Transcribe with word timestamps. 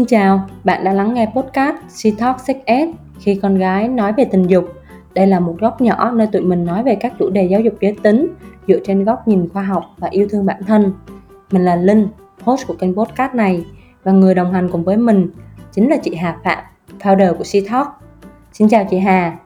Xin 0.00 0.06
chào, 0.06 0.48
bạn 0.64 0.84
đã 0.84 0.92
lắng 0.92 1.14
nghe 1.14 1.26
podcast 1.26 1.76
She 1.88 2.10
Talk 2.18 2.40
Sex 2.40 2.56
Ed 2.64 2.88
khi 3.18 3.38
con 3.42 3.58
gái 3.58 3.88
nói 3.88 4.12
về 4.16 4.24
tình 4.24 4.46
dục. 4.46 4.64
Đây 5.14 5.26
là 5.26 5.40
một 5.40 5.56
góc 5.60 5.80
nhỏ 5.80 6.10
nơi 6.10 6.26
tụi 6.26 6.42
mình 6.42 6.64
nói 6.64 6.82
về 6.82 6.94
các 6.94 7.12
chủ 7.18 7.30
đề 7.30 7.44
giáo 7.44 7.60
dục 7.60 7.74
giới 7.80 7.96
tính 8.02 8.34
dựa 8.68 8.78
trên 8.84 9.04
góc 9.04 9.28
nhìn 9.28 9.48
khoa 9.48 9.62
học 9.62 9.84
và 9.98 10.08
yêu 10.10 10.28
thương 10.30 10.46
bản 10.46 10.62
thân. 10.66 10.92
Mình 11.50 11.64
là 11.64 11.76
Linh, 11.76 12.08
host 12.42 12.66
của 12.66 12.74
kênh 12.74 12.94
podcast 12.94 13.34
này 13.34 13.64
và 14.04 14.12
người 14.12 14.34
đồng 14.34 14.52
hành 14.52 14.68
cùng 14.72 14.84
với 14.84 14.96
mình 14.96 15.30
chính 15.72 15.90
là 15.90 15.96
chị 15.96 16.14
Hà 16.14 16.36
Phạm, 16.44 16.58
founder 17.00 17.34
của 17.34 17.44
She 17.44 17.60
Talk. 17.70 17.88
Xin 18.52 18.68
chào 18.68 18.86
chị 18.90 18.98
Hà. 18.98 19.36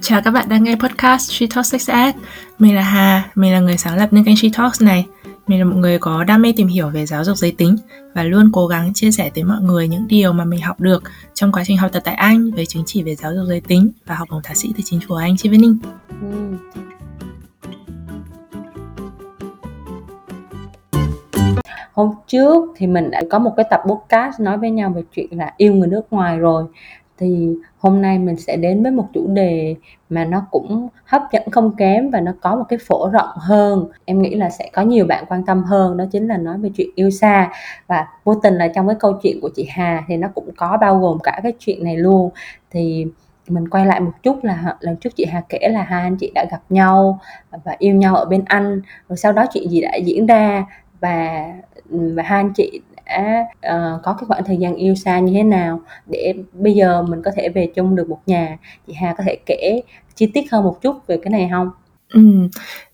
Chào 0.00 0.20
các 0.24 0.30
bạn 0.30 0.48
đang 0.48 0.64
nghe 0.64 0.76
podcast 0.76 1.30
She 1.30 1.46
Talk 1.54 1.66
Sex 1.66 1.90
Ed. 1.90 2.14
Mình 2.58 2.74
là 2.74 2.82
Hà, 2.82 3.30
mình 3.34 3.52
là 3.52 3.60
người 3.60 3.76
sáng 3.76 3.96
lập 3.96 4.08
nên 4.10 4.24
kênh 4.24 4.36
She 4.36 4.48
Talks 4.56 4.82
này. 4.82 5.06
Mình 5.46 5.58
là 5.58 5.64
một 5.64 5.76
người 5.76 5.98
có 5.98 6.24
đam 6.24 6.42
mê 6.42 6.52
tìm 6.56 6.68
hiểu 6.68 6.88
về 6.88 7.06
giáo 7.06 7.24
dục 7.24 7.36
giới 7.36 7.52
tính 7.58 7.76
và 8.14 8.22
luôn 8.22 8.50
cố 8.52 8.66
gắng 8.66 8.92
chia 8.94 9.10
sẻ 9.10 9.30
tới 9.34 9.44
mọi 9.44 9.60
người 9.60 9.88
những 9.88 10.08
điều 10.08 10.32
mà 10.32 10.44
mình 10.44 10.60
học 10.60 10.80
được 10.80 11.02
trong 11.34 11.52
quá 11.52 11.62
trình 11.66 11.76
học 11.76 11.90
tập 11.92 12.02
tại 12.04 12.14
Anh 12.14 12.50
với 12.50 12.66
chứng 12.66 12.82
chỉ 12.86 13.02
về 13.02 13.14
giáo 13.14 13.34
dục 13.34 13.44
giới 13.48 13.60
tính 13.60 13.90
và 14.06 14.14
học 14.14 14.28
bổng 14.30 14.42
thạc 14.42 14.56
sĩ 14.56 14.72
từ 14.76 14.82
chính 14.84 15.00
phủ 15.08 15.14
Anh 15.14 15.36
Chevening. 15.36 15.78
Ừ. 16.22 16.56
Hôm 21.92 22.10
trước 22.26 22.64
thì 22.76 22.86
mình 22.86 23.10
đã 23.10 23.22
có 23.30 23.38
một 23.38 23.52
cái 23.56 23.66
tập 23.70 23.80
podcast 23.86 24.40
nói 24.40 24.58
với 24.58 24.70
nhau 24.70 24.92
về 24.96 25.02
chuyện 25.12 25.38
là 25.38 25.54
yêu 25.56 25.74
người 25.74 25.88
nước 25.88 26.02
ngoài 26.10 26.38
rồi 26.38 26.64
thì 27.18 27.48
hôm 27.78 28.02
nay 28.02 28.18
mình 28.18 28.36
sẽ 28.36 28.56
đến 28.56 28.82
với 28.82 28.92
một 28.92 29.06
chủ 29.12 29.26
đề 29.26 29.74
mà 30.10 30.24
nó 30.24 30.46
cũng 30.50 30.88
hấp 31.04 31.22
dẫn 31.32 31.50
không 31.50 31.76
kém 31.76 32.10
và 32.10 32.20
nó 32.20 32.32
có 32.40 32.56
một 32.56 32.64
cái 32.68 32.78
phổ 32.86 33.10
rộng 33.12 33.28
hơn. 33.36 33.86
Em 34.04 34.22
nghĩ 34.22 34.34
là 34.34 34.50
sẽ 34.50 34.70
có 34.72 34.82
nhiều 34.82 35.06
bạn 35.06 35.24
quan 35.28 35.44
tâm 35.44 35.64
hơn, 35.64 35.96
đó 35.96 36.04
chính 36.12 36.28
là 36.28 36.36
nói 36.36 36.58
về 36.58 36.70
chuyện 36.76 36.88
yêu 36.94 37.10
xa. 37.10 37.52
Và 37.86 38.06
vô 38.24 38.34
tình 38.34 38.54
là 38.54 38.68
trong 38.68 38.86
cái 38.86 38.96
câu 39.00 39.12
chuyện 39.22 39.38
của 39.42 39.50
chị 39.56 39.66
Hà 39.70 40.04
thì 40.08 40.16
nó 40.16 40.28
cũng 40.34 40.50
có 40.56 40.78
bao 40.80 40.98
gồm 40.98 41.18
cả 41.22 41.40
cái 41.42 41.52
chuyện 41.58 41.84
này 41.84 41.96
luôn. 41.96 42.30
Thì 42.70 43.06
mình 43.48 43.68
quay 43.68 43.86
lại 43.86 44.00
một 44.00 44.12
chút 44.22 44.44
là 44.44 44.76
lần 44.80 44.96
trước 44.96 45.10
chị 45.16 45.24
Hà 45.24 45.42
kể 45.48 45.68
là 45.68 45.82
hai 45.82 46.02
anh 46.02 46.16
chị 46.16 46.32
đã 46.34 46.46
gặp 46.50 46.60
nhau 46.68 47.18
và 47.64 47.76
yêu 47.78 47.94
nhau 47.94 48.16
ở 48.16 48.24
bên 48.24 48.42
Anh, 48.46 48.80
rồi 49.08 49.16
sau 49.16 49.32
đó 49.32 49.44
chuyện 49.52 49.70
gì 49.70 49.80
đã 49.80 49.94
diễn 49.94 50.26
ra 50.26 50.66
và 51.04 51.52
và 51.90 52.22
hai 52.22 52.40
anh 52.40 52.52
chị 52.52 52.80
đã 53.06 53.46
uh, 53.74 54.02
có 54.02 54.12
cái 54.12 54.24
khoảng 54.28 54.44
thời 54.44 54.56
gian 54.56 54.74
yêu 54.74 54.94
xa 54.94 55.18
như 55.18 55.32
thế 55.32 55.42
nào 55.42 55.80
để 56.06 56.34
bây 56.52 56.74
giờ 56.74 57.02
mình 57.02 57.22
có 57.22 57.30
thể 57.36 57.48
về 57.48 57.66
chung 57.74 57.96
được 57.96 58.08
một 58.08 58.20
nhà 58.26 58.58
chị 58.86 58.92
Hà 58.92 59.14
có 59.18 59.24
thể 59.26 59.36
kể 59.46 59.80
chi 60.14 60.26
tiết 60.26 60.44
hơn 60.52 60.64
một 60.64 60.82
chút 60.82 61.06
về 61.06 61.18
cái 61.22 61.30
này 61.30 61.48
không? 61.52 61.70
Ừ, 62.08 62.20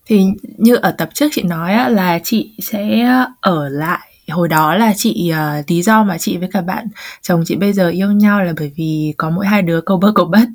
thì 0.05 0.25
như 0.57 0.75
ở 0.75 0.95
tập 0.97 1.09
trước 1.13 1.27
chị 1.31 1.43
nói 1.43 1.73
á, 1.73 1.89
là 1.89 2.19
chị 2.23 2.55
sẽ 2.61 3.07
ở 3.41 3.69
lại 3.69 4.10
hồi 4.31 4.47
đó 4.47 4.75
là 4.75 4.93
chị 4.95 5.33
uh, 5.33 5.71
lý 5.71 5.81
do 5.81 6.03
mà 6.03 6.17
chị 6.17 6.37
với 6.37 6.49
cả 6.53 6.61
bạn 6.61 6.87
chồng 7.21 7.43
chị 7.45 7.55
bây 7.55 7.73
giờ 7.73 7.89
yêu 7.89 8.11
nhau 8.11 8.43
là 8.43 8.53
bởi 8.59 8.71
vì 8.75 9.13
có 9.17 9.29
mỗi 9.29 9.45
hai 9.45 9.61
đứa 9.61 9.81
câu 9.81 9.97
bơ 9.97 10.11
câu 10.15 10.25
bất 10.25 10.47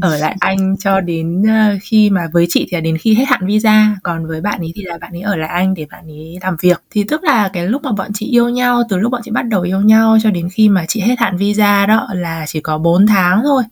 ở 0.00 0.16
lại 0.18 0.36
anh 0.40 0.76
cho 0.76 1.00
đến 1.00 1.42
uh, 1.42 1.82
khi 1.82 2.10
mà 2.10 2.28
với 2.32 2.46
chị 2.48 2.66
thì 2.70 2.76
là 2.76 2.80
đến 2.80 2.98
khi 2.98 3.14
hết 3.14 3.24
hạn 3.28 3.46
visa 3.46 3.96
còn 4.02 4.26
với 4.26 4.40
bạn 4.40 4.60
ấy 4.60 4.72
thì 4.74 4.82
là 4.82 4.98
bạn 5.00 5.12
ấy 5.12 5.22
ở 5.22 5.36
lại 5.36 5.48
anh 5.48 5.74
để 5.74 5.86
bạn 5.90 6.06
ấy 6.06 6.38
làm 6.42 6.56
việc. 6.60 6.82
Thì 6.90 7.04
tức 7.08 7.24
là 7.24 7.48
cái 7.48 7.66
lúc 7.68 7.82
mà 7.82 7.92
bọn 7.92 8.10
chị 8.14 8.26
yêu 8.26 8.48
nhau 8.48 8.82
từ 8.88 8.96
lúc 8.96 9.12
bọn 9.12 9.20
chị 9.24 9.30
bắt 9.30 9.42
đầu 9.42 9.62
yêu 9.62 9.80
nhau 9.80 10.18
cho 10.22 10.30
đến 10.30 10.48
khi 10.52 10.68
mà 10.68 10.84
chị 10.88 11.00
hết 11.00 11.14
hạn 11.18 11.36
visa 11.36 11.86
đó 11.86 12.08
là 12.12 12.44
chỉ 12.48 12.60
có 12.60 12.78
4 12.78 13.06
tháng 13.06 13.40
thôi. 13.42 13.62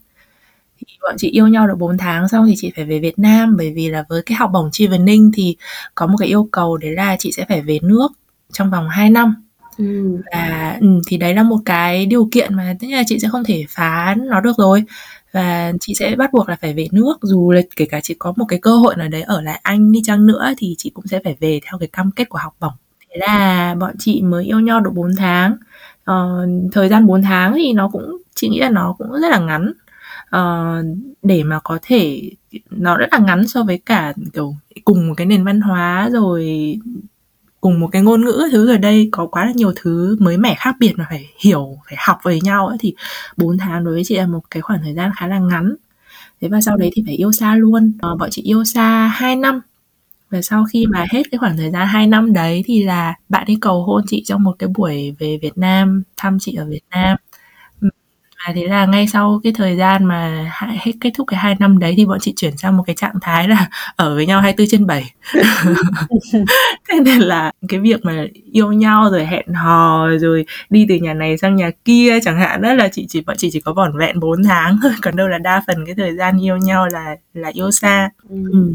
Thì 0.79 0.87
bọn 1.03 1.15
chị 1.19 1.31
yêu 1.31 1.49
nhau 1.49 1.67
được 1.67 1.79
4 1.79 1.99
tháng 1.99 2.29
xong 2.29 2.47
thì 2.47 2.55
chị 2.57 2.73
phải 2.77 2.85
về 2.85 2.99
Việt 2.99 3.19
Nam 3.19 3.57
bởi 3.59 3.73
vì 3.73 3.89
là 3.89 4.05
với 4.09 4.23
cái 4.23 4.37
học 4.37 4.51
bổng 4.53 4.69
Chi 4.73 4.89
Ninh 4.89 5.31
thì 5.35 5.57
có 5.95 6.07
một 6.07 6.17
cái 6.19 6.29
yêu 6.29 6.49
cầu 6.53 6.77
đấy 6.77 6.93
là 6.93 7.17
chị 7.19 7.33
sẽ 7.33 7.45
phải 7.49 7.63
về 7.63 7.79
nước 7.83 8.09
trong 8.53 8.71
vòng 8.71 8.89
2 8.89 9.11
năm 9.11 9.35
Ừ. 9.79 10.19
và 10.33 10.77
ừ, 10.81 10.87
thì 11.07 11.17
đấy 11.17 11.35
là 11.35 11.43
một 11.43 11.59
cái 11.65 12.07
điều 12.07 12.29
kiện 12.33 12.55
mà 12.57 12.75
tất 12.81 12.87
nhiên 12.89 12.97
là 12.97 13.03
chị 13.07 13.19
sẽ 13.19 13.29
không 13.29 13.45
thể 13.45 13.65
phá 13.69 14.15
nó 14.19 14.41
được 14.41 14.57
rồi. 14.59 14.85
Và 15.33 15.73
chị 15.81 15.95
sẽ 15.95 16.17
bắt 16.17 16.33
buộc 16.33 16.49
là 16.49 16.57
phải 16.61 16.75
về 16.75 16.89
nước 16.93 17.15
dù 17.23 17.51
là 17.53 17.61
kể 17.77 17.85
cả 17.87 18.01
chị 18.01 18.15
có 18.19 18.33
một 18.37 18.45
cái 18.49 18.59
cơ 18.63 18.71
hội 18.77 18.97
nào 18.97 19.09
đấy 19.09 19.23
ở 19.23 19.41
lại 19.41 19.61
anh 19.63 19.93
đi 19.93 20.01
chăng 20.05 20.27
nữa 20.27 20.53
thì 20.59 20.75
chị 20.79 20.91
cũng 20.95 21.07
sẽ 21.07 21.21
phải 21.25 21.37
về 21.41 21.61
theo 21.71 21.79
cái 21.79 21.89
cam 21.93 22.11
kết 22.11 22.29
của 22.29 22.39
học 22.43 22.57
bổng. 22.61 22.73
Thế 23.01 23.17
là 23.27 23.75
bọn 23.81 23.95
chị 23.99 24.23
mới 24.23 24.45
yêu 24.45 24.61
nhau 24.61 24.81
được 24.81 24.91
4 24.95 25.11
tháng. 25.19 25.57
Ờ, 26.05 26.47
thời 26.73 26.89
gian 26.89 27.07
4 27.07 27.23
tháng 27.23 27.55
thì 27.57 27.73
nó 27.73 27.89
cũng 27.89 28.17
chị 28.35 28.49
nghĩ 28.49 28.61
là 28.61 28.71
nó 28.71 28.95
cũng 28.99 29.13
rất 29.13 29.29
là 29.31 29.39
ngắn. 29.39 29.73
Ờ, 30.31 30.75
để 31.23 31.43
mà 31.45 31.61
có 31.65 31.79
thể 31.83 32.31
nó 32.71 32.97
rất 32.97 33.07
là 33.13 33.19
ngắn 33.19 33.49
so 33.49 33.63
với 33.65 33.79
cả 33.87 34.13
kiểu 34.33 34.55
cùng 34.85 35.09
một 35.09 35.15
cái 35.17 35.27
nền 35.27 35.45
văn 35.45 35.61
hóa 35.61 36.09
rồi 36.13 36.75
cùng 37.63 37.81
một 37.81 37.89
cái 37.93 38.03
ngôn 38.03 38.25
ngữ 38.25 38.49
thứ 38.53 38.67
rồi 38.67 38.79
đây 38.79 39.09
có 39.13 39.27
quá 39.27 39.47
là 39.47 39.53
nhiều 39.53 39.73
thứ 39.77 40.17
mới 40.21 40.37
mẻ 40.39 40.55
khác 40.59 40.77
biệt 40.81 40.93
mà 40.97 41.07
phải 41.11 41.31
hiểu 41.45 41.79
phải 41.89 41.97
học 42.07 42.19
với 42.23 42.41
nhau 42.43 42.67
ấy 42.69 42.77
thì 42.81 42.95
4 43.37 43.59
tháng 43.59 43.85
đối 43.85 43.95
với 43.95 44.05
chị 44.05 44.17
là 44.17 44.27
một 44.27 44.41
cái 44.51 44.63
khoảng 44.63 44.81
thời 44.85 44.95
gian 44.95 45.11
khá 45.17 45.27
là 45.27 45.39
ngắn. 45.39 45.75
Thế 46.41 46.49
và 46.49 46.61
sau 46.61 46.77
đấy 46.77 46.91
thì 46.95 47.03
phải 47.07 47.15
yêu 47.15 47.33
xa 47.33 47.55
luôn. 47.57 47.93
À, 48.03 48.09
bọn 48.19 48.31
chị 48.33 48.43
yêu 48.43 48.65
xa 48.65 49.07
2 49.07 49.37
năm. 49.37 49.61
Và 50.31 50.43
sau 50.43 50.65
khi 50.73 50.87
mà 50.87 51.07
hết 51.13 51.23
cái 51.31 51.39
khoảng 51.39 51.57
thời 51.57 51.71
gian 51.71 51.87
2 51.87 52.07
năm 52.07 52.33
đấy 52.33 52.63
thì 52.67 52.85
là 52.85 53.15
bạn 53.29 53.45
ấy 53.47 53.59
cầu 53.61 53.83
hôn 53.85 54.03
chị 54.09 54.23
trong 54.27 54.43
một 54.43 54.57
cái 54.59 54.69
buổi 54.77 55.17
về 55.19 55.39
Việt 55.43 55.59
Nam 55.59 56.03
thăm 56.17 56.39
chị 56.41 56.55
ở 56.55 56.67
Việt 56.67 56.85
Nam 56.91 57.17
và 58.47 58.53
thế 58.55 58.65
là 58.69 58.87
ngay 58.87 59.07
sau 59.07 59.41
cái 59.45 59.53
thời 59.57 59.77
gian 59.77 60.05
mà 60.05 60.51
hết 60.81 60.93
kết 61.01 61.11
thúc 61.15 61.27
cái 61.27 61.41
hai 61.41 61.57
năm 61.59 61.79
đấy 61.79 61.95
thì 61.97 62.07
bọn 62.07 62.21
chị 62.21 62.33
chuyển 62.37 62.57
sang 62.57 62.77
một 62.77 62.83
cái 62.87 62.97
trạng 62.97 63.15
thái 63.21 63.49
là 63.49 63.69
ở 63.97 64.15
với 64.15 64.27
nhau 64.27 64.41
24 64.41 64.67
trên 64.71 64.87
7 64.87 65.15
thế 66.89 67.01
nên 67.05 67.21
là 67.21 67.53
cái 67.69 67.81
việc 67.81 68.05
mà 68.05 68.27
yêu 68.53 68.73
nhau 68.73 69.09
rồi 69.11 69.27
hẹn 69.27 69.47
hò 69.55 70.09
rồi 70.21 70.45
đi 70.71 70.87
từ 70.89 70.95
nhà 70.95 71.15
này 71.15 71.39
sang 71.39 71.57
nhà 71.57 71.71
kia 71.85 72.19
chẳng 72.23 72.39
hạn 72.39 72.63
đó 72.63 72.75
là 72.75 72.89
chị 72.89 73.07
chỉ 73.09 73.21
bọn 73.21 73.37
chị 73.37 73.51
chỉ 73.53 73.61
có 73.61 73.73
vỏn 73.73 73.99
vẹn 73.99 74.21
4 74.21 74.45
tháng 74.45 74.79
thôi 74.83 74.93
còn 75.03 75.17
đâu 75.17 75.29
là 75.29 75.39
đa 75.39 75.63
phần 75.67 75.87
cái 75.87 75.95
thời 75.95 76.17
gian 76.17 76.45
yêu 76.45 76.57
nhau 76.57 76.89
là 76.93 77.17
là 77.35 77.51
yêu 77.55 77.71
xa 77.71 78.11
ừ. 78.31 78.37
ừ. 78.53 78.73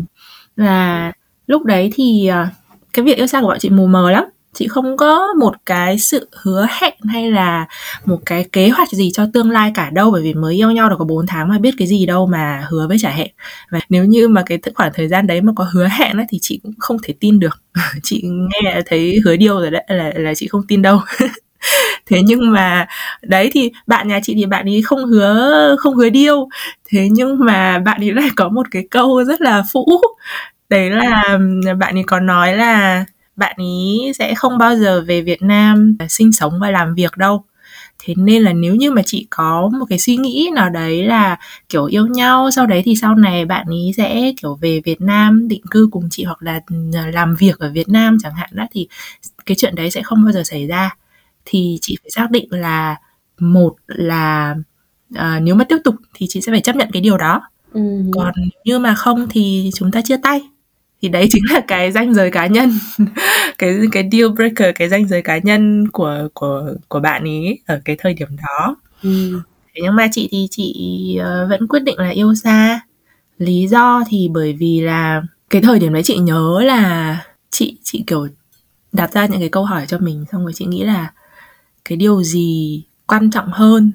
và 0.58 1.12
lúc 1.48 1.66
đấy 1.66 1.92
thì 1.96 2.28
ờ, 2.28 2.48
cái 2.94 3.06
việc 3.06 3.18
yêu 3.18 3.28
xa 3.28 3.42
của 3.42 3.48
bọn 3.48 3.60
chị 3.60 3.70
mù 3.70 3.88
mờ 3.88 4.12
lắm 4.12 4.24
chị 4.58 4.68
không 4.68 4.98
có 4.98 5.28
một 5.40 5.54
cái 5.66 6.00
sự 6.00 6.30
hứa 6.44 6.68
hẹn 6.82 6.94
hay 7.10 7.32
là 7.32 7.66
một 8.06 8.18
cái 8.26 8.46
kế 8.52 8.70
hoạch 8.70 8.90
gì 8.90 9.12
cho 9.14 9.28
tương 9.34 9.52
lai 9.52 9.72
cả 9.76 9.90
đâu 9.90 10.12
bởi 10.12 10.22
vì 10.24 10.34
mới 10.34 10.56
yêu 10.56 10.72
nhau 10.72 10.90
được 10.90 10.96
có 11.00 11.06
4 11.06 11.28
tháng 11.28 11.50
mà 11.50 11.58
biết 11.60 11.74
cái 11.78 11.88
gì 11.88 12.06
đâu 12.06 12.26
mà 12.28 12.66
hứa 12.70 12.88
với 12.88 12.98
trả 13.00 13.10
hẹn. 13.10 13.28
Và 13.72 13.80
nếu 13.90 14.06
như 14.06 14.28
mà 14.28 14.44
cái 14.46 14.60
khoảng 14.76 14.92
thời 14.94 15.08
gian 15.08 15.28
đấy 15.28 15.42
mà 15.42 15.54
có 15.56 15.68
hứa 15.74 15.88
hẹn 15.88 16.18
ấy, 16.18 16.26
thì 16.30 16.38
chị 16.42 16.60
cũng 16.64 16.74
không 16.80 16.98
thể 17.04 17.14
tin 17.20 17.40
được. 17.40 17.62
Chị 18.04 18.24
nghe 18.24 18.82
thấy 18.86 19.20
hứa 19.26 19.36
điêu 19.36 19.60
rồi 19.60 19.72
đấy 19.72 19.84
là 19.88 20.12
là 20.16 20.34
chị 20.36 20.48
không 20.48 20.68
tin 20.68 20.82
đâu. 20.82 21.00
Thế 22.06 22.22
nhưng 22.24 22.52
mà 22.52 22.88
đấy 23.22 23.50
thì 23.54 23.72
bạn 23.88 24.08
nhà 24.08 24.20
chị 24.24 24.34
thì 24.36 24.46
bạn 24.46 24.66
ấy 24.66 24.82
không 24.82 25.06
hứa 25.06 25.76
không 25.80 25.96
hứa 25.96 26.10
điêu 26.10 26.48
thế 26.90 27.08
nhưng 27.12 27.46
mà 27.46 27.80
bạn 27.80 28.02
ấy 28.02 28.14
lại 28.14 28.30
có 28.36 28.50
một 28.50 28.68
cái 28.72 28.88
câu 28.92 29.24
rất 29.24 29.42
là 29.42 29.64
phũ 29.74 29.86
đấy 30.70 30.90
là 30.90 31.40
bạn 31.80 31.98
ấy 31.98 32.04
có 32.08 32.20
nói 32.20 32.58
là 32.58 33.06
bạn 33.38 33.56
ý 33.60 34.12
sẽ 34.20 34.36
không 34.36 34.58
bao 34.58 34.76
giờ 34.76 35.02
về 35.02 35.22
Việt 35.22 35.42
Nam 35.42 35.98
sinh 36.10 36.32
sống 36.32 36.60
và 36.60 36.72
làm 36.72 36.96
việc 36.96 37.18
đâu. 37.18 37.44
Thế 38.00 38.14
nên 38.18 38.44
là 38.44 38.54
nếu 38.54 38.76
như 38.76 38.92
mà 38.92 39.02
chị 39.06 39.28
có 39.30 39.70
một 39.80 39.86
cái 39.90 40.00
suy 40.00 40.18
nghĩ 40.18 40.50
nào 40.56 40.70
đấy 40.70 41.04
là 41.04 41.38
kiểu 41.70 41.86
yêu 41.86 42.08
nhau 42.08 42.52
sau 42.52 42.66
đấy 42.66 42.82
thì 42.86 42.96
sau 42.96 43.16
này 43.16 43.46
bạn 43.46 43.68
ý 43.70 43.92
sẽ 43.98 44.34
kiểu 44.42 44.56
về 44.62 44.82
Việt 44.86 45.02
Nam 45.02 45.48
định 45.48 45.62
cư 45.72 45.90
cùng 45.92 46.08
chị 46.12 46.24
hoặc 46.24 46.44
là 46.44 46.62
làm 47.14 47.36
việc 47.36 47.60
ở 47.60 47.72
Việt 47.72 47.90
Nam 47.90 48.18
chẳng 48.24 48.34
hạn 48.34 48.50
đó 48.54 48.66
thì 48.72 48.88
cái 49.46 49.56
chuyện 49.56 49.76
đấy 49.76 49.92
sẽ 49.92 50.02
không 50.04 50.24
bao 50.24 50.32
giờ 50.32 50.44
xảy 50.44 50.68
ra. 50.68 50.96
Thì 51.46 51.78
chị 51.82 51.98
phải 52.04 52.10
xác 52.12 52.32
định 52.32 52.48
là 52.50 52.96
một 53.40 53.76
là 53.88 54.56
uh, 55.14 55.42
nếu 55.42 55.56
mà 55.56 55.64
tiếp 55.64 55.78
tục 55.84 55.96
thì 56.14 56.26
chị 56.30 56.42
sẽ 56.42 56.52
phải 56.52 56.62
chấp 56.62 56.76
nhận 56.76 56.90
cái 56.94 57.02
điều 57.02 57.18
đó. 57.18 57.42
Ừ. 57.74 57.82
còn 58.14 58.34
như 58.64 58.80
mà 58.80 58.96
không 58.96 59.28
thì 59.30 59.72
chúng 59.76 59.92
ta 59.92 60.02
chia 60.02 60.18
tay 60.24 60.42
thì 61.02 61.10
đấy 61.10 61.28
chính 61.32 61.44
là 61.50 61.62
cái 61.68 61.92
danh 61.92 62.14
giới 62.14 62.32
cá 62.32 62.48
nhân. 62.48 62.72
Cái 63.58 63.78
cái 63.92 64.10
deal 64.12 64.28
breaker 64.30 64.76
cái 64.76 64.90
danh 64.90 65.08
giới 65.08 65.22
cá 65.22 65.38
nhân 65.38 65.88
của 65.92 66.28
của 66.34 66.74
của 66.88 67.00
bạn 67.00 67.24
ý 67.24 67.60
ở 67.66 67.82
cái 67.86 67.96
thời 68.00 68.14
điểm 68.14 68.28
đó. 68.38 68.76
Ừ. 69.04 69.42
thế 69.76 69.82
nhưng 69.84 69.96
mà 69.96 70.08
chị 70.12 70.30
thì 70.32 70.48
chị 70.52 70.74
uh, 71.20 71.50
vẫn 71.50 71.68
quyết 71.68 71.80
định 71.80 72.00
là 72.00 72.10
yêu 72.10 72.36
xa. 72.36 72.80
Lý 73.38 73.68
do 73.68 74.04
thì 74.10 74.30
bởi 74.34 74.54
vì 74.54 74.82
là 74.82 75.22
cái 75.50 75.62
thời 75.62 75.80
điểm 75.80 75.94
đấy 75.94 76.04
chị 76.04 76.18
nhớ 76.18 76.62
là 76.64 77.18
chị 77.50 77.78
chị 77.84 78.04
kiểu 78.08 78.28
đặt 78.92 79.12
ra 79.12 79.26
những 79.26 79.40
cái 79.40 79.50
câu 79.50 79.66
hỏi 79.66 79.86
cho 79.88 79.98
mình 80.00 80.26
xong 80.32 80.44
rồi 80.44 80.54
chị 80.56 80.66
nghĩ 80.66 80.84
là 80.84 81.12
cái 81.86 81.98
điều 81.98 82.24
gì 82.24 82.84
quan 83.08 83.32
trọng 83.32 83.50
hơn 83.52 83.92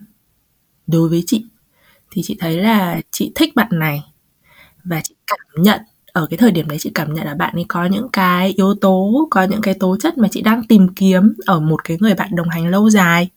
đối 0.86 1.08
với 1.08 1.24
chị? 1.26 1.44
Thì 2.10 2.22
chị 2.24 2.36
thấy 2.40 2.56
là 2.56 3.00
chị 3.10 3.32
thích 3.34 3.56
bạn 3.56 3.68
này 3.70 4.02
và 4.84 5.00
chị 5.04 5.14
cảm 5.26 5.62
nhận 5.62 5.80
ở 6.12 6.26
cái 6.30 6.38
thời 6.38 6.50
điểm 6.50 6.68
đấy 6.68 6.78
chị 6.80 6.90
cảm 6.94 7.14
nhận 7.14 7.26
là 7.26 7.34
bạn 7.34 7.54
ấy 7.54 7.64
có 7.68 7.84
những 7.84 8.08
cái 8.12 8.52
yếu 8.56 8.74
tố 8.80 9.26
có 9.30 9.42
những 9.42 9.60
cái 9.60 9.74
tố 9.74 9.96
chất 10.00 10.18
mà 10.18 10.28
chị 10.30 10.42
đang 10.42 10.64
tìm 10.64 10.88
kiếm 10.88 11.34
ở 11.46 11.60
một 11.60 11.84
cái 11.84 11.96
người 12.00 12.14
bạn 12.14 12.36
đồng 12.36 12.48
hành 12.48 12.66
lâu 12.66 12.90
dài. 12.90 13.28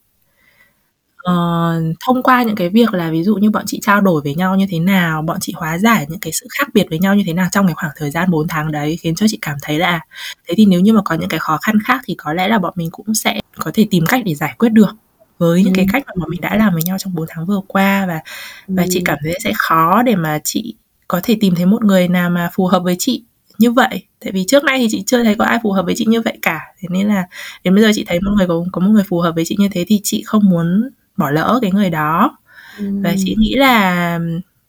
Uh, 1.32 1.96
thông 2.06 2.24
qua 2.24 2.44
những 2.44 2.56
cái 2.56 2.70
việc 2.70 2.94
là 2.94 3.10
ví 3.10 3.24
dụ 3.24 3.36
như 3.36 3.50
bọn 3.52 3.64
chị 3.68 3.80
trao 3.82 4.02
đổi 4.02 4.22
với 4.22 4.36
nhau 4.36 4.56
như 4.56 4.66
thế 4.70 4.80
nào 4.80 5.22
bọn 5.22 5.38
chị 5.42 5.54
hóa 5.56 5.78
giải 5.78 6.06
những 6.10 6.20
cái 6.20 6.34
sự 6.34 6.48
khác 6.50 6.68
biệt 6.74 6.86
với 6.90 7.00
nhau 7.00 7.16
như 7.16 7.24
thế 7.26 7.34
nào 7.34 7.48
trong 7.52 7.68
cái 7.68 7.76
khoảng 7.76 7.92
thời 7.96 8.12
gian 8.12 8.32
4 8.32 8.48
tháng 8.48 8.72
đấy 8.72 8.98
khiến 8.98 9.16
cho 9.16 9.26
chị 9.30 9.40
cảm 9.42 9.58
thấy 9.62 9.80
là 9.80 10.00
thế 10.48 10.54
thì 10.58 10.66
nếu 10.66 10.82
như 10.82 10.94
mà 10.94 11.02
có 11.06 11.16
những 11.16 11.30
cái 11.30 11.40
khó 11.40 11.58
khăn 11.58 11.76
khác 11.86 12.02
thì 12.06 12.16
có 12.18 12.34
lẽ 12.34 12.48
là 12.48 12.60
bọn 12.60 12.74
mình 12.76 12.90
cũng 12.92 13.14
sẽ 13.14 13.40
có 13.60 13.72
thể 13.74 13.88
tìm 13.92 14.06
cách 14.06 14.22
để 14.26 14.36
giải 14.36 14.56
quyết 14.58 14.70
được 14.70 14.96
với 15.38 15.64
những 15.64 15.74
cái 15.74 15.86
cách 15.94 16.04
mà 16.08 16.14
bọn 16.20 16.30
mình 16.30 16.42
đã 16.42 16.56
làm 16.56 16.74
với 16.74 16.84
nhau 16.84 16.98
trong 16.98 17.16
4 17.16 17.26
tháng 17.30 17.46
vừa 17.46 17.62
qua 17.68 18.06
và 18.08 18.20
và 18.68 18.86
chị 18.90 19.02
cảm 19.06 19.18
thấy 19.24 19.38
sẽ 19.44 19.52
khó 19.56 20.02
để 20.02 20.16
mà 20.16 20.40
chị 20.44 20.76
có 21.08 21.20
thể 21.24 21.38
tìm 21.42 21.56
thấy 21.56 21.66
một 21.66 21.84
người 21.84 22.08
nào 22.08 22.30
mà 22.30 22.50
phù 22.54 22.68
hợp 22.68 22.84
với 22.84 22.96
chị 23.00 23.24
như 23.58 23.72
vậy. 23.72 24.04
Tại 24.20 24.32
vì 24.32 24.46
trước 24.48 24.64
nay 24.64 24.78
thì 24.80 24.88
chị 24.90 25.04
chưa 25.08 25.24
thấy 25.24 25.36
có 25.36 25.46
ai 25.46 25.60
phù 25.64 25.72
hợp 25.72 25.86
với 25.86 25.94
chị 25.98 26.06
như 26.06 26.22
vậy 26.22 26.38
cả. 26.42 26.62
Thế 26.80 26.88
nên 26.92 27.08
là 27.08 27.28
đến 27.64 27.76
bây 27.76 27.84
giờ 27.84 27.92
chị 27.96 28.06
thấy 28.08 28.20
một 28.20 28.32
người 28.38 28.48
có 28.48 28.66
có 28.72 28.82
một 28.82 28.92
người 28.92 29.04
phù 29.04 29.20
hợp 29.20 29.32
với 29.36 29.46
chị 29.46 29.56
như 29.60 29.68
thế 29.72 29.86
thì 29.88 30.02
chị 30.04 30.24
không 30.26 30.50
muốn 30.50 30.90
bỏ 31.18 31.30
lỡ 31.30 31.60
cái 31.62 31.72
người 31.72 31.90
đó. 31.90 32.38
Và 32.80 33.16
chị 33.26 33.36
nghĩ 33.38 33.56
là 33.56 34.20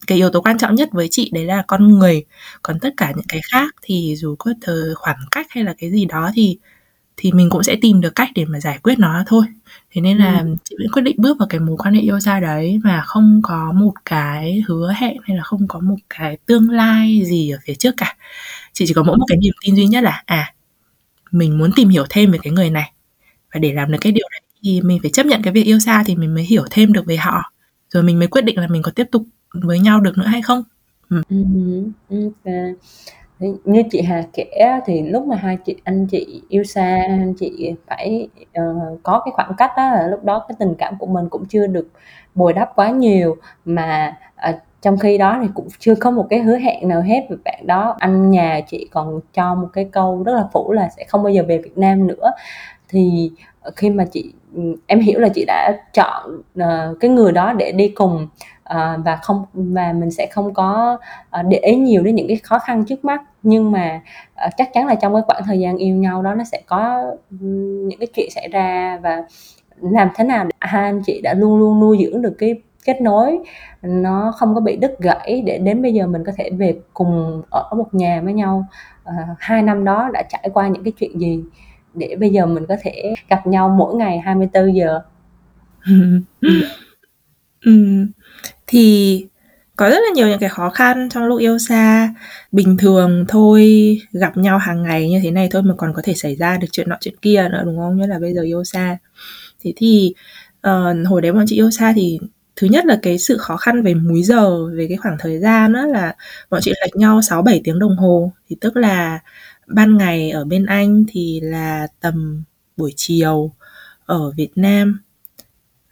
cái 0.06 0.18
yếu 0.18 0.30
tố 0.30 0.40
quan 0.40 0.58
trọng 0.58 0.74
nhất 0.74 0.88
với 0.92 1.08
chị 1.10 1.30
đấy 1.34 1.44
là 1.44 1.64
con 1.66 1.88
người. 1.88 2.24
Còn 2.62 2.80
tất 2.80 2.90
cả 2.96 3.12
những 3.16 3.26
cái 3.28 3.40
khác 3.52 3.74
thì 3.82 4.16
dù 4.16 4.36
có 4.38 4.52
thời 4.60 4.94
khoảng 4.94 5.18
cách 5.30 5.46
hay 5.50 5.64
là 5.64 5.74
cái 5.78 5.90
gì 5.90 6.04
đó 6.04 6.30
thì 6.34 6.58
thì 7.16 7.32
mình 7.32 7.50
cũng 7.50 7.62
sẽ 7.62 7.76
tìm 7.80 8.00
được 8.00 8.14
cách 8.14 8.28
để 8.34 8.44
mà 8.44 8.60
giải 8.60 8.78
quyết 8.82 8.98
nó 8.98 9.24
thôi 9.26 9.46
thế 9.90 10.00
nên 10.00 10.18
là 10.18 10.38
ừ. 10.38 10.56
chị 10.64 10.76
vẫn 10.78 10.92
quyết 10.92 11.02
định 11.02 11.16
bước 11.18 11.38
vào 11.38 11.48
cái 11.48 11.60
mối 11.60 11.76
quan 11.76 11.94
hệ 11.94 12.00
yêu 12.00 12.20
xa 12.20 12.40
đấy 12.40 12.80
mà 12.84 13.02
không 13.06 13.40
có 13.44 13.72
một 13.72 13.92
cái 14.04 14.62
hứa 14.68 14.92
hẹn 14.96 15.16
hay 15.22 15.36
là 15.36 15.42
không 15.42 15.68
có 15.68 15.80
một 15.80 15.96
cái 16.10 16.36
tương 16.46 16.70
lai 16.70 17.22
gì 17.24 17.50
ở 17.50 17.58
phía 17.64 17.74
trước 17.74 17.94
cả 17.96 18.16
chị 18.72 18.84
chỉ 18.88 18.94
có 18.94 19.02
mỗi 19.02 19.16
một 19.16 19.24
cái 19.28 19.38
niềm 19.38 19.52
tin 19.64 19.76
duy 19.76 19.86
nhất 19.86 20.02
là 20.02 20.22
à 20.26 20.54
mình 21.30 21.58
muốn 21.58 21.70
tìm 21.76 21.88
hiểu 21.88 22.04
thêm 22.10 22.30
về 22.30 22.38
cái 22.42 22.52
người 22.52 22.70
này 22.70 22.92
và 23.54 23.60
để 23.60 23.72
làm 23.72 23.92
được 23.92 23.98
cái 24.00 24.12
điều 24.12 24.28
này 24.30 24.40
thì 24.62 24.80
mình 24.80 24.98
phải 25.02 25.10
chấp 25.10 25.26
nhận 25.26 25.42
cái 25.42 25.52
việc 25.52 25.64
yêu 25.64 25.78
xa 25.78 26.02
thì 26.06 26.16
mình 26.16 26.34
mới 26.34 26.44
hiểu 26.44 26.64
thêm 26.70 26.92
được 26.92 27.06
về 27.06 27.16
họ 27.16 27.52
rồi 27.90 28.02
mình 28.02 28.18
mới 28.18 28.28
quyết 28.28 28.44
định 28.44 28.58
là 28.58 28.66
mình 28.68 28.82
có 28.82 28.90
tiếp 28.90 29.06
tục 29.12 29.22
với 29.52 29.78
nhau 29.78 30.00
được 30.00 30.18
nữa 30.18 30.26
hay 30.26 30.42
không 30.42 30.64
ừ. 31.10 31.22
okay 32.10 32.74
như 33.38 33.82
chị 33.90 34.02
Hà 34.02 34.22
kể 34.32 34.80
thì 34.86 35.02
lúc 35.02 35.26
mà 35.26 35.36
hai 35.36 35.56
chị 35.56 35.76
anh 35.84 36.06
chị 36.06 36.42
yêu 36.48 36.64
xa 36.64 37.02
anh 37.08 37.34
chị 37.38 37.74
phải 37.86 38.28
uh, 38.60 39.02
có 39.02 39.22
cái 39.24 39.32
khoảng 39.32 39.52
cách 39.58 39.70
đó 39.76 39.90
là 39.90 40.06
lúc 40.06 40.24
đó 40.24 40.44
cái 40.48 40.56
tình 40.58 40.74
cảm 40.78 40.94
của 40.98 41.06
mình 41.06 41.28
cũng 41.28 41.44
chưa 41.44 41.66
được 41.66 41.88
bồi 42.34 42.52
đắp 42.52 42.76
quá 42.76 42.90
nhiều. 42.90 43.36
Mà 43.64 44.16
uh, 44.50 44.56
trong 44.82 44.98
khi 44.98 45.18
đó 45.18 45.38
thì 45.42 45.48
cũng 45.54 45.68
chưa 45.78 45.94
có 45.94 46.10
một 46.10 46.26
cái 46.30 46.40
hứa 46.40 46.56
hẹn 46.56 46.88
nào 46.88 47.02
hết 47.02 47.26
về 47.30 47.36
bạn 47.44 47.66
đó 47.66 47.96
anh 47.98 48.30
nhà 48.30 48.60
chị 48.66 48.88
còn 48.90 49.20
cho 49.34 49.54
một 49.54 49.68
cái 49.72 49.88
câu 49.92 50.22
rất 50.22 50.32
là 50.34 50.48
phủ 50.52 50.72
là 50.72 50.88
sẽ 50.96 51.04
không 51.08 51.22
bao 51.22 51.32
giờ 51.32 51.42
về 51.48 51.58
Việt 51.58 51.78
Nam 51.78 52.06
nữa. 52.06 52.30
Thì 52.88 53.30
khi 53.76 53.90
mà 53.90 54.04
chị 54.12 54.32
ừ, 54.54 54.62
em 54.86 55.00
hiểu 55.00 55.20
là 55.20 55.28
chị 55.28 55.44
đã 55.46 55.80
chọn 55.92 56.42
uh, 56.60 57.00
cái 57.00 57.10
người 57.10 57.32
đó 57.32 57.52
để 57.52 57.72
đi 57.72 57.88
cùng. 57.88 58.28
Ờ, 58.68 59.00
và 59.04 59.16
không, 59.16 59.44
và 59.54 59.92
mình 59.92 60.10
sẽ 60.10 60.26
không 60.32 60.54
có 60.54 60.98
ờ, 61.30 61.42
để 61.42 61.58
ý 61.58 61.76
nhiều 61.76 62.02
đến 62.02 62.14
những 62.14 62.28
cái 62.28 62.36
khó 62.36 62.58
khăn 62.58 62.84
trước 62.84 63.04
mắt. 63.04 63.22
Nhưng 63.42 63.72
mà 63.72 64.00
ờ, 64.34 64.48
chắc 64.56 64.70
chắn 64.72 64.86
là 64.86 64.94
trong 64.94 65.14
cái 65.14 65.22
khoảng 65.26 65.42
thời 65.46 65.58
gian 65.60 65.76
yêu 65.76 65.94
nhau 65.96 66.22
đó, 66.22 66.34
nó 66.34 66.44
sẽ 66.44 66.60
có 66.66 67.02
những 67.30 67.98
cái 67.98 68.06
chuyện 68.14 68.30
xảy 68.30 68.48
ra 68.48 68.98
và 69.02 69.24
làm 69.80 70.08
thế 70.16 70.24
nào 70.24 70.44
để 70.44 70.50
hai 70.60 70.84
anh 70.84 71.02
chị 71.06 71.20
đã 71.20 71.34
luôn 71.34 71.58
luôn 71.58 71.80
nuôi 71.80 71.98
dưỡng 72.04 72.22
được 72.22 72.34
cái 72.38 72.54
kết 72.84 73.00
nối, 73.02 73.38
nó 73.82 74.32
không 74.36 74.54
có 74.54 74.60
bị 74.60 74.76
đứt 74.76 74.98
gãy 75.00 75.42
để 75.46 75.58
đến 75.58 75.82
bây 75.82 75.94
giờ 75.94 76.06
mình 76.06 76.24
có 76.24 76.32
thể 76.36 76.50
về 76.50 76.74
cùng 76.94 77.42
ở 77.50 77.70
một 77.76 77.94
nhà 77.94 78.20
với 78.24 78.32
nhau. 78.32 78.66
Hai 79.38 79.62
năm 79.62 79.84
đó 79.84 80.10
đã 80.12 80.22
trải 80.28 80.50
qua 80.54 80.68
những 80.68 80.84
cái 80.84 80.92
chuyện 81.00 81.20
gì 81.20 81.44
để 81.94 82.16
bây 82.20 82.30
giờ 82.30 82.46
mình 82.46 82.66
có 82.66 82.76
thể 82.82 83.14
gặp 83.28 83.46
nhau 83.46 83.68
mỗi 83.68 83.94
ngày 83.94 84.18
24 84.18 84.76
giờ? 84.76 85.00
Ừ 87.64 87.72
thì 88.66 89.26
có 89.76 89.90
rất 89.90 89.96
là 89.96 90.14
nhiều 90.14 90.28
những 90.28 90.38
cái 90.38 90.48
khó 90.48 90.70
khăn 90.70 91.08
trong 91.10 91.24
lúc 91.24 91.40
yêu 91.40 91.58
xa. 91.58 92.14
Bình 92.52 92.76
thường 92.76 93.24
thôi 93.28 93.98
gặp 94.12 94.36
nhau 94.36 94.58
hàng 94.58 94.82
ngày 94.82 95.10
như 95.10 95.20
thế 95.22 95.30
này 95.30 95.48
thôi 95.50 95.62
mà 95.62 95.74
còn 95.76 95.92
có 95.94 96.02
thể 96.04 96.14
xảy 96.14 96.36
ra 96.36 96.58
được 96.58 96.66
chuyện 96.72 96.88
nọ 96.88 96.96
chuyện 97.00 97.16
kia 97.22 97.48
nữa 97.52 97.62
đúng 97.64 97.78
không? 97.78 97.96
Nhất 97.96 98.06
là 98.08 98.18
bây 98.18 98.34
giờ 98.34 98.42
yêu 98.42 98.64
xa. 98.64 98.98
Thế 99.64 99.72
thì 99.76 100.14
uh, 100.68 101.08
hồi 101.08 101.22
đấy 101.22 101.32
bọn 101.32 101.44
chị 101.48 101.56
yêu 101.56 101.70
xa 101.70 101.92
thì 101.96 102.18
thứ 102.56 102.66
nhất 102.66 102.84
là 102.86 102.98
cái 103.02 103.18
sự 103.18 103.36
khó 103.38 103.56
khăn 103.56 103.82
về 103.82 103.94
múi 103.94 104.22
giờ 104.22 104.66
về 104.66 104.86
cái 104.88 104.96
khoảng 104.96 105.16
thời 105.20 105.38
gian 105.38 105.72
đó 105.72 105.86
là 105.86 106.16
bọn 106.50 106.60
chị 106.64 106.72
lệch 106.82 106.96
nhau 106.96 107.22
6 107.22 107.42
7 107.42 107.60
tiếng 107.64 107.78
đồng 107.78 107.96
hồ. 107.96 108.32
Thì 108.48 108.56
tức 108.60 108.76
là 108.76 109.20
ban 109.66 109.96
ngày 109.96 110.30
ở 110.30 110.44
bên 110.44 110.66
Anh 110.66 111.04
thì 111.08 111.40
là 111.42 111.86
tầm 112.00 112.44
buổi 112.76 112.92
chiều 112.96 113.52
ở 114.06 114.30
Việt 114.30 114.50
Nam 114.56 115.00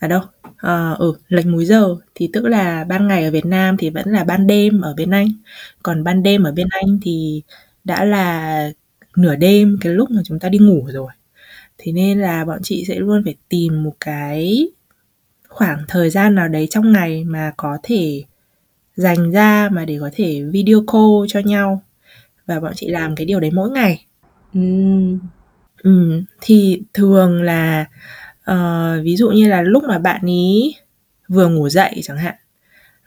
à 0.05 0.09
đâu? 0.09 0.21
À, 0.57 0.91
ừ 0.99 1.15
lệch 1.29 1.47
múi 1.47 1.65
giờ 1.65 1.97
thì 2.15 2.31
tức 2.33 2.45
là 2.47 2.85
ban 2.85 3.09
ngày 3.09 3.25
ở 3.25 3.31
Việt 3.31 3.47
Nam 3.47 3.77
thì 3.77 3.91
vẫn 3.91 4.09
là 4.09 4.25
ban 4.25 4.47
đêm 4.47 4.81
ở 4.81 4.95
bên 4.95 5.11
Anh. 5.11 5.29
Còn 5.83 6.05
ban 6.05 6.23
đêm 6.23 6.43
ở 6.43 6.53
bên 6.53 6.67
Anh 6.71 6.99
thì 7.03 7.43
đã 7.85 8.05
là 8.05 8.71
nửa 9.17 9.37
đêm 9.37 9.79
cái 9.81 9.93
lúc 9.93 10.11
mà 10.11 10.23
chúng 10.25 10.39
ta 10.39 10.49
đi 10.49 10.59
ngủ 10.59 10.89
rồi. 10.93 11.13
Thế 11.79 11.93
nên 11.93 12.21
là 12.21 12.45
bọn 12.45 12.59
chị 12.63 12.85
sẽ 12.89 12.95
luôn 12.95 13.25
phải 13.25 13.35
tìm 13.49 13.83
một 13.83 13.95
cái 14.01 14.69
khoảng 15.49 15.79
thời 15.89 16.11
gian 16.11 16.35
nào 16.35 16.49
đấy 16.49 16.69
trong 16.71 16.93
ngày 16.93 17.25
mà 17.25 17.53
có 17.57 17.79
thể 17.83 18.25
dành 18.97 19.31
ra 19.31 19.69
mà 19.73 19.85
để 19.85 19.99
có 20.01 20.11
thể 20.15 20.43
video 20.43 20.85
call 20.93 21.27
cho 21.29 21.41
nhau. 21.41 21.83
Và 22.47 22.61
bọn 22.61 22.73
chị 22.77 22.89
làm 22.89 23.15
cái 23.17 23.27
điều 23.27 23.41
đấy 23.41 23.51
mỗi 23.51 23.71
ngày. 23.71 24.07
Ừ. 24.55 24.61
Ừ, 25.83 26.23
thì 26.41 26.83
thường 26.95 27.43
là 27.43 27.85
Ờ, 28.45 29.01
ví 29.05 29.17
dụ 29.17 29.31
như 29.31 29.49
là 29.49 29.63
lúc 29.63 29.85
mà 29.85 29.99
bạn 29.99 30.27
ý 30.27 30.75
vừa 31.29 31.49
ngủ 31.49 31.69
dậy 31.69 32.01
chẳng 32.03 32.19
hạn 32.19 32.35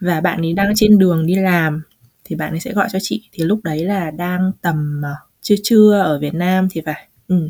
và 0.02 0.22
bạn 0.22 0.42
ấy 0.42 0.54
đang 0.54 0.74
trên 0.76 0.98
đường 1.00 1.26
đi 1.26 1.36
làm 1.36 1.84
thì 2.26 2.36
bạn 2.36 2.52
ấy 2.54 2.60
sẽ 2.60 2.74
gọi 2.74 2.88
cho 2.94 3.00
chị. 3.02 3.24
Thì 3.32 3.44
lúc 3.44 3.60
đấy 3.64 3.86
là 3.86 4.12
đang 4.12 4.52
tầm 4.62 5.02
uh, 5.14 5.18
trưa 5.42 5.56
trưa 5.64 6.02
ở 6.06 6.20
Việt 6.20 6.34
Nam 6.34 6.68
thì 6.72 6.82
phải. 6.86 7.08
Ừ. 7.28 7.50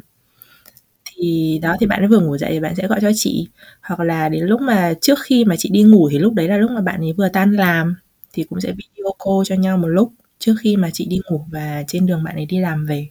Thì 1.06 1.60
đó 1.62 1.78
thì 1.80 1.88
bạn 1.88 2.02
ấy 2.02 2.08
vừa 2.08 2.20
ngủ 2.20 2.38
dậy 2.38 2.50
thì 2.54 2.60
bạn 2.60 2.76
sẽ 2.76 2.88
gọi 2.88 3.00
cho 3.02 3.12
chị. 3.16 3.48
Hoặc 3.82 4.00
là 4.00 4.30
đến 4.30 4.46
lúc 4.46 4.62
mà 4.62 4.94
trước 5.02 5.20
khi 5.24 5.46
mà 5.46 5.56
chị 5.58 5.70
đi 5.70 5.84
ngủ 5.84 6.10
thì 6.12 6.20
lúc 6.20 6.34
đấy 6.34 6.48
là 6.48 6.58
lúc 6.58 6.72
mà 6.72 6.82
bạn 6.82 7.02
ấy 7.02 7.14
vừa 7.14 7.30
tan 7.30 7.54
làm 7.54 7.96
thì 8.34 8.44
cũng 8.44 8.62
sẽ 8.62 8.70
video 8.72 9.14
call 9.26 9.44
cho 9.46 9.56
nhau 9.56 9.78
một 9.78 9.88
lúc 9.88 10.14
trước 10.40 10.56
khi 10.62 10.78
mà 10.78 10.90
chị 10.94 11.06
đi 11.10 11.20
ngủ 11.30 11.46
và 11.52 11.84
trên 11.88 12.06
đường 12.06 12.24
bạn 12.24 12.36
ấy 12.36 12.46
đi 12.46 12.60
làm 12.60 12.86
về. 12.86 13.08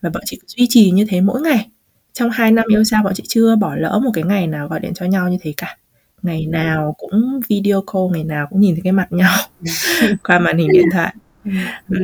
Và 0.00 0.10
bọn 0.10 0.22
chị 0.26 0.40
duy 0.46 0.66
trì 0.70 0.90
như 0.90 1.06
thế 1.08 1.20
mỗi 1.20 1.40
ngày 1.40 1.68
trong 2.18 2.30
2 2.30 2.52
năm 2.52 2.64
yêu 2.68 2.84
xa 2.84 3.02
bọn 3.02 3.14
chị 3.14 3.24
chưa 3.28 3.56
bỏ 3.56 3.74
lỡ 3.74 4.00
một 4.04 4.10
cái 4.14 4.24
ngày 4.24 4.46
nào 4.46 4.68
gọi 4.68 4.80
điện 4.80 4.94
cho 4.94 5.06
nhau 5.06 5.28
như 5.28 5.38
thế 5.40 5.54
cả. 5.56 5.76
Ngày 6.22 6.46
nào 6.46 6.94
cũng 6.98 7.40
video 7.48 7.82
call 7.92 8.04
ngày 8.12 8.24
nào 8.24 8.46
cũng 8.50 8.60
nhìn 8.60 8.74
thấy 8.74 8.80
cái 8.84 8.92
mặt 8.92 9.12
nhau 9.12 9.36
qua 10.24 10.38
màn 10.38 10.58
hình 10.58 10.68
điện 10.72 10.86
thoại. 10.92 11.14
Ừ, 11.88 11.98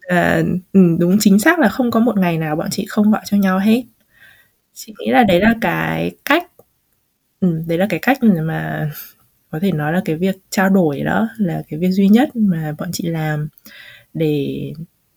à, 0.00 0.42
đúng 0.72 1.16
chính 1.20 1.38
xác 1.38 1.58
là 1.58 1.68
không 1.68 1.90
có 1.90 2.00
một 2.00 2.18
ngày 2.18 2.38
nào 2.38 2.56
bọn 2.56 2.68
chị 2.70 2.86
không 2.88 3.10
gọi 3.10 3.20
cho 3.24 3.36
nhau 3.36 3.58
hết. 3.58 3.82
Chị 4.74 4.94
nghĩ 4.98 5.10
là 5.10 5.24
đấy 5.24 5.40
là 5.40 5.54
cái 5.60 6.10
cách 6.24 6.44
ừ, 7.40 7.62
đấy 7.66 7.78
là 7.78 7.86
cái 7.88 8.00
cách 8.02 8.18
mà 8.22 8.90
có 9.50 9.58
thể 9.60 9.72
nói 9.72 9.92
là 9.92 10.02
cái 10.04 10.16
việc 10.16 10.36
trao 10.50 10.68
đổi 10.68 11.00
đó 11.00 11.28
là 11.38 11.62
cái 11.68 11.78
việc 11.78 11.90
duy 11.90 12.08
nhất 12.08 12.36
mà 12.36 12.74
bọn 12.78 12.88
chị 12.92 13.08
làm 13.08 13.48
để 14.14 14.72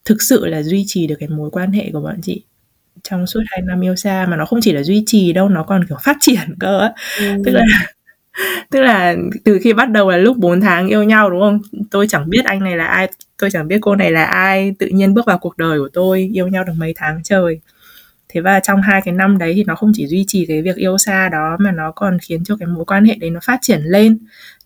thực 0.06 0.22
sự 0.22 0.46
là 0.46 0.64
duy 0.64 0.84
trì 0.88 1.08
được 1.08 1.16
cái 1.20 1.30
mối 1.30 1.50
quan 1.52 1.72
hệ 1.72 1.90
của 1.94 2.02
bọn 2.02 2.22
chị 2.22 2.44
trong 3.10 3.28
suốt 3.28 3.42
hai 3.48 3.62
năm 3.62 3.82
yêu 3.82 3.96
xa 3.96 4.28
mà 4.30 4.38
nó 4.38 4.46
không 4.46 4.60
chỉ 4.62 4.72
là 4.72 4.84
duy 4.84 5.04
trì 5.06 5.34
đâu 5.34 5.50
nó 5.50 5.64
còn 5.64 5.86
kiểu 5.90 5.98
phát 6.04 6.18
triển 6.20 6.56
cơ 6.60 6.90
ừ. 7.20 7.26
tức 7.46 7.52
là 7.52 7.64
tức 8.72 8.82
là 8.82 9.16
từ 9.44 9.60
khi 9.64 9.74
bắt 9.74 9.90
đầu 9.90 10.10
là 10.10 10.18
lúc 10.18 10.38
4 10.38 10.62
tháng 10.62 10.88
yêu 10.88 11.04
nhau 11.04 11.30
đúng 11.30 11.42
không 11.42 11.60
tôi 11.92 12.08
chẳng 12.08 12.30
biết 12.30 12.46
anh 12.46 12.64
này 12.64 12.78
là 12.78 12.86
ai 12.86 13.08
tôi 13.38 13.52
chẳng 13.52 13.68
biết 13.68 13.78
cô 13.82 13.96
này 13.96 14.12
là 14.12 14.26
ai 14.26 14.74
tự 14.80 14.88
nhiên 14.88 15.14
bước 15.14 15.26
vào 15.26 15.38
cuộc 15.38 15.58
đời 15.58 15.80
của 15.80 15.90
tôi 15.94 16.30
yêu 16.34 16.48
nhau 16.48 16.64
được 16.64 16.74
mấy 16.78 16.94
tháng 16.98 17.24
trời 17.24 17.60
thế 18.30 18.42
và 18.42 18.60
trong 18.60 18.82
hai 18.82 19.02
cái 19.02 19.14
năm 19.14 19.38
đấy 19.38 19.54
thì 19.56 19.64
nó 19.64 19.76
không 19.76 19.92
chỉ 19.96 20.08
duy 20.08 20.26
trì 20.28 20.46
cái 20.46 20.62
việc 20.62 20.76
yêu 20.76 20.98
xa 20.98 21.30
đó 21.30 21.58
mà 21.60 21.72
nó 21.72 21.92
còn 21.92 22.18
khiến 22.20 22.44
cho 22.44 22.58
cái 22.60 22.68
mối 22.68 22.86
quan 22.86 23.06
hệ 23.06 23.16
đấy 23.16 23.30
nó 23.30 23.40
phát 23.44 23.60
triển 23.62 23.82
lên 23.82 24.18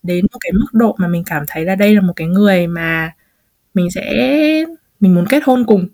đến 0.02 0.26
một 0.32 0.38
cái 0.40 0.52
mức 0.52 0.68
độ 0.72 0.96
mà 0.98 1.08
mình 1.08 1.24
cảm 1.26 1.44
thấy 1.48 1.64
là 1.64 1.74
đây 1.74 1.94
là 1.94 2.00
một 2.00 2.12
cái 2.16 2.28
người 2.28 2.66
mà 2.66 3.12
mình 3.74 3.90
sẽ 3.90 4.12
mình 5.00 5.14
muốn 5.14 5.26
kết 5.28 5.42
hôn 5.44 5.64
cùng 5.66 5.88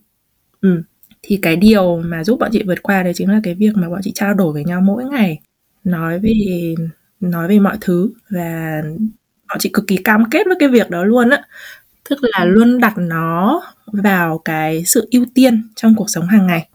ừ. 0.60 0.82
Thì 1.22 1.38
cái 1.42 1.56
điều 1.56 2.02
mà 2.04 2.24
giúp 2.24 2.38
bọn 2.40 2.50
chị 2.52 2.62
vượt 2.66 2.82
qua 2.82 3.02
đấy 3.02 3.12
chính 3.14 3.30
là 3.30 3.40
cái 3.42 3.54
việc 3.54 3.72
mà 3.74 3.88
bọn 3.88 4.00
chị 4.02 4.12
trao 4.14 4.34
đổi 4.34 4.52
với 4.52 4.64
nhau 4.64 4.80
mỗi 4.80 5.04
ngày 5.04 5.40
nói 5.84 6.18
về 6.18 6.34
nói 7.20 7.48
về 7.48 7.58
mọi 7.58 7.76
thứ 7.80 8.10
và 8.30 8.82
bọn 9.48 9.58
chị 9.58 9.70
cực 9.72 9.86
kỳ 9.86 9.96
cam 9.96 10.30
kết 10.30 10.46
với 10.46 10.56
cái 10.58 10.68
việc 10.68 10.90
đó 10.90 11.04
luôn 11.04 11.30
á. 11.30 11.42
Tức 12.10 12.18
là 12.22 12.44
luôn 12.44 12.78
đặt 12.80 12.94
nó 12.98 13.62
vào 13.86 14.38
cái 14.38 14.84
sự 14.84 15.08
ưu 15.10 15.24
tiên 15.34 15.68
trong 15.76 15.94
cuộc 15.94 16.10
sống 16.10 16.26
hàng 16.26 16.46
ngày. 16.46 16.68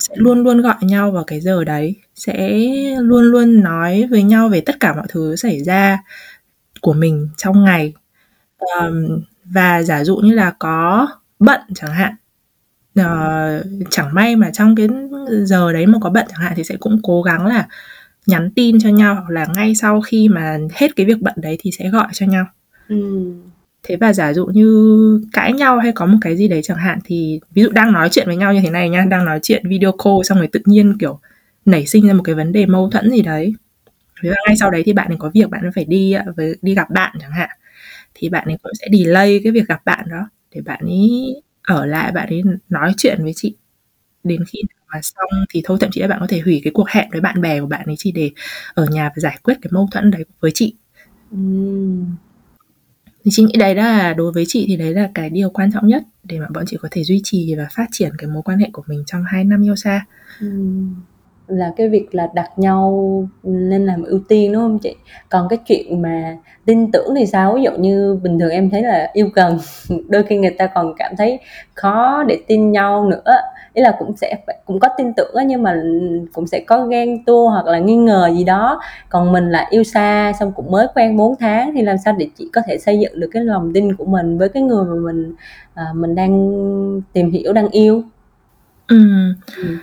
Sẽ 0.00 0.14
luôn 0.16 0.42
luôn 0.42 0.62
gọi 0.62 0.74
nhau 0.80 1.10
vào 1.10 1.24
cái 1.24 1.40
giờ 1.40 1.64
đấy 1.64 1.96
sẽ 2.14 2.58
luôn 3.00 3.24
luôn 3.24 3.60
nói 3.60 4.08
với 4.10 4.22
nhau 4.22 4.48
về 4.48 4.60
tất 4.60 4.80
cả 4.80 4.94
mọi 4.94 5.06
thứ 5.08 5.36
xảy 5.36 5.64
ra 5.64 5.98
của 6.80 6.92
mình 6.92 7.28
trong 7.36 7.64
ngày. 7.64 7.94
Um, 8.58 9.22
và 9.44 9.82
giả 9.82 10.04
dụ 10.04 10.16
như 10.16 10.32
là 10.32 10.54
có 10.58 11.08
bận 11.38 11.60
chẳng 11.74 11.92
hạn 11.92 12.14
uh, 13.00 13.64
chẳng 13.90 14.14
may 14.14 14.36
mà 14.36 14.50
trong 14.50 14.76
cái 14.76 14.88
giờ 15.42 15.72
đấy 15.72 15.86
mà 15.86 15.98
có 16.00 16.10
bận 16.10 16.26
chẳng 16.28 16.40
hạn 16.40 16.52
thì 16.56 16.64
sẽ 16.64 16.76
cũng 16.76 17.00
cố 17.02 17.22
gắng 17.22 17.46
là 17.46 17.68
nhắn 18.26 18.50
tin 18.50 18.80
cho 18.80 18.88
nhau 18.88 19.14
hoặc 19.14 19.30
là 19.30 19.46
ngay 19.56 19.74
sau 19.74 20.00
khi 20.00 20.28
mà 20.28 20.58
hết 20.72 20.96
cái 20.96 21.06
việc 21.06 21.20
bận 21.20 21.34
đấy 21.36 21.56
thì 21.60 21.70
sẽ 21.78 21.90
gọi 21.90 22.08
cho 22.12 22.26
nhau. 22.26 22.46
Ừ. 22.88 23.32
Thế 23.82 23.96
và 23.96 24.12
giả 24.12 24.32
dụ 24.32 24.46
như 24.46 25.20
cãi 25.32 25.52
nhau 25.52 25.78
hay 25.78 25.92
có 25.92 26.06
một 26.06 26.18
cái 26.20 26.36
gì 26.36 26.48
đấy 26.48 26.62
chẳng 26.62 26.76
hạn 26.76 26.98
thì 27.04 27.40
ví 27.54 27.62
dụ 27.62 27.70
đang 27.70 27.92
nói 27.92 28.08
chuyện 28.12 28.26
với 28.26 28.36
nhau 28.36 28.54
như 28.54 28.60
thế 28.62 28.70
này 28.70 28.90
nha 28.90 29.04
đang 29.04 29.24
nói 29.24 29.40
chuyện 29.42 29.68
video 29.68 29.92
call 29.92 30.16
xong 30.24 30.38
rồi 30.38 30.46
tự 30.46 30.60
nhiên 30.64 30.98
kiểu 30.98 31.20
nảy 31.64 31.86
sinh 31.86 32.06
ra 32.06 32.12
một 32.12 32.22
cái 32.22 32.34
vấn 32.34 32.52
đề 32.52 32.66
mâu 32.66 32.90
thuẫn 32.90 33.10
gì 33.10 33.22
đấy. 33.22 33.54
Ví 34.22 34.28
dụ 34.28 34.34
ngay 34.46 34.56
sau 34.56 34.70
đấy 34.70 34.82
thì 34.86 34.92
bạn 34.92 35.08
ấy 35.08 35.16
có 35.20 35.30
việc 35.34 35.50
bạn 35.50 35.62
ấy 35.62 35.70
phải 35.74 35.84
đi 35.84 36.14
với 36.36 36.56
đi 36.62 36.74
gặp 36.74 36.90
bạn 36.90 37.16
chẳng 37.20 37.32
hạn. 37.32 37.50
Thì 38.14 38.28
bạn 38.28 38.48
ấy 38.48 38.56
cũng 38.62 38.72
sẽ 38.80 38.86
delay 38.92 39.40
cái 39.44 39.52
việc 39.52 39.68
gặp 39.68 39.84
bạn 39.84 40.04
đó 40.10 40.28
để 40.54 40.60
bạn 40.60 40.80
ấy 40.84 41.34
ở 41.66 41.86
lại 41.86 42.12
bạn 42.12 42.28
ấy 42.28 42.42
nói 42.68 42.94
chuyện 42.96 43.18
với 43.22 43.32
chị 43.36 43.54
đến 44.24 44.44
khi 44.48 44.60
mà 44.92 45.00
xong 45.02 45.30
thì 45.50 45.62
thôi 45.64 45.78
thậm 45.80 45.90
chí 45.92 46.00
là 46.00 46.06
bạn 46.08 46.20
có 46.20 46.26
thể 46.30 46.40
hủy 46.40 46.60
cái 46.64 46.72
cuộc 46.74 46.88
hẹn 46.90 47.08
với 47.12 47.20
bạn 47.20 47.40
bè 47.40 47.60
của 47.60 47.66
bạn 47.66 47.86
ấy 47.86 47.96
chỉ 47.98 48.12
để 48.12 48.30
ở 48.74 48.86
nhà 48.86 49.08
và 49.08 49.14
giải 49.20 49.38
quyết 49.42 49.54
cái 49.62 49.70
mâu 49.72 49.88
thuẫn 49.92 50.10
đấy 50.10 50.24
với 50.40 50.50
chị 50.54 50.74
Ừm. 51.32 52.06
thì 53.24 53.30
chị 53.34 53.42
nghĩ 53.44 53.52
đấy 53.58 53.74
là 53.74 54.14
đối 54.14 54.32
với 54.32 54.44
chị 54.48 54.64
thì 54.68 54.76
đấy 54.76 54.94
là 54.94 55.10
cái 55.14 55.30
điều 55.30 55.50
quan 55.50 55.72
trọng 55.72 55.86
nhất 55.88 56.02
để 56.24 56.40
mà 56.40 56.46
bọn 56.54 56.64
chị 56.66 56.76
có 56.82 56.88
thể 56.90 57.04
duy 57.04 57.20
trì 57.24 57.54
và 57.58 57.66
phát 57.76 57.86
triển 57.92 58.12
cái 58.18 58.30
mối 58.30 58.42
quan 58.42 58.58
hệ 58.58 58.68
của 58.72 58.82
mình 58.86 59.04
trong 59.06 59.24
2 59.26 59.44
năm 59.44 59.62
yêu 59.64 59.76
xa 59.76 60.06
Ừm. 60.40 60.94
Là 61.48 61.72
cái 61.76 61.88
việc 61.88 62.14
là 62.14 62.28
đặt 62.34 62.50
nhau 62.58 63.08
nên 63.42 63.86
làm 63.86 64.02
ưu 64.02 64.20
tiên, 64.28 64.52
đúng 64.52 64.62
hông 64.62 64.78
chị? 64.78 64.94
Còn 65.28 65.48
cái 65.48 65.58
chuyện 65.66 66.02
mà 66.02 66.36
tin 66.66 66.90
tưởng 66.92 67.14
thì 67.16 67.26
sao? 67.26 67.54
Ví 67.54 67.62
dụ 67.62 67.70
như 67.78 68.18
bình 68.22 68.38
thường 68.38 68.50
em 68.50 68.70
thấy 68.70 68.82
là 68.82 69.10
yêu 69.12 69.28
gần, 69.34 69.58
đôi 70.08 70.22
khi 70.22 70.36
người 70.38 70.50
ta 70.58 70.66
còn 70.66 70.94
cảm 70.96 71.12
thấy 71.18 71.38
khó 71.74 72.22
để 72.28 72.38
tin 72.46 72.72
nhau 72.72 73.06
nữa, 73.06 73.34
ý 73.74 73.82
là 73.82 73.96
cũng 73.98 74.16
sẽ 74.16 74.36
cũng 74.66 74.80
có 74.80 74.88
tin 74.98 75.12
tưởng 75.16 75.34
nhưng 75.46 75.62
mà, 75.62 75.82
cũng 76.32 76.46
sẽ 76.46 76.60
có 76.66 76.86
ghen 76.86 77.24
tuông 77.24 77.50
hoặc 77.50 77.66
là 77.66 77.78
nghi 77.78 77.96
ngờ 77.96 78.30
gì 78.36 78.44
đó. 78.44 78.80
Còn 79.08 79.32
mình 79.32 79.50
là 79.50 79.66
yêu 79.70 79.84
xa 79.84 80.32
xong 80.40 80.52
cũng 80.56 80.70
mới 80.70 80.86
quen 80.94 81.16
4 81.16 81.34
tháng 81.40 81.72
thì 81.74 81.82
làm 81.82 81.96
sao 82.04 82.14
để 82.18 82.28
chị 82.38 82.48
có 82.52 82.60
thể 82.66 82.78
xây 82.78 82.98
dựng 83.00 83.20
được 83.20 83.28
cái 83.32 83.44
lòng 83.44 83.72
tin 83.74 83.96
của 83.96 84.04
mình 84.04 84.38
với 84.38 84.48
cái 84.48 84.62
người 84.62 84.84
mà 84.84 84.94
mình, 85.12 85.34
à, 85.74 85.84
mình 85.94 86.14
đang 86.14 86.32
tìm 87.12 87.30
hiểu, 87.30 87.52
đang 87.52 87.68
yêu? 87.68 88.02
Ừm. 88.88 89.34
Ừm. 89.58 89.78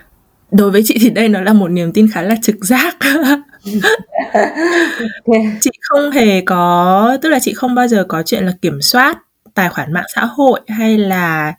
Đối 0.52 0.72
với 0.72 0.82
chị 0.86 0.98
thì 1.02 1.10
đây 1.10 1.30
nó 1.30 1.42
là 1.42 1.54
một 1.54 1.68
niềm 1.68 1.92
tin 1.94 2.08
khá 2.12 2.22
là 2.22 2.36
trực 2.42 2.66
giác. 2.66 2.98
Chị 5.62 5.72
không 5.82 6.12
hề 6.12 6.42
có 6.42 7.18
tức 7.22 7.30
là 7.30 7.40
chị 7.40 7.54
không 7.54 7.76
bao 7.76 7.88
giờ 7.88 8.06
có 8.08 8.24
chuyện 8.26 8.46
là 8.46 8.54
kiểm 8.62 8.82
soát 8.82 9.18
tài 9.54 9.70
khoản 9.70 9.94
mạng 9.94 10.06
xã 10.16 10.26
hội, 10.26 10.60
hay 10.68 10.98
là 10.98 11.54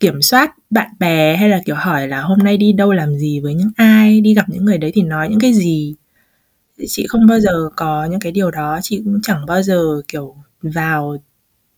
kiểm 0.00 0.22
soát 0.22 0.54
bạn 0.70 0.88
bè, 0.98 1.36
hay 1.36 1.48
là, 1.48 1.60
kiểu, 1.66 1.76
hỏi 1.76 2.08
là 2.08 2.20
hôm 2.20 2.38
nay 2.38 2.56
đi 2.56 2.72
đâu 2.72 2.92
làm 2.92 3.14
gì 3.14 3.40
với 3.40 3.54
những 3.54 3.70
ai, 3.76 4.20
đi 4.20 4.34
gặp 4.34 4.48
những 4.48 4.64
người 4.64 4.78
đấy 4.78 4.92
thì 4.94 5.02
nói 5.02 5.28
những 5.28 5.40
cái 5.40 5.52
gì. 5.52 5.94
Chị 6.88 7.06
không 7.08 7.26
bao 7.26 7.40
giờ 7.40 7.68
có 7.76 8.04
những 8.10 8.20
cái 8.20 8.32
điều 8.32 8.50
đó, 8.50 8.78
chị 8.82 9.02
cũng 9.04 9.20
chẳng 9.22 9.46
bao 9.46 9.62
giờ, 9.62 10.02
kiểu, 10.08 10.34
vào 10.62 11.16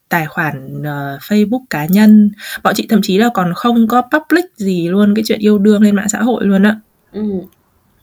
tài 0.09 0.27
khoản, 0.27 0.83
ờ, 0.85 1.19
Facebook 1.23 1.65
cá 1.71 1.87
nhân. 1.87 2.31
Bọn 2.63 2.75
chị 2.77 2.87
thậm 2.91 3.01
chí 3.03 3.19
là 3.19 3.29
còn 3.35 3.53
không 3.57 3.89
có 3.89 4.03
public 4.03 4.45
gì 4.57 4.89
luôn 4.89 5.15
cái 5.17 5.23
chuyện 5.29 5.39
yêu 5.41 5.59
đương 5.59 5.83
lên 5.83 5.97
mạng 5.97 6.09
xã 6.09 6.19
hội 6.23 6.47
luôn 6.47 6.63
á. 6.63 6.81
Ừm. 7.13 7.41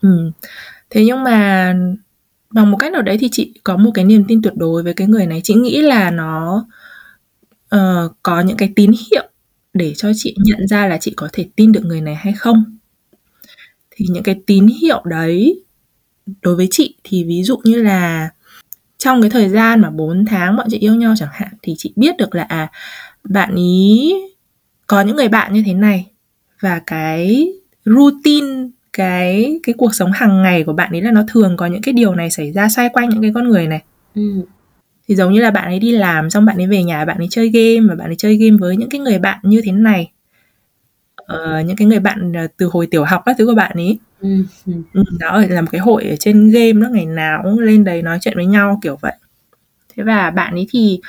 Ừm. 0.02 0.32
Thế 0.90 1.04
nhưng 1.04 1.24
mà 1.24 1.74
bằng 2.50 2.70
một 2.70 2.76
cách 2.80 2.92
nào 2.92 3.02
đấy 3.02 3.18
thì 3.20 3.28
chị 3.32 3.54
có 3.64 3.76
một 3.76 3.90
cái 3.94 4.04
niềm 4.04 4.24
tin 4.28 4.42
tuyệt 4.42 4.54
đối 4.56 4.82
với 4.82 4.94
cái 4.94 5.08
người 5.08 5.26
này. 5.26 5.40
Chị 5.44 5.54
nghĩ 5.54 5.82
là 5.82 6.10
nó, 6.10 6.66
ờ, 7.68 8.10
có 8.22 8.40
những 8.40 8.56
cái 8.56 8.72
tín 8.76 8.92
hiệu 9.12 9.24
để 9.74 9.94
cho 9.96 10.12
chị 10.16 10.36
nhận 10.44 10.68
ra 10.68 10.88
là 10.88 10.98
chị 10.98 11.12
có 11.16 11.28
thể 11.32 11.46
tin 11.56 11.72
được 11.72 11.84
người 11.86 12.00
này 12.00 12.14
hay 12.14 12.32
không. 12.32 12.64
Thì 13.90 14.06
những 14.10 14.22
cái 14.22 14.36
tín 14.46 14.66
hiệu 14.82 15.02
đấy 15.06 15.64
đối 16.42 16.56
với 16.56 16.68
chị 16.70 16.94
thì 17.04 17.24
ví 17.24 17.42
dụ 17.44 17.58
như 17.64 17.82
là 17.82 18.30
trong 18.98 19.20
cái 19.22 19.30
thời 19.30 19.48
gian 19.48 19.80
mà 19.80 19.90
4 19.90 20.24
tháng 20.24 20.56
bọn 20.56 20.66
chị 20.70 20.78
yêu 20.78 20.94
nhau 20.94 21.14
chẳng 21.18 21.28
hạn, 21.32 21.48
thì 21.62 21.74
chị 21.78 21.92
biết 21.96 22.16
được 22.16 22.34
là, 22.34 22.42
à, 22.42 22.70
bạn 23.24 23.54
ấy 23.54 24.14
có 24.86 25.00
những 25.00 25.16
người 25.16 25.28
bạn 25.28 25.52
như 25.54 25.62
thế 25.66 25.74
này 25.74 26.06
và 26.60 26.80
cái 26.86 27.48
routine, 27.84 28.68
cái 28.92 29.60
cái 29.62 29.74
cuộc 29.78 29.94
sống 29.94 30.12
hàng 30.12 30.42
ngày 30.42 30.64
của 30.64 30.72
bạn 30.72 30.92
ấy 30.92 31.02
là 31.02 31.10
nó 31.10 31.22
thường 31.28 31.56
có 31.56 31.66
những 31.66 31.82
cái 31.82 31.92
điều 31.94 32.14
này 32.14 32.30
xảy 32.30 32.52
ra 32.52 32.68
xoay 32.68 32.88
quanh 32.88 33.08
những 33.10 33.22
cái 33.22 33.32
con 33.34 33.48
người 33.48 33.66
này. 33.66 33.82
Ừm. 34.14 34.42
Thì 35.08 35.14
giống 35.16 35.32
như 35.32 35.40
là 35.42 35.50
bạn 35.50 35.64
ấy 35.64 35.78
đi 35.78 35.92
làm 35.92 36.30
xong 36.30 36.44
bạn 36.44 36.56
ấy 36.58 36.66
về 36.66 36.84
nhà 36.84 37.04
bạn 37.04 37.18
ấy 37.18 37.26
chơi 37.30 37.48
game 37.50 37.88
và 37.88 37.94
bạn 37.94 38.10
ấy 38.10 38.16
chơi 38.16 38.36
game 38.36 38.56
với 38.60 38.76
những 38.76 38.90
cái 38.90 39.00
người 39.00 39.18
bạn 39.18 39.38
như 39.42 39.62
thế 39.64 39.72
này. 39.72 40.10
Ờ, 41.26 41.60
những 41.60 41.76
cái 41.76 41.86
người 41.88 41.98
bạn, 42.00 42.32
ờ, 42.32 42.46
từ 42.56 42.66
hồi 42.72 42.86
tiểu 42.90 43.04
học 43.04 43.22
các 43.26 43.36
thứ 43.38 43.46
của 43.46 43.54
bạn 43.54 43.72
ấy. 43.76 43.98
Ừm, 44.20 44.46
ừm. 44.66 44.82
Ừm, 44.94 45.04
đó 45.20 45.42
là 45.48 45.60
một 45.60 45.68
cái 45.72 45.80
hội 45.80 46.04
ở 46.04 46.16
trên 46.20 46.50
game 46.50 46.72
đó, 46.72 46.88
ngày 46.92 47.06
nào 47.06 47.40
cũng 47.44 47.58
lên 47.58 47.84
đấy 47.84 48.02
nói 48.02 48.18
chuyện 48.20 48.34
với 48.36 48.46
nhau, 48.46 48.78
kiểu 48.82 48.96
vậy. 49.02 49.12
Thế 49.96 50.04
và 50.04 50.30
bạn 50.30 50.54
ấy 50.54 50.66
thì 50.70 51.00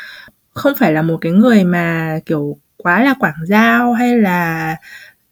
không 0.53 0.73
phải 0.79 0.93
là 0.93 1.03
một 1.03 1.17
cái 1.21 1.33
người 1.33 1.63
mà, 1.65 2.19
kiểu, 2.25 2.57
quá 2.77 3.03
là 3.03 3.15
quảng 3.19 3.35
giao 3.49 3.93
hay 3.93 4.17
là, 4.19 4.75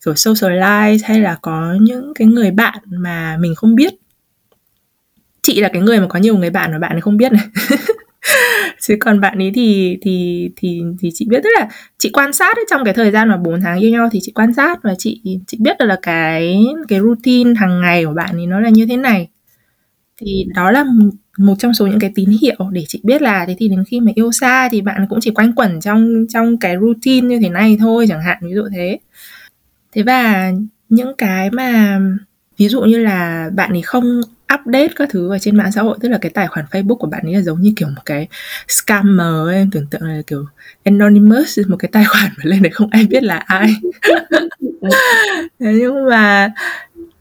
kiểu, 0.06 0.16
socialize 0.16 1.00
hay 1.06 1.20
là 1.22 1.38
có 1.44 1.76
những 1.82 2.14
cái 2.16 2.28
người 2.30 2.52
bạn 2.52 2.80
mà 2.88 3.38
mình 3.42 3.56
không 3.56 3.76
biết. 3.76 3.94
Chị 5.42 5.62
là 5.62 5.70
cái 5.74 5.82
người 5.82 6.00
mà 6.00 6.08
có 6.10 6.20
nhiều 6.20 6.38
người 6.38 6.50
bạn 6.50 6.72
mà 6.72 6.80
bạn 6.80 6.92
ấy 6.92 7.02
không 7.02 7.18
biết 7.18 7.32
này. 7.32 7.44
Chứ 8.88 8.96
còn 9.00 9.20
bạn 9.20 9.38
ấy 9.38 9.52
thì 9.56 9.98
thì 10.02 10.50
thì 10.56 10.82
thì 11.00 11.10
chị 11.14 11.26
biết, 11.30 11.40
tức 11.44 11.50
là 11.60 11.70
chị 11.98 12.10
quan 12.14 12.34
sát 12.34 12.58
ấy, 12.58 12.66
trong 12.70 12.84
cái 12.86 12.94
thời 12.94 13.12
gian 13.12 13.30
mà 13.30 13.38
4 13.38 13.62
tháng 13.62 13.80
yêu 13.80 13.92
nhau 13.92 14.10
thì 14.12 14.20
chị 14.22 14.32
quan 14.36 14.54
sát 14.54 14.84
và 14.84 14.96
chị 14.98 15.22
chị 15.48 15.58
biết 15.62 15.78
được 15.80 15.86
là 15.86 16.00
cái 16.02 16.64
cái 16.88 17.00
routine 17.00 17.54
hàng 17.58 17.82
ngày 17.82 18.06
của 18.06 18.14
bạn 18.14 18.36
ấy 18.36 18.46
nó 18.48 18.60
là 18.60 18.70
như 18.70 18.86
thế 18.86 18.98
này. 18.98 19.28
Thì 20.18 20.46
đó 20.56 20.72
là 20.72 20.86
một 21.38 21.56
trong 21.60 21.74
số 21.74 21.88
những 21.88 22.00
cái 22.00 22.12
tín 22.16 22.30
hiệu 22.42 22.56
để 22.72 22.84
chị 22.88 23.00
biết 23.04 23.22
là 23.22 23.46
thế 23.46 23.56
thì 23.60 23.68
đến 23.68 23.84
khi 23.88 24.00
mà 24.00 24.12
yêu 24.16 24.32
xa 24.32 24.70
thì 24.72 24.82
bạn 24.82 25.06
cũng 25.10 25.20
chỉ 25.22 25.32
quanh 25.32 25.54
quẩn 25.56 25.82
trong 25.82 26.26
trong 26.30 26.58
cái 26.58 26.76
routine 26.82 27.28
như 27.28 27.40
thế 27.42 27.50
này 27.50 27.78
thôi 27.80 28.06
chẳng 28.10 28.22
hạn, 28.22 28.38
ví 28.42 28.54
dụ 28.54 28.64
thế. 28.76 29.00
Thế 29.94 30.04
và 30.04 30.52
những 30.90 31.16
cái 31.18 31.52
mà 31.52 32.00
ví 32.58 32.68
dụ 32.68 32.82
như 32.82 32.98
là 33.00 33.50
bạn 33.56 33.72
ấy 33.72 33.82
không 33.82 34.22
update 34.54 34.88
các 34.96 35.10
thứ 35.12 35.30
ở 35.32 35.40
trên 35.40 35.56
mạng 35.58 35.72
xã 35.72 35.82
hội, 35.82 35.98
tức 36.02 36.10
là 36.10 36.18
cái 36.22 36.30
tài 36.30 36.48
khoản 36.48 36.66
Facebook 36.72 36.96
của 36.98 37.08
bạn 37.08 37.24
ấy 37.26 37.34
là 37.36 37.42
giống 37.42 37.62
như, 37.62 37.74
kiểu, 37.76 37.88
một 37.88 38.02
cái 38.06 38.28
scammer 38.68 39.48
ấy, 39.48 39.56
em 39.56 39.70
tưởng 39.72 39.88
tượng 39.92 40.02
là, 40.04 40.22
kiểu, 40.28 40.46
anonymous, 40.84 41.60
một 41.68 41.76
cái 41.80 41.90
tài 41.94 42.06
khoản 42.10 42.32
mà 42.38 42.44
lên 42.44 42.62
đấy 42.64 42.72
không 42.72 42.90
ai 42.92 43.06
biết 43.06 43.24
là 43.24 43.38
ai. 43.38 43.76
Thế 45.60 45.74
nhưng 45.80 46.06
mà 46.10 46.52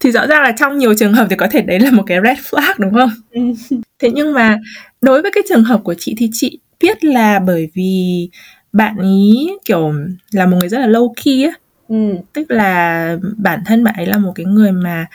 thì 0.00 0.12
rõ 0.12 0.26
ràng 0.26 0.42
là 0.42 0.52
trong 0.58 0.78
nhiều 0.78 0.94
trường 0.94 1.14
hợp 1.14 1.26
thì 1.30 1.36
có 1.36 1.48
thể 1.50 1.62
đấy 1.62 1.80
là 1.80 1.90
một 1.90 2.04
cái 2.06 2.18
red 2.24 2.38
flag, 2.38 2.74
đúng 2.78 2.94
không? 2.94 3.10
Ừm. 3.32 3.54
Thế 4.00 4.10
nhưng 4.14 4.34
mà 4.34 4.58
đối 5.02 5.22
với 5.22 5.30
cái 5.34 5.44
trường 5.48 5.64
hợp 5.64 5.80
của 5.84 5.94
chị 5.98 6.14
thì 6.18 6.30
chị 6.34 6.58
biết 6.82 7.04
là 7.04 7.38
bởi 7.40 7.70
vì 7.74 8.30
bạn 8.72 8.96
ấy, 8.98 9.58
kiểu, 9.64 9.92
là 10.32 10.46
một 10.46 10.56
người 10.60 10.68
rất 10.68 10.78
là 10.80 10.86
low 10.86 11.12
key 11.24 11.44
á. 11.44 11.52
Ừm. 11.88 12.16
Tức 12.34 12.50
là 12.52 13.16
bản 13.38 13.60
thân 13.66 13.84
bạn 13.84 13.94
ấy 13.98 14.06
là 14.06 14.18
một 14.18 14.32
cái 14.36 14.46
người 14.46 14.72
mà 14.72 15.06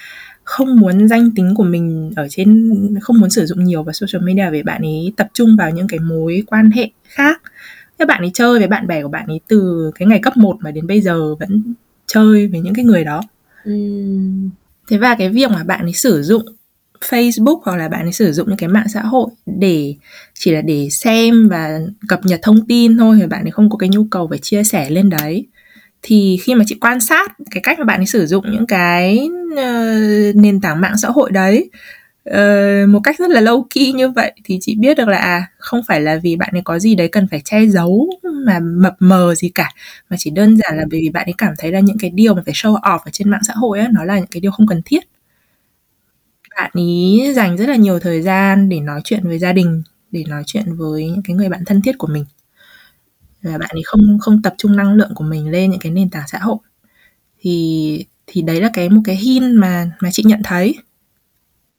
không 0.50 0.80
muốn 0.80 1.08
danh 1.08 1.32
tính 1.32 1.56
của 1.56 1.64
mình 1.64 2.12
ở 2.16 2.28
trên 2.30 2.72
không 3.02 3.20
muốn 3.20 3.30
sử 3.30 3.46
dụng 3.46 3.64
nhiều 3.64 3.84
vào 3.84 3.94
social 3.94 4.24
media 4.24 4.50
vì 4.52 4.64
bạn 4.64 4.82
ấy 4.82 5.14
tập 5.18 5.28
trung 5.34 5.56
vào 5.58 5.72
những 5.72 5.88
cái 5.88 6.00
mối 6.00 6.44
quan 6.48 6.72
hệ 6.72 6.90
khác. 7.04 7.42
Thế 8.00 8.06
bạn 8.06 8.22
ấy 8.22 8.32
chơi 8.34 8.60
với 8.60 8.68
bạn 8.68 8.88
bè 8.88 9.04
của 9.04 9.10
bạn 9.10 9.28
ấy 9.28 9.40
từ 9.48 9.92
cái 9.96 10.08
ngày 10.08 10.20
cấp 10.20 10.38
1 10.38 10.58
mà 10.62 10.72
đến 10.72 10.88
bây 10.88 11.02
giờ 11.02 11.36
vẫn 11.36 11.74
chơi 12.08 12.48
với 12.48 12.60
những 12.60 12.74
cái 12.74 12.86
người 12.86 13.04
đó. 13.04 13.22
Ừm. 13.66 14.50
Thế 14.90 14.98
và 14.98 15.16
cái 15.16 15.30
việc 15.30 15.52
mà 15.52 15.64
bạn 15.64 15.82
ấy 15.82 15.94
sử 15.94 16.24
dụng 16.24 16.44
Facebook 17.02 17.60
hoặc 17.66 17.76
là 17.78 17.88
bạn 17.90 18.06
ấy 18.06 18.14
sử 18.14 18.32
dụng 18.34 18.48
những 18.48 18.58
cái 18.58 18.70
mạng 18.70 18.88
xã 18.94 19.02
hội 19.02 19.30
để 19.46 19.96
chỉ 20.34 20.52
là 20.52 20.62
để 20.62 20.88
xem 20.92 21.48
và 21.50 21.80
cập 22.08 22.20
nhật 22.26 22.40
thông 22.44 22.68
tin 22.68 22.98
thôi 22.98 23.18
và 23.22 23.28
bạn 23.28 23.46
ấy 23.46 23.52
không 23.52 23.70
có 23.70 23.78
cái 23.78 23.90
nhu 23.90 24.04
cầu 24.12 24.28
phải 24.28 24.40
chia 24.40 24.64
sẻ 24.64 24.90
lên 24.90 25.10
đấy. 25.10 25.46
Thì 26.02 26.38
khi 26.44 26.56
mà 26.56 26.64
chị 26.68 26.76
quan 26.82 27.00
sát 27.00 27.32
cái 27.52 27.62
cách 27.64 27.80
mà 27.80 27.86
bạn 27.86 28.00
ấy 28.00 28.06
sử 28.06 28.26
dụng 28.28 28.52
những 28.52 28.68
cái, 28.68 29.30
ơ, 29.58 29.64
nền 30.36 30.62
tảng 30.62 30.82
mạng 30.82 30.98
xã 31.02 31.08
hội 31.10 31.32
đấy, 31.32 31.70
ờ, 32.26 32.66
một 32.90 33.00
cách 33.04 33.16
rất 33.20 33.30
là 33.32 33.42
low 33.42 33.64
key 33.76 33.92
như 33.92 34.10
vậy 34.10 34.32
thì 34.46 34.58
chị 34.62 34.76
biết 34.80 34.98
được 34.98 35.08
là, 35.08 35.18
à, 35.18 35.48
không 35.58 35.82
phải 35.88 36.02
là 36.02 36.16
vì 36.24 36.36
bạn 36.36 36.50
ấy 36.54 36.62
có 36.66 36.80
gì 36.80 36.96
đấy 36.96 37.08
cần 37.08 37.28
phải 37.32 37.42
che 37.46 37.66
giấu 37.68 38.10
mà 38.46 38.60
mập 38.60 38.96
mờ 39.00 39.36
gì 39.36 39.50
cả, 39.56 39.70
mà 40.10 40.18
chỉ 40.20 40.30
đơn 40.32 40.58
giản 40.58 40.78
là 40.78 40.84
bởi 40.92 41.00
vì 41.02 41.10
bạn 41.10 41.26
ấy 41.28 41.34
cảm 41.38 41.54
thấy 41.60 41.72
là 41.72 41.80
những 41.80 41.98
cái 42.00 42.10
điều 42.10 42.36
mà 42.36 42.42
phải 42.46 42.54
show 42.54 42.80
off 42.82 43.00
ở 43.00 43.12
trên 43.12 43.30
mạng 43.30 43.42
xã 43.48 43.54
hội 43.56 43.80
á, 43.80 43.88
nó 43.94 44.04
là 44.06 44.18
những 44.18 44.28
cái 44.32 44.42
điều 44.42 44.52
không 44.52 44.68
cần 44.68 44.82
thiết. 44.86 45.00
Bạn 46.58 46.72
ấy 46.74 47.34
dành 47.36 47.58
rất 47.58 47.70
là 47.70 47.76
nhiều 47.76 48.00
thời 48.00 48.22
gian 48.22 48.70
để 48.70 48.80
nói 48.80 49.02
chuyện 49.04 49.24
với 49.28 49.40
gia 49.40 49.54
đình, 49.54 49.84
để 50.12 50.24
nói 50.28 50.44
chuyện 50.46 50.76
với 50.76 51.06
những 51.06 51.22
cái 51.24 51.36
người 51.36 51.50
bạn 51.50 51.66
thân 51.66 51.82
thiết 51.82 51.98
của 51.98 52.08
mình. 52.08 52.26
Và 53.44 53.58
bạn 53.58 53.70
ấy 53.74 53.82
không 53.86 54.18
không 54.22 54.42
tập 54.42 54.54
trung 54.58 54.76
năng 54.76 54.94
lượng 54.94 55.12
của 55.16 55.24
mình 55.24 55.50
lên 55.52 55.72
những 55.72 55.80
cái 55.80 55.92
nền 55.92 56.10
tảng 56.10 56.28
xã 56.28 56.40
hội. 56.40 56.58
Thì 57.42 58.06
thì 58.28 58.44
đấy 58.44 58.62
là 58.62 58.70
cái 58.74 58.90
một 58.90 59.02
cái 59.06 59.18
hint 59.18 59.56
mà 59.60 59.92
mà 60.02 60.10
chị 60.12 60.24
nhận 60.28 60.42
thấy. 60.46 60.76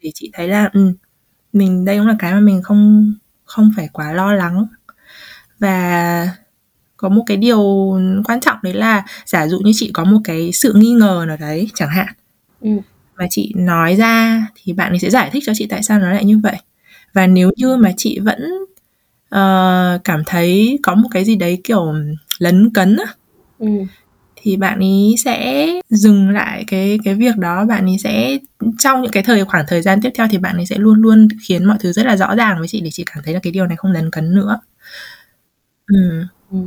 Để 0.04 0.10
chị 0.14 0.30
thấy 0.34 0.48
là, 0.48 0.70
ừm, 0.74 0.94
mình 1.54 1.86
đây 1.86 1.98
cũng 1.98 2.06
là 2.08 2.16
cái 2.20 2.32
mà 2.34 2.40
mình 2.40 2.62
không 2.62 3.14
không 3.44 3.72
phải 3.76 3.88
quá 3.94 4.12
lo 4.12 4.34
lắng. 4.34 4.66
Và 5.60 6.30
có 6.98 7.08
một 7.10 7.24
cái 7.28 7.38
điều 7.38 7.60
quan 8.26 8.40
trọng 8.40 8.58
đấy 8.62 8.74
là 8.74 9.04
giả 9.26 9.48
dụ 9.48 9.60
như 9.60 9.72
chị 9.76 9.90
có 9.94 10.04
một 10.04 10.18
cái 10.24 10.52
sự 10.54 10.74
nghi 10.76 10.92
ngờ 10.92 11.24
nào 11.28 11.38
đấy 11.40 11.68
chẳng 11.74 11.90
hạn. 11.90 12.14
Ừm. 12.60 12.80
Và 13.16 13.26
chị 13.30 13.52
nói 13.56 13.96
ra 13.96 14.46
thì 14.56 14.74
bạn 14.74 14.92
ấy 14.92 14.98
sẽ 15.00 15.10
giải 15.10 15.30
thích 15.34 15.44
cho 15.46 15.54
chị 15.56 15.66
tại 15.70 15.82
sao 15.84 16.00
nó 16.00 16.10
lại 16.12 16.24
như 16.26 16.40
vậy. 16.44 16.56
Và 17.14 17.26
nếu 17.28 17.52
như 17.56 17.76
mà 17.76 17.92
chị 17.98 18.18
vẫn, 18.20 18.42
ờ, 19.30 19.98
cảm 20.04 20.22
thấy 20.26 20.78
có 20.82 20.94
một 20.94 21.08
cái 21.12 21.24
gì 21.24 21.36
đấy, 21.36 21.60
kiểu, 21.64 21.94
lấn 22.38 22.70
cấn 22.74 22.96
á, 22.96 23.14
Ừm. 23.58 23.86
thì 24.36 24.56
bạn 24.56 24.78
ấy 24.80 25.14
sẽ 25.24 25.66
dừng 25.90 26.30
lại 26.30 26.64
cái 26.66 26.98
cái 27.04 27.14
việc 27.14 27.36
đó 27.36 27.64
bạn 27.64 27.86
ấy 27.86 27.96
sẽ 27.98 28.38
trong 28.78 29.02
những 29.02 29.12
cái 29.12 29.22
thời 29.22 29.44
khoảng 29.44 29.64
thời 29.68 29.82
gian 29.82 30.00
tiếp 30.02 30.10
theo 30.14 30.26
thì 30.30 30.38
bạn 30.38 30.56
ấy 30.56 30.66
sẽ 30.66 30.76
luôn 30.78 31.00
luôn 31.02 31.28
khiến 31.48 31.64
mọi 31.64 31.76
thứ 31.80 31.92
rất 31.92 32.06
là 32.06 32.16
rõ 32.16 32.34
ràng 32.34 32.58
với 32.58 32.68
chị 32.68 32.80
để 32.80 32.90
chị 32.90 33.04
cảm 33.14 33.24
thấy 33.24 33.34
là 33.34 33.40
cái 33.42 33.52
điều 33.52 33.66
này 33.66 33.76
không 33.76 33.92
lấn 33.92 34.10
cấn 34.10 34.34
nữa 34.34 34.60
ừ. 35.86 36.24
Ừ. 36.52 36.58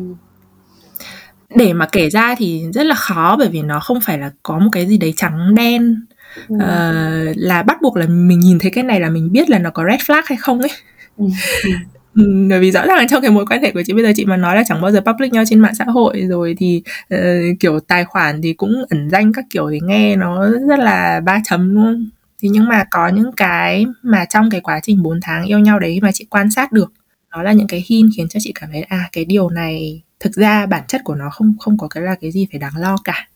để 1.56 1.74
mà 1.74 1.88
kể 1.92 2.10
ra 2.10 2.36
thì 2.38 2.64
rất 2.74 2.86
là 2.86 2.96
khó 2.96 3.36
bởi 3.40 3.50
vì 3.50 3.62
nó 3.62 3.80
không 3.80 4.02
phải 4.02 4.18
là 4.18 4.32
có 4.44 4.60
một 4.60 4.70
cái 4.72 4.88
gì 4.88 4.98
đấy 4.98 5.14
trắng 5.18 5.56
đen 5.56 6.06
ừ. 6.48 6.56
uh, 6.56 7.38
là 7.38 7.64
bắt 7.64 7.78
buộc 7.82 7.98
là 7.98 8.06
mình 8.08 8.40
nhìn 8.40 8.60
thấy 8.60 8.72
cái 8.72 8.84
này 8.84 9.00
là 9.00 9.10
mình 9.10 9.32
biết 9.32 9.50
là 9.50 9.60
nó 9.60 9.70
có 9.70 9.84
red 9.92 10.02
flag 10.02 10.22
hay 10.26 10.38
không 10.38 10.60
ấy 10.60 10.72
ừ. 11.18 11.26
Ừ, 12.16 12.46
bởi 12.50 12.60
vì 12.60 12.72
rõ 12.72 12.86
ràng 12.86 13.08
trong 13.08 13.22
cái 13.22 13.32
mối 13.32 13.46
quan 13.46 13.62
hệ 13.62 13.72
của 13.72 13.82
chị 13.86 13.94
bây 13.94 14.04
giờ 14.04 14.12
chị 14.16 14.26
mà 14.26 14.38
nói 14.38 14.56
là 14.56 14.64
chẳng 14.66 14.82
bao 14.82 14.92
giờ 14.92 15.02
public 15.02 15.34
nhau 15.34 15.44
trên 15.48 15.60
mạng 15.60 15.76
xã 15.76 15.86
hội 15.86 16.22
rồi 16.30 16.56
thì 16.58 16.84
uh, 17.14 17.20
kiểu 17.60 17.80
tài 17.80 18.06
khoản 18.06 18.42
thì 18.42 18.54
cũng 18.54 18.86
ẩn 18.90 19.10
danh 19.10 19.34
các 19.34 19.46
kiểu 19.50 19.70
thì 19.72 19.80
nghe 19.84 20.16
nó 20.16 20.50
rất 20.68 20.80
là 20.80 21.22
ba 21.26 21.42
chấm 21.46 21.76
luôn 21.76 22.10
thì 22.40 22.50
nhưng 22.50 22.68
mà 22.68 22.84
có 22.92 23.08
những 23.08 23.32
cái 23.38 23.86
mà 24.04 24.26
trong 24.26 24.50
cái 24.50 24.62
quá 24.62 24.80
trình 24.84 25.04
4 25.04 25.20
tháng 25.22 25.46
yêu 25.46 25.60
nhau 25.60 25.80
đấy 25.80 26.00
mà 26.02 26.12
chị 26.12 26.26
quan 26.30 26.52
sát 26.52 26.72
được 26.72 26.94
đó 27.32 27.44
là 27.44 27.52
những 27.52 27.68
cái 27.68 27.84
hin 27.90 28.10
khiến 28.18 28.28
cho 28.30 28.40
chị 28.44 28.52
cảm 28.60 28.70
thấy 28.72 28.82
à 28.82 29.10
cái 29.12 29.26
điều 29.26 29.50
này 29.50 30.02
thực 30.20 30.34
ra 30.34 30.66
bản 30.66 30.84
chất 30.88 31.02
của 31.04 31.16
nó 31.16 31.30
không 31.30 31.56
không 31.60 31.78
có 31.78 31.88
cái 31.88 32.04
là 32.04 32.16
cái 32.16 32.32
gì 32.32 32.48
phải 32.52 32.60
đáng 32.60 32.78
lo 32.78 32.98
cả 33.04 33.28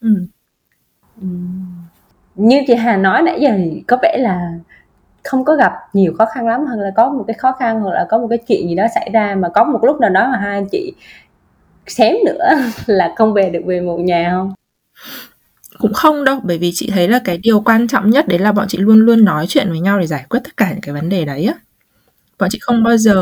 ừ. 0.00 0.26
Ừ. 1.20 1.28
như 2.34 2.62
chị 2.66 2.74
Hà 2.74 2.96
nói 2.96 3.22
nãy 3.22 3.38
giờ 3.40 3.50
thì 3.56 3.82
có 3.86 3.98
vẻ 4.02 4.16
là 4.18 4.58
không 5.24 5.44
có 5.44 5.54
gặp 5.54 5.72
nhiều 5.92 6.12
khó 6.18 6.26
khăn 6.34 6.48
lắm 6.48 6.66
hơn 6.66 6.80
là 6.80 6.90
có 6.96 7.10
một 7.10 7.24
cái 7.26 7.34
khó 7.34 7.52
khăn, 7.52 7.80
hoặc 7.80 7.92
là 7.92 8.06
có 8.10 8.18
một 8.18 8.26
cái 8.30 8.38
chuyện 8.48 8.68
gì 8.68 8.74
đó 8.74 8.86
xảy 8.94 9.10
ra 9.12 9.34
mà 9.34 9.48
có 9.54 9.64
một 9.64 9.78
lúc 9.82 10.00
nào 10.00 10.10
đó 10.10 10.28
mà 10.32 10.38
hai 10.38 10.54
anh 10.54 10.68
chị 10.68 10.92
xém 11.86 12.14
nữa 12.26 12.48
là 12.86 13.14
không 13.16 13.32
về 13.32 13.50
được 13.50 13.62
về 13.66 13.80
một 13.80 13.96
nhà 14.00 14.28
không? 14.32 14.54
Cũng 15.78 15.92
không 15.92 16.24
đâu, 16.24 16.40
bởi 16.42 16.58
vì 16.58 16.70
chị 16.74 16.90
thấy 16.94 17.08
là 17.08 17.20
cái 17.24 17.38
điều 17.38 17.60
quan 17.60 17.88
trọng 17.88 18.10
nhất 18.10 18.28
đấy 18.28 18.38
là 18.38 18.52
bọn 18.52 18.68
chị 18.68 18.78
luôn 18.78 19.00
luôn 19.00 19.24
nói 19.24 19.46
chuyện 19.48 19.70
với 19.70 19.80
nhau 19.80 19.98
để 19.98 20.06
giải 20.06 20.26
quyết 20.28 20.40
tất 20.44 20.56
cả 20.56 20.70
những 20.70 20.80
cái 20.80 20.94
vấn 20.94 21.08
đề 21.08 21.24
đấy 21.24 21.44
á. 21.44 21.54
Bọn 22.38 22.48
chị 22.52 22.58
không 22.62 22.82
bao 22.82 22.96
giờ, 22.96 23.14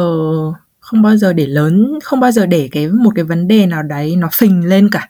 không 0.81 1.02
bao 1.02 1.17
giờ 1.17 1.33
để 1.33 1.47
lớn, 1.47 1.99
không 2.05 2.21
bao 2.21 2.31
giờ 2.31 2.47
để 2.47 2.69
cái, 2.73 2.88
một 2.88 3.11
cái 3.14 3.25
vấn 3.25 3.49
đề 3.49 3.67
nào 3.67 3.83
đấy 3.83 4.17
nó 4.17 4.28
phình 4.38 4.69
lên 4.69 4.88
cả. 4.93 5.09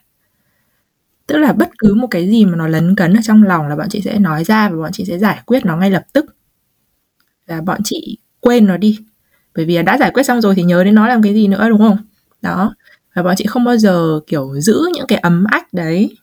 Tức 1.26 1.36
là 1.38 1.52
bất 1.52 1.68
cứ 1.78 1.94
một 1.94 2.06
cái 2.10 2.28
gì 2.28 2.44
mà 2.44 2.56
nó 2.56 2.68
lấn 2.68 2.96
cấn 2.96 3.14
ở 3.14 3.20
trong 3.24 3.42
lòng 3.42 3.68
là 3.68 3.76
bọn 3.76 3.86
chị 3.90 4.00
sẽ 4.00 4.18
nói 4.18 4.44
ra 4.44 4.68
và 4.68 4.76
bọn 4.76 4.92
chị 4.92 5.04
sẽ 5.04 5.18
giải 5.18 5.40
quyết 5.46 5.66
nó 5.66 5.76
ngay 5.76 5.90
lập 5.90 6.02
tức 6.12 6.26
là 7.48 7.60
bọn 7.60 7.80
chị 7.84 8.18
quên 8.40 8.66
nó 8.66 8.76
đi. 8.76 8.98
Bởi 9.54 9.64
vì 9.64 9.82
đã 9.82 9.98
giải 9.98 10.10
quyết 10.10 10.22
xong 10.22 10.40
rồi 10.40 10.54
thì 10.54 10.62
nhớ 10.62 10.84
đến 10.84 10.94
nó 10.94 11.08
làm 11.08 11.22
cái 11.22 11.34
gì 11.34 11.48
nữa 11.48 11.68
đúng 11.68 11.78
không? 11.78 11.98
Đó. 12.42 12.74
Và 13.14 13.22
bọn 13.22 13.34
chị 13.36 13.44
không 13.46 13.64
bao 13.64 13.76
giờ 13.76 14.20
kiểu 14.26 14.60
giữ 14.60 14.82
những 14.94 15.06
cái 15.06 15.18
ấm 15.18 15.44
ách 15.44 15.72
đấy 15.72 16.16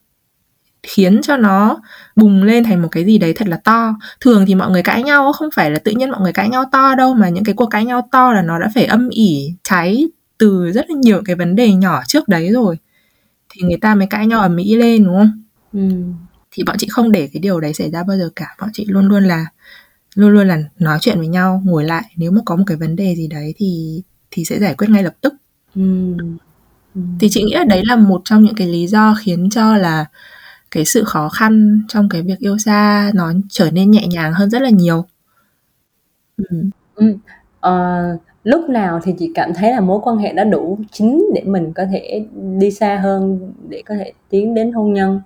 khiến 0.83 1.21
cho 1.21 1.37
nó 1.37 1.81
bùng 2.15 2.43
lên 2.43 2.63
thành 2.63 2.81
một 2.81 2.87
cái 2.91 3.05
gì 3.05 3.17
đấy 3.17 3.33
thật 3.33 3.47
là 3.47 3.57
to. 3.57 3.95
Thường 4.19 4.45
thì 4.47 4.55
mọi 4.55 4.71
người 4.71 4.83
cãi 4.83 5.03
nhau 5.03 5.31
không 5.33 5.49
phải 5.55 5.71
là 5.71 5.79
tự 5.79 5.91
nhiên 5.91 6.09
mọi 6.09 6.21
người 6.21 6.33
cãi 6.33 6.49
nhau 6.49 6.65
to 6.71 6.95
đâu 6.95 7.13
mà 7.13 7.29
những 7.29 7.43
cái 7.43 7.55
cuộc 7.55 7.65
cãi 7.65 7.85
nhau 7.85 8.07
to 8.11 8.33
là 8.33 8.41
nó 8.41 8.59
đã 8.59 8.69
phải 8.75 8.85
âm 8.85 9.09
ỉ 9.09 9.53
cháy 9.63 10.07
từ 10.37 10.71
rất 10.71 10.85
là 10.89 10.95
nhiều 11.01 11.21
cái 11.25 11.35
vấn 11.35 11.55
đề 11.55 11.73
nhỏ 11.73 12.01
trước 12.07 12.27
đấy 12.27 12.51
rồi. 12.51 12.77
Thì 13.49 13.61
người 13.61 13.77
ta 13.77 13.95
mới 13.95 14.07
cãi 14.07 14.27
nhau 14.27 14.41
ầm 14.41 14.57
ĩ 14.57 14.75
lên 14.75 15.05
đúng 15.05 15.17
không? 15.17 15.41
Ừ. 15.73 15.89
thì 16.51 16.63
bọn 16.63 16.77
chị 16.77 16.87
không 16.87 17.11
để 17.11 17.29
cái 17.33 17.39
điều 17.39 17.59
đấy 17.59 17.73
xảy 17.73 17.91
ra 17.91 18.03
bao 18.03 18.17
giờ 18.17 18.29
cả. 18.35 18.55
Bọn 18.61 18.69
chị 18.73 18.85
luôn 18.87 19.07
luôn 19.07 19.23
là 19.23 19.45
luôn 20.15 20.29
luôn 20.29 20.47
là 20.47 20.63
nói 20.79 20.97
chuyện 21.01 21.17
với 21.17 21.27
nhau 21.27 21.61
ngồi 21.65 21.83
lại 21.83 22.03
nếu 22.15 22.31
mà 22.31 22.41
có 22.45 22.55
một 22.55 22.63
cái 22.67 22.77
vấn 22.77 22.95
đề 22.95 23.15
gì 23.15 23.27
đấy 23.27 23.53
thì 23.57 24.01
thì 24.31 24.45
sẽ 24.45 24.59
giải 24.59 24.75
quyết 24.77 24.89
ngay 24.89 25.03
lập 25.03 25.15
tức 25.21 25.33
ừ. 25.75 26.15
Ừ. 26.95 27.01
thì 27.19 27.27
chị 27.31 27.43
nghĩ 27.43 27.53
là 27.53 27.63
đấy 27.63 27.81
là 27.85 27.95
một 27.95 28.21
trong 28.25 28.43
những 28.43 28.55
cái 28.55 28.67
lý 28.67 28.87
do 28.87 29.15
khiến 29.19 29.49
cho 29.49 29.77
là 29.77 30.05
cái 30.71 30.85
sự 30.85 31.03
khó 31.03 31.29
khăn 31.29 31.83
trong 31.87 32.09
cái 32.09 32.21
việc 32.21 32.39
yêu 32.39 32.57
xa 32.57 33.11
nó 33.15 33.33
trở 33.49 33.71
nên 33.71 33.91
nhẹ 33.91 34.07
nhàng 34.07 34.33
hơn 34.33 34.49
rất 34.49 34.61
là 34.61 34.69
nhiều 34.69 35.05
ừ. 36.37 36.45
Ừ. 36.95 37.17
Ờ, 37.59 38.03
lúc 38.43 38.69
nào 38.69 38.99
thì 39.03 39.13
chị 39.19 39.31
cảm 39.35 39.53
thấy 39.53 39.71
là 39.71 39.79
mối 39.79 39.99
quan 40.03 40.17
hệ 40.17 40.33
đã 40.33 40.43
đủ 40.43 40.79
chín 40.91 41.21
để 41.35 41.41
mình 41.45 41.73
có 41.73 41.85
thể 41.91 42.25
đi 42.59 42.71
xa 42.71 42.99
hơn 43.03 43.53
để 43.69 43.83
có 43.85 43.95
thể 43.95 44.13
tiến 44.29 44.53
đến 44.53 44.71
hôn 44.71 44.93
nhân 44.93 45.21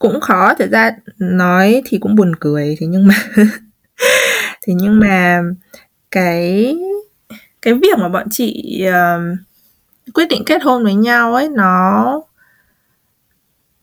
cũng 0.00 0.20
khó 0.20 0.54
thật 0.54 0.68
ra 0.70 0.96
nói 1.18 1.82
thì 1.84 1.98
cũng 1.98 2.14
buồn 2.14 2.32
cười 2.40 2.76
thế 2.80 2.86
nhưng 2.86 3.06
mà 3.06 3.14
thế 4.66 4.74
nhưng 4.74 5.00
mà 5.00 5.42
cái 6.10 6.76
cái 7.62 7.74
việc 7.74 7.98
mà 7.98 8.08
bọn 8.08 8.26
chị 8.30 8.82
uh, 8.88 9.38
quyết 10.14 10.28
định 10.28 10.42
kết 10.46 10.62
hôn 10.62 10.84
với 10.84 10.94
nhau 10.94 11.34
ấy 11.34 11.48
nó 11.48 12.22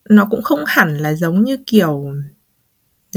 nó 0.10 0.28
cũng 0.30 0.42
không 0.42 0.64
hẳn 0.68 0.98
là 0.98 1.14
giống 1.14 1.44
như 1.44 1.58
kiểu 1.68 2.14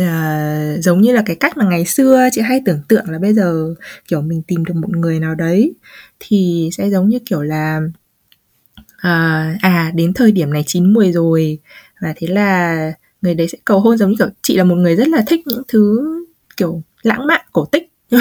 uh, 0.00 0.80
giống 0.80 1.00
như 1.00 1.12
là 1.12 1.22
cái 1.26 1.36
cách 1.36 1.56
mà 1.56 1.64
ngày 1.64 1.84
xưa 1.84 2.28
chị 2.32 2.40
hay 2.40 2.62
tưởng 2.66 2.80
tượng 2.88 3.10
là 3.10 3.18
bây 3.18 3.34
giờ 3.34 3.74
kiểu 4.08 4.22
mình 4.22 4.42
tìm 4.42 4.64
được 4.64 4.74
một 4.74 4.90
người 4.90 5.20
nào 5.20 5.34
đấy 5.34 5.74
thì 6.20 6.70
sẽ 6.72 6.90
giống 6.90 7.08
như 7.08 7.18
kiểu 7.26 7.42
là 7.42 7.80
uh, 9.00 9.60
à 9.60 9.92
đến 9.94 10.12
thời 10.14 10.32
điểm 10.32 10.52
này 10.52 10.64
chín 10.66 10.92
mùi 10.92 11.12
rồi 11.12 11.58
và 12.00 12.14
thế 12.16 12.26
là 12.26 12.92
người 13.22 13.34
đấy 13.34 13.48
sẽ 13.48 13.58
cầu 13.64 13.80
hôn 13.80 13.96
giống 13.96 14.10
như 14.10 14.16
kiểu 14.18 14.28
chị 14.42 14.56
là 14.56 14.64
một 14.64 14.74
người 14.74 14.96
rất 14.96 15.08
là 15.08 15.22
thích 15.26 15.46
những 15.46 15.62
thứ 15.68 16.00
kiểu 16.56 16.82
lãng 17.02 17.26
mạn 17.26 17.40
cổ 17.52 17.64
tích. 17.64 17.86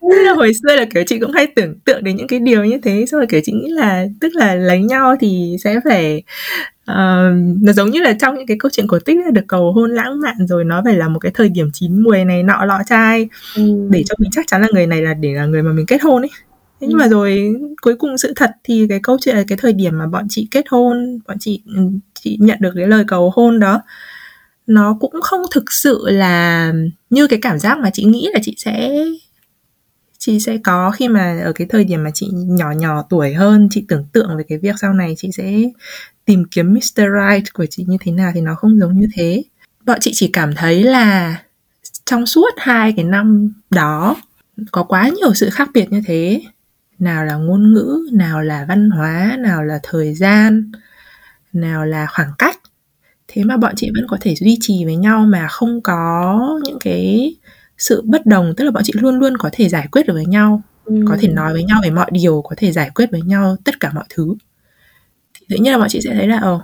Là 0.00 0.34
hồi 0.36 0.52
xưa 0.54 0.76
là 0.76 0.84
kiểu 0.94 1.02
chị 1.06 1.18
cũng 1.18 1.32
hay 1.32 1.46
tưởng 1.46 1.78
tượng 1.84 2.04
đến 2.04 2.16
những 2.16 2.26
cái 2.26 2.38
điều 2.38 2.64
như 2.64 2.78
thế 2.82 3.06
xong 3.06 3.18
rồi 3.20 3.26
kiểu 3.26 3.40
chị 3.44 3.52
nghĩ 3.52 3.68
là 3.68 4.06
tức 4.20 4.34
là 4.34 4.54
lấy 4.54 4.82
nhau 4.82 5.16
thì 5.20 5.56
sẽ 5.64 5.80
phải 5.84 6.22
uh, 6.90 7.62
nó 7.62 7.72
giống 7.72 7.90
như 7.90 8.00
là 8.00 8.12
trong 8.20 8.34
những 8.34 8.46
cái 8.46 8.56
câu 8.60 8.70
chuyện 8.72 8.86
cổ 8.88 8.98
tích 8.98 9.16
là 9.24 9.30
được 9.30 9.44
cầu 9.48 9.72
hôn 9.72 9.90
lãng 9.90 10.20
mạn 10.20 10.46
rồi 10.48 10.64
nó 10.64 10.82
phải 10.84 10.94
là 10.94 11.08
một 11.08 11.18
cái 11.18 11.32
thời 11.34 11.48
điểm 11.48 11.70
chín 11.72 12.02
mùi 12.02 12.24
này 12.24 12.42
nọ 12.42 12.64
lọ 12.64 12.78
trai. 12.86 13.28
Ừ. 13.56 13.88
để 13.90 14.04
cho 14.06 14.14
mình 14.18 14.30
chắc 14.32 14.46
chắn 14.48 14.60
là 14.60 14.68
người 14.72 14.86
này 14.86 15.02
là 15.02 15.14
để 15.14 15.34
là 15.34 15.46
người 15.46 15.62
mà 15.62 15.72
mình 15.72 15.86
kết 15.86 16.02
hôn 16.02 16.22
ấy. 16.22 16.30
Thế 16.80 16.86
nhưng 16.90 16.98
mà 16.98 17.08
rồi 17.08 17.54
cuối 17.82 17.96
cùng 17.96 18.18
sự 18.18 18.32
thật 18.36 18.50
thì 18.64 18.86
cái 18.88 19.00
câu 19.02 19.16
chuyện 19.20 19.36
là 19.36 19.44
cái 19.48 19.58
thời 19.58 19.72
điểm 19.72 19.98
mà 19.98 20.06
bọn 20.06 20.26
chị 20.28 20.48
kết 20.50 20.64
hôn 20.68 21.18
bọn 21.28 21.36
chị 21.40 21.62
ừ, 21.76 21.82
chị 22.22 22.36
nhận 22.40 22.58
được 22.60 22.72
cái 22.76 22.86
lời 22.86 23.04
cầu 23.08 23.32
hôn 23.34 23.60
đó. 23.60 23.82
Nó 24.66 24.96
cũng 25.00 25.20
không 25.22 25.42
thực 25.50 25.72
sự 25.72 26.04
là 26.06 26.72
như 27.10 27.26
cái 27.26 27.38
cảm 27.42 27.58
giác 27.58 27.78
mà 27.78 27.90
chị 27.92 28.04
nghĩ 28.04 28.28
là 28.32 28.40
chị 28.42 28.54
sẽ 28.58 29.04
chị 30.18 30.40
sẽ 30.40 30.58
có 30.64 30.90
khi 30.90 31.08
mà 31.08 31.40
ở 31.44 31.52
cái 31.52 31.66
thời 31.70 31.84
điểm 31.84 32.04
mà 32.04 32.10
chị 32.14 32.28
nhỏ 32.32 32.70
nhỏ 32.70 33.04
tuổi 33.10 33.34
hơn, 33.34 33.68
chị 33.70 33.84
tưởng 33.88 34.04
tượng 34.12 34.36
về 34.36 34.44
cái 34.48 34.58
việc 34.58 34.74
sau 34.80 34.92
này 34.92 35.14
chị 35.16 35.30
sẽ 35.32 35.62
tìm 36.24 36.44
kiếm 36.50 36.74
Mr. 36.74 36.80
Right 36.96 37.52
của 37.52 37.66
chị 37.66 37.84
như 37.88 37.96
thế 38.00 38.12
nào 38.12 38.32
thì 38.34 38.40
nó 38.40 38.54
không 38.54 38.78
giống 38.80 39.00
như 39.00 39.06
thế. 39.14 39.42
Bọn 39.86 39.98
chị 40.00 40.10
chỉ 40.14 40.30
cảm 40.32 40.54
thấy 40.54 40.82
là 40.82 41.36
trong 42.06 42.26
suốt 42.26 42.50
hai 42.56 42.92
cái 42.96 43.04
năm 43.04 43.52
đó 43.70 44.16
có 44.70 44.82
quá 44.82 45.08
nhiều 45.08 45.34
sự 45.34 45.50
khác 45.50 45.70
biệt 45.74 45.92
như 45.92 46.02
thế. 46.06 46.42
Nào 46.98 47.24
là 47.24 47.34
ngôn 47.34 47.72
ngữ, 47.72 48.08
nào 48.12 48.42
là 48.42 48.64
văn 48.68 48.90
hóa, 48.90 49.36
nào 49.38 49.64
là 49.64 49.80
thời 49.82 50.14
gian 50.14 50.72
nào 51.52 51.86
là 51.86 52.06
khoảng 52.06 52.30
cách 52.38 52.60
thế 53.28 53.44
mà 53.44 53.56
bọn 53.56 53.74
chị 53.76 53.90
vẫn 53.94 54.06
có 54.08 54.16
thể 54.20 54.34
duy 54.34 54.58
trì 54.60 54.84
với 54.84 54.96
nhau 54.96 55.26
mà 55.26 55.48
không 55.48 55.80
có 55.80 56.38
những 56.64 56.78
cái 56.80 57.34
sự 57.78 58.02
bất 58.04 58.26
đồng 58.26 58.54
tức 58.56 58.64
là 58.64 58.70
bọn 58.70 58.82
chị 58.86 58.92
luôn 58.96 59.18
luôn 59.18 59.36
có 59.38 59.50
thể 59.52 59.68
giải 59.68 59.88
quyết 59.92 60.06
được 60.06 60.14
với 60.14 60.26
nhau 60.26 60.62
ừ. 60.84 61.04
có 61.08 61.16
thể 61.20 61.28
nói 61.28 61.52
với 61.52 61.64
nhau 61.64 61.80
về 61.84 61.90
mọi 61.90 62.10
điều 62.12 62.42
có 62.42 62.54
thể 62.58 62.72
giải 62.72 62.90
quyết 62.94 63.10
với 63.10 63.22
nhau 63.22 63.56
tất 63.64 63.80
cả 63.80 63.90
mọi 63.94 64.04
thứ 64.08 64.34
thì 65.34 65.46
tự 65.48 65.56
nhiên 65.56 65.72
là 65.72 65.78
bọn 65.78 65.88
chị 65.88 66.00
sẽ 66.00 66.14
thấy 66.14 66.28
là 66.28 66.38
ồ 66.40 66.62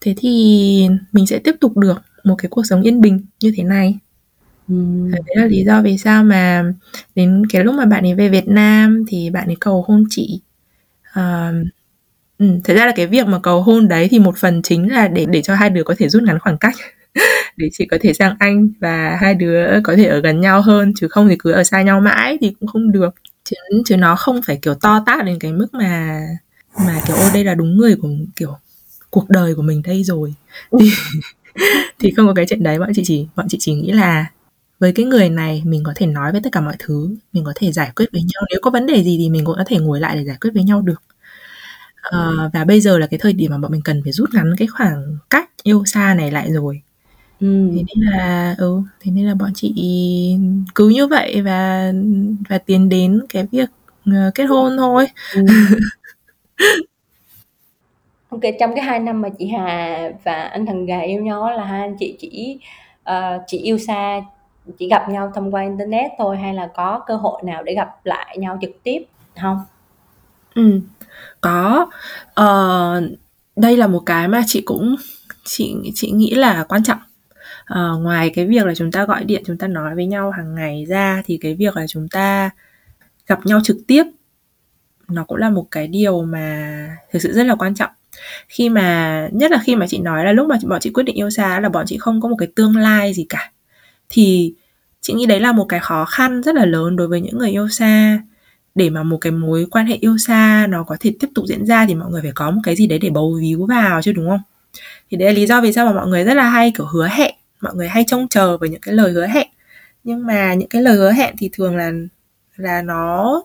thế 0.00 0.14
thì 0.16 0.88
mình 1.12 1.26
sẽ 1.26 1.38
tiếp 1.38 1.54
tục 1.60 1.76
được 1.76 2.02
một 2.24 2.34
cái 2.38 2.48
cuộc 2.50 2.66
sống 2.66 2.82
yên 2.82 3.00
bình 3.00 3.26
như 3.40 3.52
thế 3.56 3.62
này 3.62 3.98
Ừm. 4.68 5.10
đấy 5.10 5.22
là 5.36 5.46
lý 5.46 5.64
do 5.64 5.82
vì 5.82 5.98
sao 5.98 6.24
mà 6.24 6.72
đến 7.14 7.42
cái 7.50 7.64
lúc 7.64 7.74
mà 7.74 7.84
bạn 7.84 8.06
ấy 8.06 8.14
về 8.14 8.28
Việt 8.28 8.48
Nam 8.48 9.04
thì 9.08 9.30
bạn 9.30 9.46
ấy 9.46 9.56
cầu 9.60 9.84
hôn 9.88 10.04
chị. 10.10 10.40
Ờm, 11.12 11.64
ừm, 12.38 12.60
thật 12.62 12.74
ra 12.74 12.86
là 12.86 12.92
cái 12.96 13.06
việc 13.06 13.26
mà 13.26 13.38
cầu 13.42 13.62
hôn 13.62 13.88
đấy 13.88 14.08
thì 14.10 14.18
một 14.18 14.36
phần 14.38 14.62
chính 14.62 14.92
là 14.92 15.08
để 15.08 15.26
để 15.30 15.42
cho 15.42 15.54
hai 15.54 15.70
đứa 15.70 15.82
có 15.84 15.94
thể 15.98 16.08
rút 16.08 16.22
ngắn 16.22 16.38
khoảng 16.38 16.58
cách, 16.58 16.74
để 17.56 17.68
chị 17.72 17.86
có 17.90 17.98
thể 18.00 18.12
sang 18.12 18.36
Anh 18.38 18.68
và 18.80 19.18
hai 19.22 19.34
đứa 19.34 19.80
có 19.84 19.96
thể 19.96 20.04
ở 20.06 20.20
gần 20.20 20.40
nhau 20.40 20.62
hơn, 20.62 20.92
chứ 21.00 21.08
không 21.08 21.28
thì 21.28 21.36
cứ 21.38 21.52
ở 21.52 21.64
xa 21.64 21.82
nhau 21.82 22.00
mãi 22.00 22.38
thì 22.40 22.54
cũng 22.60 22.68
không 22.68 22.92
được. 22.92 23.14
Chứ 23.44 23.56
chứ 23.86 23.96
nó 23.96 24.16
không 24.16 24.40
phải, 24.46 24.58
kiểu, 24.62 24.74
to 24.74 25.04
tát 25.06 25.24
đến 25.26 25.38
cái 25.40 25.52
mức 25.52 25.74
mà 25.74 26.20
mà, 26.86 27.00
kiểu, 27.08 27.16
ô, 27.16 27.22
đây 27.34 27.44
là 27.44 27.54
đúng 27.54 27.76
người 27.76 27.96
của, 28.02 28.08
kiểu, 28.36 28.56
cuộc 29.10 29.30
đời 29.30 29.54
của 29.56 29.62
mình 29.62 29.82
đây 29.82 30.04
rồi. 30.04 30.34
Thì 30.80 30.90
thì 32.00 32.12
không 32.16 32.26
có 32.28 32.34
cái 32.34 32.46
chuyện 32.50 32.62
đấy, 32.64 32.78
bọn 32.80 32.90
chị 32.96 33.02
chỉ 33.06 33.26
bọn 33.36 33.46
chị 33.50 33.58
chỉ 33.60 33.74
nghĩ 33.74 33.92
là 33.92 34.26
với 34.80 34.92
cái 34.92 35.06
người 35.06 35.30
này 35.30 35.62
mình 35.66 35.84
có 35.86 35.92
thể 35.96 36.06
nói 36.06 36.32
với 36.32 36.42
tất 36.44 36.50
cả 36.52 36.62
mọi 36.62 36.76
thứ 36.78 37.16
mình 37.34 37.44
có 37.44 37.52
thể 37.56 37.72
giải 37.72 37.92
quyết 37.96 38.06
với 38.12 38.22
nhau 38.22 38.44
nếu 38.50 38.60
có 38.62 38.70
vấn 38.72 38.86
đề 38.86 39.04
gì 39.04 39.16
thì 39.18 39.30
mình 39.30 39.44
cũng 39.46 39.56
có 39.58 39.64
thể 39.68 39.78
ngồi 39.78 40.00
lại 40.00 40.16
để 40.16 40.24
giải 40.24 40.38
quyết 40.42 40.50
với 40.54 40.64
nhau 40.64 40.82
được 40.82 41.02
uh, 42.08 42.52
và 42.52 42.64
bây 42.64 42.80
giờ 42.80 42.98
là 42.98 43.06
cái 43.06 43.18
thời 43.22 43.32
điểm 43.32 43.50
mà 43.50 43.58
bọn 43.58 43.72
mình 43.72 43.82
cần 43.84 44.00
phải 44.04 44.12
rút 44.12 44.28
ngắn 44.34 44.54
cái 44.58 44.68
khoảng 44.68 45.18
cách 45.30 45.50
yêu 45.62 45.84
xa 45.84 46.14
này 46.14 46.30
lại 46.30 46.52
rồi 46.52 46.82
ừ. 47.40 47.70
thế 47.74 47.82
nên 47.94 48.06
là 48.06 48.54
ừ 48.58 48.82
thế 49.00 49.10
nên 49.10 49.26
là 49.26 49.34
bọn 49.34 49.50
chị 49.54 49.74
cứ 50.74 50.88
như 50.88 51.06
vậy 51.06 51.42
và 51.42 51.92
và 52.48 52.58
tiến 52.58 52.88
đến 52.88 53.20
cái 53.28 53.46
việc 53.52 53.68
uh, 54.10 54.34
kết 54.34 54.44
hôn 54.44 54.76
thôi 54.76 55.06
ừ. 55.34 55.46
OK, 58.36 58.40
trong 58.60 58.74
cái 58.74 58.84
2 58.84 58.98
năm 58.98 59.22
mà 59.22 59.28
chị 59.38 59.48
Hà 59.48 60.10
và 60.24 60.42
anh 60.42 60.66
Thần 60.66 60.86
Gà 60.86 61.00
yêu 61.00 61.22
nhau 61.22 61.42
á 61.42 61.54
là 61.54 61.64
hai 61.64 61.80
anh 61.80 61.96
chị 61.98 62.16
chỉ, 62.18 62.58
ờ, 63.02 63.42
chỉ 63.46 63.58
yêu 63.58 63.78
xa, 63.78 64.20
chỉ 64.78 64.88
gặp 64.88 65.08
nhau 65.08 65.32
thông 65.34 65.54
qua 65.54 65.62
internet 65.62 66.10
thôi 66.18 66.36
hay 66.36 66.54
là 66.54 66.70
có 66.74 67.04
cơ 67.06 67.16
hội 67.16 67.42
nào 67.44 67.62
để 67.62 67.74
gặp 67.74 67.96
lại 68.04 68.38
nhau 68.38 68.58
trực 68.60 68.70
tiếp 68.82 69.02
hông? 69.36 69.58
Ừm, 70.54 70.80
có. 71.40 71.86
uh, 72.40 73.18
đây 73.56 73.76
là 73.76 73.86
một 73.86 74.02
cái 74.06 74.28
mà 74.28 74.42
chị 74.46 74.60
cũng 74.60 74.96
chị 75.44 75.74
chị 75.94 76.10
nghĩ 76.10 76.34
là 76.34 76.64
quan 76.68 76.82
trọng. 76.84 76.98
uh, 77.72 78.02
ngoài 78.02 78.30
cái 78.34 78.46
việc 78.46 78.66
là 78.66 78.74
chúng 78.74 78.92
ta 78.92 79.04
gọi 79.04 79.24
điện, 79.24 79.42
chúng 79.46 79.58
ta 79.58 79.66
nói 79.66 79.94
với 79.94 80.06
nhau 80.06 80.30
hàng 80.30 80.54
ngày 80.54 80.84
ra 80.88 81.22
thì 81.26 81.38
cái 81.40 81.54
việc 81.54 81.76
là 81.76 81.86
chúng 81.86 82.08
ta 82.08 82.50
gặp 83.26 83.46
nhau 83.46 83.60
trực 83.64 83.76
tiếp 83.86 84.04
nó 85.08 85.24
cũng 85.24 85.38
là 85.38 85.50
một 85.50 85.66
cái 85.70 85.88
điều 85.88 86.22
mà 86.22 86.88
thực 87.12 87.22
sự 87.22 87.32
rất 87.32 87.46
là 87.46 87.54
quan 87.54 87.74
trọng. 87.74 87.90
Khi 88.48 88.68
mà 88.68 89.28
nhất 89.32 89.50
là 89.50 89.58
khi 89.64 89.76
mà 89.76 89.86
chị 89.86 89.98
nói 89.98 90.24
là 90.24 90.32
lúc 90.32 90.48
mà 90.48 90.56
bọn 90.68 90.80
chị 90.80 90.90
quyết 90.90 91.02
định 91.02 91.16
yêu 91.16 91.30
xa 91.30 91.60
là 91.60 91.68
bọn 91.68 91.86
chị 91.86 91.98
không 91.98 92.20
có 92.20 92.28
một 92.28 92.36
cái 92.38 92.48
tương 92.56 92.76
lai 92.76 93.14
gì 93.14 93.26
cả. 93.28 93.52
Thì 94.08 94.54
chị 95.00 95.14
nghĩ 95.14 95.26
đấy 95.26 95.40
là 95.40 95.52
một 95.52 95.64
cái 95.64 95.80
khó 95.80 96.04
khăn 96.04 96.42
rất 96.42 96.54
là 96.54 96.64
lớn 96.64 96.96
đối 96.96 97.08
với 97.08 97.20
những 97.20 97.38
người 97.38 97.50
yêu 97.50 97.68
xa. 97.68 98.20
Để 98.76 98.90
mà 98.90 99.02
một 99.02 99.18
cái 99.20 99.32
mối 99.32 99.66
quan 99.70 99.86
hệ 99.86 99.96
yêu 100.00 100.18
xa 100.18 100.66
nó 100.70 100.82
có 100.82 100.96
thể 101.00 101.14
tiếp 101.20 101.28
tục 101.34 101.44
diễn 101.48 101.66
ra 101.66 101.86
thì 101.86 101.94
mọi 101.94 102.10
người 102.10 102.22
phải 102.22 102.32
có 102.34 102.50
một 102.50 102.60
cái 102.64 102.76
gì 102.76 102.86
đấy 102.86 102.98
để 102.98 103.10
bầu 103.10 103.38
víu 103.40 103.66
vào 103.66 104.02
chứ 104.02 104.12
đúng 104.12 104.28
không? 104.28 104.40
Thì 105.10 105.16
đấy 105.16 105.28
là 105.28 105.34
lý 105.34 105.46
do 105.46 105.60
vì 105.60 105.72
sao 105.72 105.86
mà 105.86 105.92
mọi 105.92 106.06
người 106.06 106.24
rất 106.24 106.34
là 106.34 106.48
hay 106.50 106.72
kiểu 106.76 106.86
hứa 106.86 107.08
hẹn, 107.08 107.34
mọi 107.60 107.74
người 107.74 107.88
hay 107.88 108.04
trông 108.08 108.28
chờ 108.28 108.56
vào 108.58 108.68
những 108.68 108.80
cái 108.80 108.94
lời 108.94 109.12
hứa 109.12 109.26
hẹn. 109.26 109.48
Nhưng 110.04 110.26
mà 110.26 110.54
những 110.54 110.68
cái 110.68 110.82
lời 110.82 110.96
hứa 110.96 111.12
hẹn 111.12 111.34
thì 111.38 111.50
thường 111.52 111.76
là 111.76 111.92
là 112.56 112.82
nó 112.82 113.42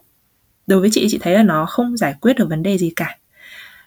đối 0.67 0.79
với 0.81 0.89
chị 0.93 1.07
chị 1.09 1.17
thấy 1.21 1.33
là 1.33 1.43
nó 1.43 1.65
không 1.65 1.97
giải 1.97 2.15
quyết 2.21 2.33
được 2.37 2.49
vấn 2.49 2.63
đề 2.63 2.77
gì 2.77 2.93
cả. 2.95 3.17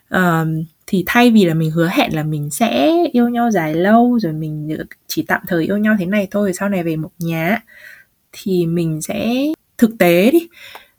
um, 0.09 0.63
thì 0.87 1.03
thay 1.07 1.31
vì 1.31 1.45
là 1.45 1.53
mình 1.53 1.71
hứa 1.71 1.89
hẹn 1.93 2.15
là 2.15 2.23
mình 2.23 2.49
sẽ 2.51 2.91
yêu 3.13 3.29
nhau 3.29 3.51
dài 3.51 3.73
lâu 3.75 4.19
rồi 4.19 4.33
mình 4.33 4.77
chỉ 5.07 5.25
tạm 5.27 5.41
thời 5.47 5.65
yêu 5.65 5.77
nhau 5.77 5.95
thế 5.99 6.05
này 6.05 6.27
thôi 6.31 6.53
sau 6.53 6.69
này 6.69 6.83
về 6.83 6.95
một 6.95 7.11
nhà 7.19 7.61
thì 8.31 8.65
mình 8.65 9.01
sẽ 9.01 9.35
thực 9.77 9.91
tế 9.99 10.31
đi, 10.31 10.47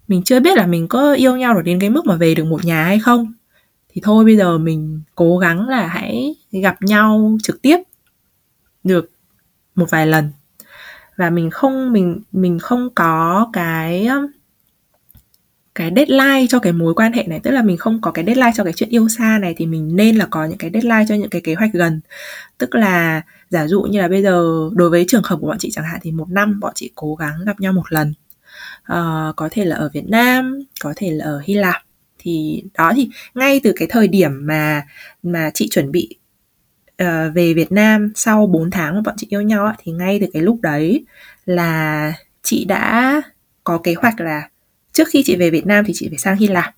mình 0.08 0.22
chưa 0.22 0.40
biết 0.40 0.56
là 0.56 0.66
mình 0.66 0.88
có 0.88 1.12
yêu 1.12 1.36
nhau 1.36 1.54
được 1.54 1.62
đến 1.64 1.80
cái 1.80 1.90
mức 1.90 2.06
mà 2.06 2.16
về 2.16 2.34
được 2.34 2.44
một 2.44 2.64
nhà 2.64 2.84
hay 2.84 2.98
không. 2.98 3.32
Thì 3.88 4.00
thôi 4.04 4.24
bây 4.24 4.36
giờ 4.36 4.58
mình 4.58 5.00
cố 5.14 5.38
gắng 5.38 5.68
là 5.68 5.86
hãy 5.86 6.34
gặp 6.52 6.82
nhau 6.82 7.38
trực 7.42 7.62
tiếp 7.62 7.78
được 8.84 9.10
một 9.74 9.90
vài 9.90 10.06
lần. 10.06 10.30
Và 11.16 11.30
mình 11.30 11.50
không 11.50 11.92
mình 11.92 12.20
mình 12.32 12.58
không 12.58 12.88
có 12.94 13.50
cái 13.52 14.06
um, 14.06 14.26
cái 15.74 15.92
deadline 15.96 16.46
cho 16.48 16.58
cái 16.58 16.72
mối 16.72 16.94
quan 16.94 17.12
hệ 17.12 17.22
này, 17.26 17.40
tức 17.42 17.50
là 17.50 17.62
mình 17.62 17.76
không 17.76 18.00
có 18.00 18.10
cái 18.10 18.24
deadline 18.24 18.52
cho 18.54 18.64
cái 18.64 18.72
chuyện 18.72 18.88
yêu 18.88 19.08
xa 19.08 19.38
này 19.38 19.54
thì 19.56 19.66
mình 19.66 19.96
nên 19.96 20.16
là 20.16 20.26
có 20.30 20.44
những 20.44 20.58
cái 20.58 20.70
deadline 20.74 21.04
cho 21.08 21.14
những 21.14 21.30
cái 21.30 21.40
kế 21.40 21.54
hoạch 21.54 21.72
gần. 21.72 22.00
Tức 22.58 22.74
là 22.74 23.22
giả 23.50 23.66
dụ 23.66 23.82
như 23.82 24.00
là 24.00 24.08
bây 24.08 24.22
giờ 24.22 24.70
đối 24.72 24.90
với 24.90 25.04
trường 25.08 25.22
hợp 25.24 25.36
của 25.40 25.46
bọn 25.46 25.58
chị 25.58 25.70
chẳng 25.72 25.84
hạn 25.84 26.00
thì 26.02 26.12
một 26.12 26.30
năm 26.30 26.60
bọn 26.60 26.72
chị 26.74 26.90
cố 26.94 27.14
gắng 27.14 27.44
gặp 27.46 27.60
nhau 27.60 27.72
một 27.72 27.92
lần 27.92 28.14
uh, 28.92 29.36
có 29.36 29.48
thể 29.50 29.64
là 29.64 29.76
ở 29.76 29.90
Việt 29.92 30.08
Nam, 30.08 30.62
có 30.80 30.92
thể 30.96 31.10
là 31.10 31.24
ở 31.24 31.42
Hy 31.44 31.54
Lạp. 31.54 31.82
Thì 32.18 32.62
đó 32.74 32.92
thì 32.96 33.08
ngay 33.34 33.60
từ 33.64 33.72
cái 33.76 33.88
thời 33.90 34.08
điểm 34.08 34.46
mà 34.46 34.86
mà 35.22 35.50
chị 35.54 35.68
chuẩn 35.70 35.92
bị 35.92 36.18
uh, 37.02 37.34
về 37.34 37.54
Việt 37.54 37.72
Nam 37.72 38.12
sau 38.14 38.46
4 38.46 38.70
tháng 38.70 38.94
mà 38.94 39.00
bọn 39.04 39.14
chị 39.18 39.26
yêu 39.30 39.42
nhau 39.42 39.72
thì 39.78 39.92
ngay 39.92 40.18
từ 40.20 40.26
cái 40.32 40.42
lúc 40.42 40.60
đấy 40.60 41.04
là 41.46 42.12
chị 42.42 42.64
đã 42.64 43.22
có 43.64 43.78
kế 43.78 43.94
hoạch 43.94 44.20
là 44.20 44.48
trước 44.92 45.08
khi 45.08 45.22
chị 45.22 45.36
về 45.36 45.50
Việt 45.50 45.66
Nam 45.66 45.84
thì 45.84 45.92
chị 45.96 46.08
phải 46.08 46.18
sang 46.18 46.36
Hy 46.36 46.46
Lạp 46.46 46.74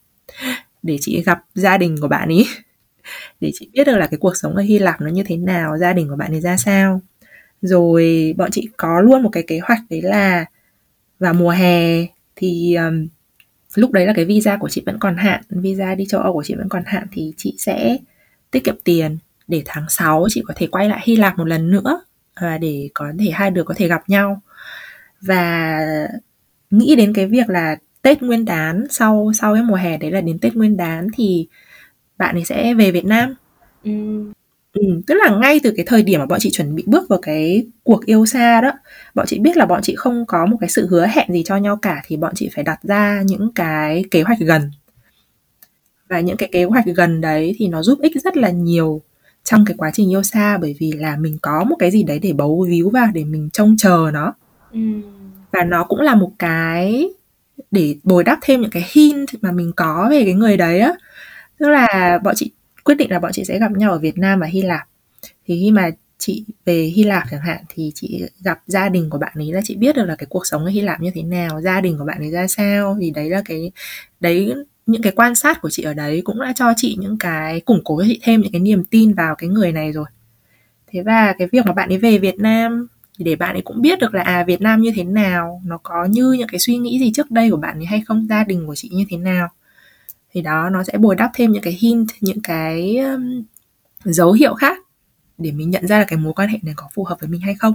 để 0.82 0.98
chị 1.00 1.22
gặp 1.22 1.44
gia 1.54 1.76
đình 1.78 1.96
của 2.00 2.08
bạn 2.08 2.28
ấy 2.28 2.46
để 3.40 3.50
chị 3.54 3.70
biết 3.72 3.84
được 3.86 3.96
là 3.96 4.06
cái 4.06 4.18
cuộc 4.18 4.36
sống 4.36 4.56
ở 4.56 4.62
Hy 4.62 4.78
Lạp 4.78 5.00
nó 5.00 5.10
như 5.10 5.22
thế 5.26 5.36
nào, 5.36 5.78
gia 5.78 5.92
đình 5.92 6.08
của 6.08 6.16
bạn 6.16 6.34
ấy 6.34 6.40
ra 6.40 6.56
sao. 6.56 7.00
Rồi 7.62 8.34
bọn 8.36 8.50
chị 8.50 8.68
có 8.76 9.00
luôn 9.00 9.22
một 9.22 9.30
cái 9.32 9.44
kế 9.46 9.58
hoạch 9.58 9.80
đấy 9.90 10.02
là 10.02 10.44
vào 11.18 11.35
mùa 11.35 11.50
hè 11.50 12.07
thì 12.37 12.74
um, 12.74 13.09
lúc 13.74 13.92
đấy 13.92 14.07
là 14.07 14.12
cái 14.12 14.24
visa 14.24 14.57
của 14.57 14.68
chị 14.68 14.83
vẫn 14.87 14.98
còn 14.98 15.16
hạn, 15.16 15.42
visa 15.48 15.94
đi 15.94 16.07
châu 16.07 16.20
Âu 16.20 16.33
của 16.33 16.44
chị 16.44 16.54
vẫn 16.54 16.68
còn 16.68 16.83
hạn 16.87 17.07
thì 17.12 17.33
chị 17.37 17.54
sẽ 17.59 17.98
tiết 18.50 18.64
kiệm 18.64 18.76
tiền 18.85 19.18
để 19.48 19.62
tháng 19.66 19.85
6 19.88 20.26
chị 20.31 20.42
có 20.46 20.54
thể 20.57 20.66
quay 20.66 20.88
lại 20.88 21.00
Hy 21.02 21.16
Lạp 21.16 21.38
một 21.38 21.44
lần 21.44 21.70
nữa 21.70 22.00
và 22.40 22.59
để 22.59 22.88
có 22.94 23.12
thể 23.18 23.31
hai 23.31 23.50
đứa 23.50 23.62
có 23.62 23.74
thể 23.76 23.88
gặp 23.88 24.02
nhau 24.09 24.40
và 25.20 25.81
nghĩ 26.70 26.96
đến 26.96 27.12
cái 27.12 27.26
việc 27.26 27.48
là 27.48 27.76
Tết 28.02 28.22
Nguyên 28.22 28.44
đán 28.44 28.87
sau 28.90 29.33
sau 29.35 29.54
cái 29.54 29.62
mùa 29.62 29.74
hè 29.74 29.96
đấy 29.96 30.11
là 30.11 30.20
đến 30.20 30.38
Tết 30.38 30.54
Nguyên 30.54 30.76
đán 30.76 31.09
thì 31.14 31.48
bạn 32.18 32.37
ấy 32.37 32.44
sẽ 32.44 32.74
về 32.74 32.90
Việt 32.90 33.04
Nam. 33.04 33.35
Ừ. 33.85 33.90
Ừ, 34.80 35.00
tức 35.06 35.14
là 35.14 35.36
ngay 35.36 35.60
từ 35.62 35.72
cái 35.76 35.86
thời 35.88 36.02
điểm 36.02 36.20
mà 36.20 36.26
bọn 36.26 36.38
chị 36.40 36.50
chuẩn 36.50 36.74
bị 36.74 36.84
bước 36.86 37.08
vào 37.08 37.18
cái 37.22 37.66
cuộc 37.84 38.06
yêu 38.06 38.26
xa 38.26 38.60
đó, 38.60 38.72
bọn 39.14 39.26
chị 39.26 39.38
biết 39.38 39.56
là 39.56 39.66
bọn 39.66 39.82
chị 39.82 39.94
không 39.96 40.26
có 40.26 40.46
một 40.46 40.56
cái 40.60 40.70
sự 40.70 40.86
hứa 40.86 41.06
hẹn 41.06 41.32
gì 41.32 41.42
cho 41.46 41.56
nhau 41.56 41.76
cả 41.82 42.02
thì 42.06 42.16
bọn 42.16 42.32
chị 42.34 42.50
phải 42.54 42.64
đặt 42.64 42.78
ra 42.82 43.22
những 43.26 43.52
cái 43.54 44.04
kế 44.10 44.22
hoạch 44.22 44.38
gần. 44.38 44.70
Và 46.08 46.20
những 46.20 46.36
cái 46.36 46.48
kế 46.52 46.64
hoạch 46.64 46.84
gần 46.96 47.20
đấy 47.20 47.54
thì 47.58 47.68
nó 47.68 47.82
giúp 47.82 47.98
ích 48.02 48.12
rất 48.24 48.36
là 48.36 48.50
nhiều 48.50 49.02
trong 49.44 49.64
cái 49.64 49.74
quá 49.78 49.90
trình 49.94 50.12
yêu 50.12 50.22
xa 50.22 50.58
bởi 50.58 50.76
vì 50.78 50.92
là 50.92 51.16
mình 51.16 51.38
có 51.42 51.64
một 51.64 51.76
cái 51.78 51.90
gì 51.90 52.02
đấy 52.02 52.18
để 52.18 52.32
bấu 52.32 52.66
víu 52.68 52.90
vào 52.90 53.06
để 53.14 53.24
mình 53.24 53.48
trông 53.52 53.76
chờ 53.76 54.10
nó. 54.12 54.34
Ừ. 54.72 54.80
Và 55.52 55.64
nó 55.64 55.84
cũng 55.84 56.00
là 56.00 56.14
một 56.14 56.30
cái 56.38 57.08
để 57.70 57.96
bồi 58.02 58.24
đắp 58.24 58.38
thêm 58.42 58.60
những 58.60 58.70
cái 58.70 58.86
hint 58.92 59.28
mà 59.42 59.52
mình 59.52 59.72
có 59.76 60.08
về 60.10 60.24
cái 60.24 60.34
người 60.34 60.56
đấy 60.56 60.80
á 60.80 60.92
tức 61.58 61.68
là 61.68 62.18
bọn 62.24 62.34
chị 62.36 62.50
quyết 62.88 62.94
định 62.94 63.11
là 63.11 63.18
bọn 63.18 63.33
chị 63.33 63.44
sẽ 63.44 63.59
gặp 63.59 63.72
nhau 63.72 63.92
ở 63.92 63.98
Việt 63.98 64.18
Nam 64.18 64.40
và 64.40 64.46
Hy 64.46 64.62
Lạp. 64.62 64.88
Thì 65.46 65.61
khi 65.61 65.70
mà 65.70 65.90
chị 66.18 66.44
về 66.64 66.83
Hy 66.83 67.05
Lạp 67.05 67.24
chẳng 67.31 67.40
hạn, 67.40 67.64
thì 67.68 67.92
chị 67.94 68.24
gặp 68.40 68.61
gia 68.66 68.88
đình 68.88 69.11
của 69.11 69.18
bạn 69.18 69.33
ấy 69.35 69.53
là 69.53 69.61
chị 69.64 69.77
biết 69.77 69.96
được 69.96 70.05
là 70.05 70.16
cái 70.16 70.27
cuộc 70.31 70.46
sống 70.46 70.64
ở 70.64 70.70
Hy 70.70 70.81
Lạp 70.81 71.01
như 71.01 71.11
thế 71.14 71.22
nào, 71.22 71.61
gia 71.61 71.81
đình 71.81 71.98
của 71.98 72.05
bạn 72.05 72.18
ấy 72.18 72.31
ra 72.31 72.46
sao, 72.46 72.96
thì 73.01 73.11
đấy 73.11 73.31
là 73.31 73.42
cái, 73.44 73.70
đấy, 74.20 74.55
những 74.87 75.03
cái 75.03 75.12
quan 75.16 75.35
sát 75.35 75.61
của 75.61 75.70
chị 75.70 75.83
ở 75.83 75.94
đấy 75.94 76.22
cũng 76.24 76.40
đã 76.40 76.53
cho 76.57 76.72
chị 76.77 76.96
những 77.01 77.18
cái, 77.18 77.61
củng 77.61 77.81
cố 77.85 78.03
chị 78.07 78.20
thêm 78.22 78.40
những 78.40 78.53
cái 78.53 78.61
niềm 78.61 78.85
tin 78.85 79.14
vào 79.14 79.35
cái 79.35 79.48
người 79.48 79.72
này 79.72 79.92
rồi. 79.92 80.07
Thế 80.87 81.03
và 81.03 81.35
cái 81.38 81.48
việc 81.53 81.66
mà 81.66 81.72
bạn 81.72 81.88
ấy 81.88 81.98
về 81.98 82.18
Việt 82.18 82.38
Nam, 82.38 82.87
thì 83.18 83.24
để 83.24 83.37
bạn 83.37 83.55
ấy 83.55 83.62
cũng 83.62 83.83
biết 83.83 83.98
được 83.98 84.14
là 84.14 84.22
à 84.22 84.44
Việt 84.44 84.61
Nam 84.61 84.81
như 84.81 84.92
thế 84.94 85.05
nào, 85.05 85.62
nó 85.66 85.79
có 85.83 86.05
như 86.05 86.33
những 86.33 86.48
cái 86.48 86.59
suy 86.59 86.77
nghĩ 86.77 86.98
gì 87.01 87.12
trước 87.14 87.31
đây 87.31 87.51
của 87.51 87.57
bạn 87.57 87.79
ấy 87.79 87.87
hay 87.87 88.03
không, 88.07 88.27
gia 88.31 88.44
đình 88.44 88.66
của 88.66 88.74
chị 88.74 88.90
như 88.92 89.05
thế 89.11 89.16
nào 89.16 89.48
thì 90.32 90.42
đó 90.42 90.70
nó 90.70 90.84
sẽ 90.84 90.98
bồi 90.98 91.16
đắp 91.16 91.30
thêm 91.34 91.52
những 91.52 91.62
cái 91.62 91.72
hint 91.80 92.08
những 92.20 92.42
cái 92.42 92.96
um, 92.98 93.42
dấu 94.04 94.32
hiệu 94.32 94.54
khác 94.54 94.78
để 95.38 95.52
mình 95.52 95.70
nhận 95.70 95.86
ra 95.86 95.98
là 95.98 96.04
cái 96.04 96.18
mối 96.18 96.32
quan 96.36 96.48
hệ 96.48 96.58
này 96.62 96.74
có 96.76 96.88
phù 96.94 97.04
hợp 97.04 97.20
với 97.20 97.28
mình 97.28 97.40
hay 97.40 97.54
không. 97.54 97.74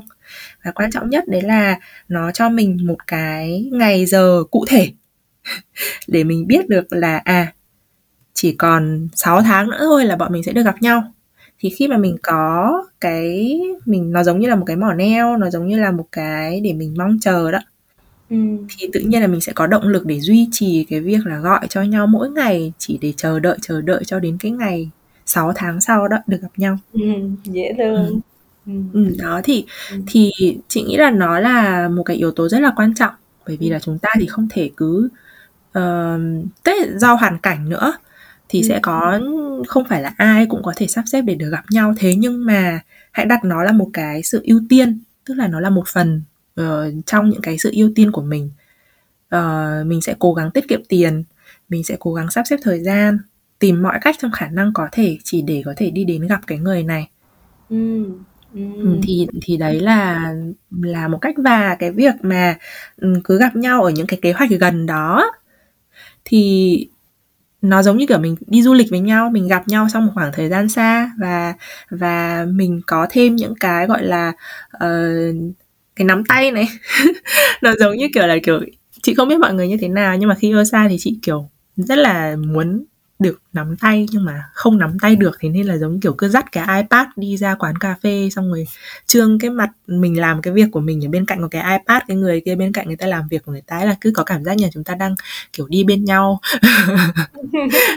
Và 0.66 0.72
quan 0.72 0.92
trọng 0.92 1.10
nhất 1.10 1.24
đấy 1.28 1.42
là 1.42 1.80
nó 2.08 2.32
cho 2.32 2.50
mình 2.50 2.78
một 2.88 3.08
cái 3.08 3.70
ngày 3.72 4.06
giờ 4.06 4.44
cụ 4.52 4.66
thể 4.68 4.92
để 6.08 6.24
mình 6.24 6.48
biết 6.48 6.70
được 6.70 6.86
là 6.90 7.18
à 7.18 7.54
chỉ 8.34 8.56
còn 8.56 9.08
6 9.16 9.42
tháng 9.42 9.70
nữa 9.70 9.78
thôi 9.80 10.06
là 10.06 10.16
bọn 10.16 10.32
mình 10.32 10.44
sẽ 10.44 10.52
được 10.52 10.64
gặp 10.64 10.82
nhau. 10.82 11.04
Thì 11.60 11.70
khi 11.70 11.88
mà 11.88 11.98
mình 11.98 12.18
có 12.24 12.72
cái 13.00 13.60
mình 13.86 14.12
nó 14.12 14.24
giống 14.24 14.40
như 14.40 14.48
là 14.48 14.56
một 14.56 14.66
cái 14.68 14.76
mỏ 14.76 14.94
neo 14.94 15.38
nó 15.38 15.50
giống 15.50 15.68
như 15.68 15.80
là 15.80 15.92
một 15.92 16.08
cái 16.12 16.62
để 16.62 16.74
mình 16.74 16.94
mong 16.98 17.18
chờ 17.22 17.52
đó 17.52 17.60
Ừ. 18.34 18.38
thì 18.78 18.88
tự 18.94 19.00
nhiên 19.00 19.22
là 19.22 19.28
mình 19.28 19.42
sẽ 19.42 19.54
có 19.54 19.68
động 19.68 19.88
lực 19.88 20.06
để 20.06 20.20
duy 20.20 20.48
trì 20.52 20.86
cái 20.90 21.00
việc 21.00 21.26
là 21.26 21.40
gọi 21.40 21.68
cho 21.70 21.82
nhau 21.82 22.08
mỗi 22.08 22.30
ngày 22.30 22.74
chỉ 22.78 22.98
để 23.02 23.14
chờ 23.18 23.40
đợi 23.40 23.58
chờ 23.62 23.82
đợi 23.82 24.04
cho 24.06 24.20
đến 24.20 24.38
cái 24.40 24.52
ngày 24.52 24.90
6 25.26 25.52
tháng 25.56 25.82
sau 25.82 26.08
đó 26.08 26.18
được 26.28 26.42
gặp 26.42 26.48
nhau 26.58 26.78
Ừ, 26.94 27.00
dễ 27.44 27.74
thương. 27.78 28.20
Ừ. 28.66 28.72
Ừ, 28.94 29.16
đó 29.20 29.42
thì 29.44 29.66
Ừ. 29.92 29.98
thì 30.08 30.32
chị 30.68 30.82
nghĩ 30.84 30.98
là 30.98 31.12
nó 31.12 31.40
là 31.40 31.88
một 31.90 32.04
cái 32.04 32.18
yếu 32.18 32.32
tố 32.32 32.50
rất 32.50 32.60
là 32.60 32.74
quan 32.76 32.94
trọng 32.94 33.14
bởi 33.48 33.58
vì 33.58 33.70
là 33.70 33.80
chúng 33.80 34.00
ta 34.00 34.10
thì 34.20 34.26
không 34.28 34.48
thể 34.52 34.70
cứ 34.78 35.10
uh, 35.70 36.22
là 36.64 36.74
do 36.96 37.14
hoàn 37.14 37.38
cảnh 37.40 37.70
nữa 37.70 37.94
thì 38.50 38.62
Ừ. 38.62 38.68
sẽ 38.70 38.80
có 38.82 39.20
không 39.68 39.84
phải 39.90 40.02
là 40.02 40.14
ai 40.18 40.46
cũng 40.46 40.64
có 40.64 40.74
thể 40.76 40.88
sắp 40.88 41.04
xếp 41.12 41.22
để 41.22 41.36
được 41.36 41.50
gặp 41.50 41.64
nhau 41.72 41.94
thế 41.98 42.16
nhưng 42.16 42.46
mà 42.46 42.80
hãy 43.12 43.26
đặt 43.26 43.44
nó 43.46 43.64
là 43.64 43.72
một 43.72 43.90
cái 43.94 44.24
sự 44.24 44.42
ưu 44.44 44.62
tiên 44.70 45.00
tức 45.26 45.34
là 45.34 45.48
nó 45.48 45.60
là 45.60 45.70
một 45.70 45.88
phần 45.88 46.22
ờ, 46.56 46.92
trong 47.06 47.30
những 47.30 47.42
cái 47.42 47.58
sự 47.58 47.72
ưu 47.74 47.92
tiên 47.96 48.12
của 48.12 48.22
mình 48.22 48.50
Ờ, 49.30 49.84
mình 49.88 50.02
sẽ 50.02 50.16
cố 50.20 50.34
gắng 50.34 50.52
tiết 50.52 50.68
kiệm 50.68 50.82
tiền 50.90 51.24
mình 51.70 51.84
sẽ 51.84 51.98
cố 52.00 52.14
gắng 52.14 52.32
sắp 52.32 52.44
xếp 52.50 52.58
thời 52.64 52.80
gian 52.84 53.18
tìm 53.60 53.84
mọi 53.84 54.00
cách 54.02 54.16
trong 54.20 54.32
khả 54.32 54.48
năng 54.50 54.74
có 54.74 54.88
thể 54.92 55.18
chỉ 55.24 55.42
để 55.42 55.62
có 55.66 55.74
thể 55.78 55.90
đi 55.90 56.06
đến 56.06 56.28
gặp 56.28 56.42
cái 56.48 56.58
người 56.58 56.84
này 56.84 57.10
Ừ. 57.70 58.06
Ừ. 58.54 58.62
Ừ, 58.84 59.00
thì 59.04 59.28
thì 59.42 59.58
đấy 59.58 59.80
là 59.80 60.34
là 60.82 61.08
một 61.08 61.18
cách 61.22 61.36
và 61.38 61.76
cái 61.80 61.92
việc 61.92 62.14
mà 62.22 62.58
ừ, 62.98 63.14
cứ 63.24 63.40
gặp 63.40 63.56
nhau 63.56 63.84
ở 63.84 63.90
những 63.90 64.08
cái 64.08 64.20
kế 64.22 64.34
hoạch 64.34 64.50
gần 64.50 64.86
đó 64.86 65.32
thì 66.26 66.88
nó 67.62 67.84
giống 67.84 67.98
như 67.98 68.06
kiểu 68.08 68.20
mình 68.20 68.36
đi 68.48 68.64
du 68.64 68.74
lịch 68.74 68.90
với 68.92 69.00
nhau 69.00 69.30
mình 69.30 69.48
gặp 69.48 69.68
nhau 69.68 69.88
trong 69.94 70.06
một 70.06 70.12
khoảng 70.16 70.32
thời 70.34 70.50
gian 70.50 70.70
xa 70.70 71.12
và 71.20 71.54
và 71.90 72.46
mình 72.50 72.82
có 72.88 73.08
thêm 73.10 73.36
những 73.36 73.54
cái 73.60 73.88
gọi 73.88 74.04
là 74.04 74.34
ờ, 74.72 75.10
cái 75.96 76.06
nắm 76.06 76.24
tay 76.26 76.52
này. 76.52 76.68
Nó 77.62 77.74
giống 77.80 77.98
như 77.98 78.08
kiểu 78.14 78.28
là 78.28 78.38
kiểu, 78.44 78.62
chị 79.04 79.14
không 79.16 79.28
biết 79.30 79.40
mọi 79.40 79.54
người 79.54 79.68
như 79.68 79.78
thế 79.82 79.88
nào, 79.88 80.18
nhưng 80.18 80.30
mà 80.30 80.36
khi 80.36 80.48
yêu 80.50 80.64
xa 80.66 80.88
thì 80.90 80.98
chị 81.00 81.20
kiểu 81.24 81.50
rất 81.78 81.98
là 81.98 82.36
muốn 82.36 82.86
được 83.20 83.42
nắm 83.54 83.76
tay, 83.82 84.08
nhưng 84.12 84.26
mà 84.26 84.44
không 84.54 84.78
nắm 84.78 84.98
tay 85.02 85.16
được 85.16 85.38
thì 85.40 85.50
nên 85.50 85.66
là 85.68 85.78
giống 85.78 86.00
kiểu 86.02 86.14
cứ 86.18 86.30
dắt 86.30 86.46
cái 86.52 86.84
iPad 86.84 87.08
đi 87.16 87.38
ra 87.38 87.56
quán 87.56 87.78
cà 87.78 87.96
phê, 88.04 88.30
xong 88.32 88.50
rồi 88.52 88.66
trương 89.08 89.40
cái 89.40 89.50
mặt 89.52 89.70
mình 89.88 90.22
làm 90.22 90.42
cái 90.42 90.54
việc 90.54 90.68
của 90.72 90.80
mình 90.80 91.06
ở 91.06 91.10
bên 91.10 91.26
cạnh 91.26 91.42
có 91.42 91.48
cái 91.48 91.62
iPad, 91.80 92.02
cái 92.08 92.18
người 92.18 92.42
kia 92.46 92.56
bên 92.56 92.74
cạnh 92.74 92.88
người 92.88 92.96
ta 92.98 93.08
làm 93.08 93.28
việc 93.30 93.46
của 93.46 93.52
người 93.52 93.62
ta 93.68 93.86
là 93.86 93.96
cứ 94.02 94.12
có 94.16 94.24
cảm 94.24 94.44
giác 94.44 94.58
như 94.58 94.68
chúng 94.74 94.84
ta 94.84 94.96
đang 94.96 95.16
kiểu 95.54 95.68
đi 95.70 95.84
bên 95.84 96.06
nhau. 96.06 96.40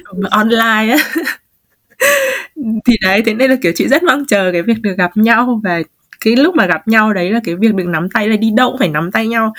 Online 0.30 0.92
á. 0.92 0.98
Thì 2.86 2.96
đấy, 3.02 3.22
thế 3.26 3.34
nên 3.34 3.50
là 3.50 3.56
kiểu 3.62 3.72
chị 3.76 3.88
rất 3.88 4.02
mong 4.02 4.24
chờ 4.28 4.52
cái 4.52 4.62
việc 4.62 4.80
được 4.82 4.94
gặp 4.98 5.16
nhau 5.16 5.60
và 5.64 5.82
cái 6.26 6.36
lúc 6.36 6.54
mà 6.54 6.66
gặp 6.66 6.88
nhau 6.88 7.12
đấy 7.12 7.30
là 7.30 7.40
cái 7.44 7.54
việc 7.54 7.74
được 7.74 7.86
nắm 7.86 8.08
tay 8.10 8.28
là 8.28 8.36
đi 8.36 8.50
đâu 8.50 8.70
cũng 8.70 8.78
phải 8.78 8.88
nắm 8.88 9.12
tay 9.12 9.26
nhau. 9.26 9.52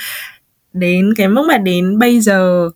Đến 0.73 1.13
cái 1.17 1.27
mức 1.27 1.45
mà 1.47 1.57
đến 1.57 1.99
bây 1.99 2.19
giờ 2.19 2.69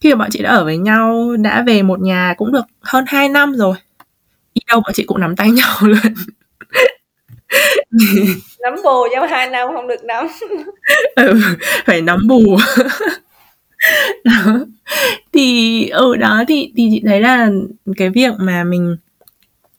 khi 0.00 0.10
mà 0.10 0.18
bọn 0.18 0.30
chị 0.30 0.42
đã 0.42 0.50
ở 0.50 0.64
với 0.64 0.76
nhau 0.76 1.36
đã 1.40 1.62
về 1.66 1.82
một 1.82 2.00
nhà 2.00 2.34
cũng 2.36 2.52
được 2.52 2.64
hơn 2.80 3.04
2 3.06 3.28
năm 3.28 3.54
rồi 3.54 3.76
đi 4.54 4.60
đâu 4.66 4.80
bọn 4.80 4.92
chị 4.94 5.04
cũng 5.06 5.20
nắm 5.20 5.36
tay 5.36 5.50
nhau 5.58 5.76
luôn. 5.80 6.14
Nắm 8.60 8.74
bù 8.84 9.06
trong 9.14 9.28
hai 9.28 9.50
năm 9.50 9.68
không 9.74 9.88
được 9.88 10.04
nắm. 10.04 10.26
Ừ, 11.16 11.40
phải 11.86 12.02
nắm 12.02 12.26
bù. 12.28 12.56
Đó. 14.24 14.66
thì 15.32 15.88
ở 15.88 16.00
ừ, 16.00 16.16
đó 16.16 16.44
thì 16.48 16.72
thì 16.76 16.88
chị 16.92 17.02
thấy 17.06 17.20
là 17.20 17.50
cái 17.96 18.10
việc 18.10 18.32
mà 18.38 18.64
mình 18.64 18.96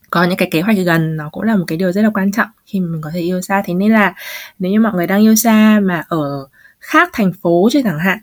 có 0.09 0.23
những 0.23 0.37
cái 0.37 0.47
kế 0.51 0.61
hoạch 0.61 0.77
gần 0.85 1.17
nó 1.17 1.29
cũng 1.29 1.43
là 1.43 1.55
một 1.55 1.65
cái 1.67 1.77
điều 1.77 1.91
rất 1.91 2.01
là 2.01 2.09
quan 2.13 2.31
trọng 2.31 2.47
khi 2.65 2.79
mình 2.79 3.01
có 3.01 3.09
thể 3.13 3.19
yêu 3.19 3.41
xa. 3.41 3.63
Thế 3.65 3.73
nên 3.73 3.91
là 3.91 4.13
nếu 4.59 4.71
như 4.71 4.79
mọi 4.79 4.93
người 4.93 5.07
đang 5.07 5.21
yêu 5.21 5.35
xa 5.35 5.79
mà 5.83 6.03
ở 6.09 6.47
khác 6.79 7.09
thành 7.13 7.31
phố 7.41 7.69
chứ 7.71 7.81
chẳng 7.83 7.99
hạn 7.99 8.19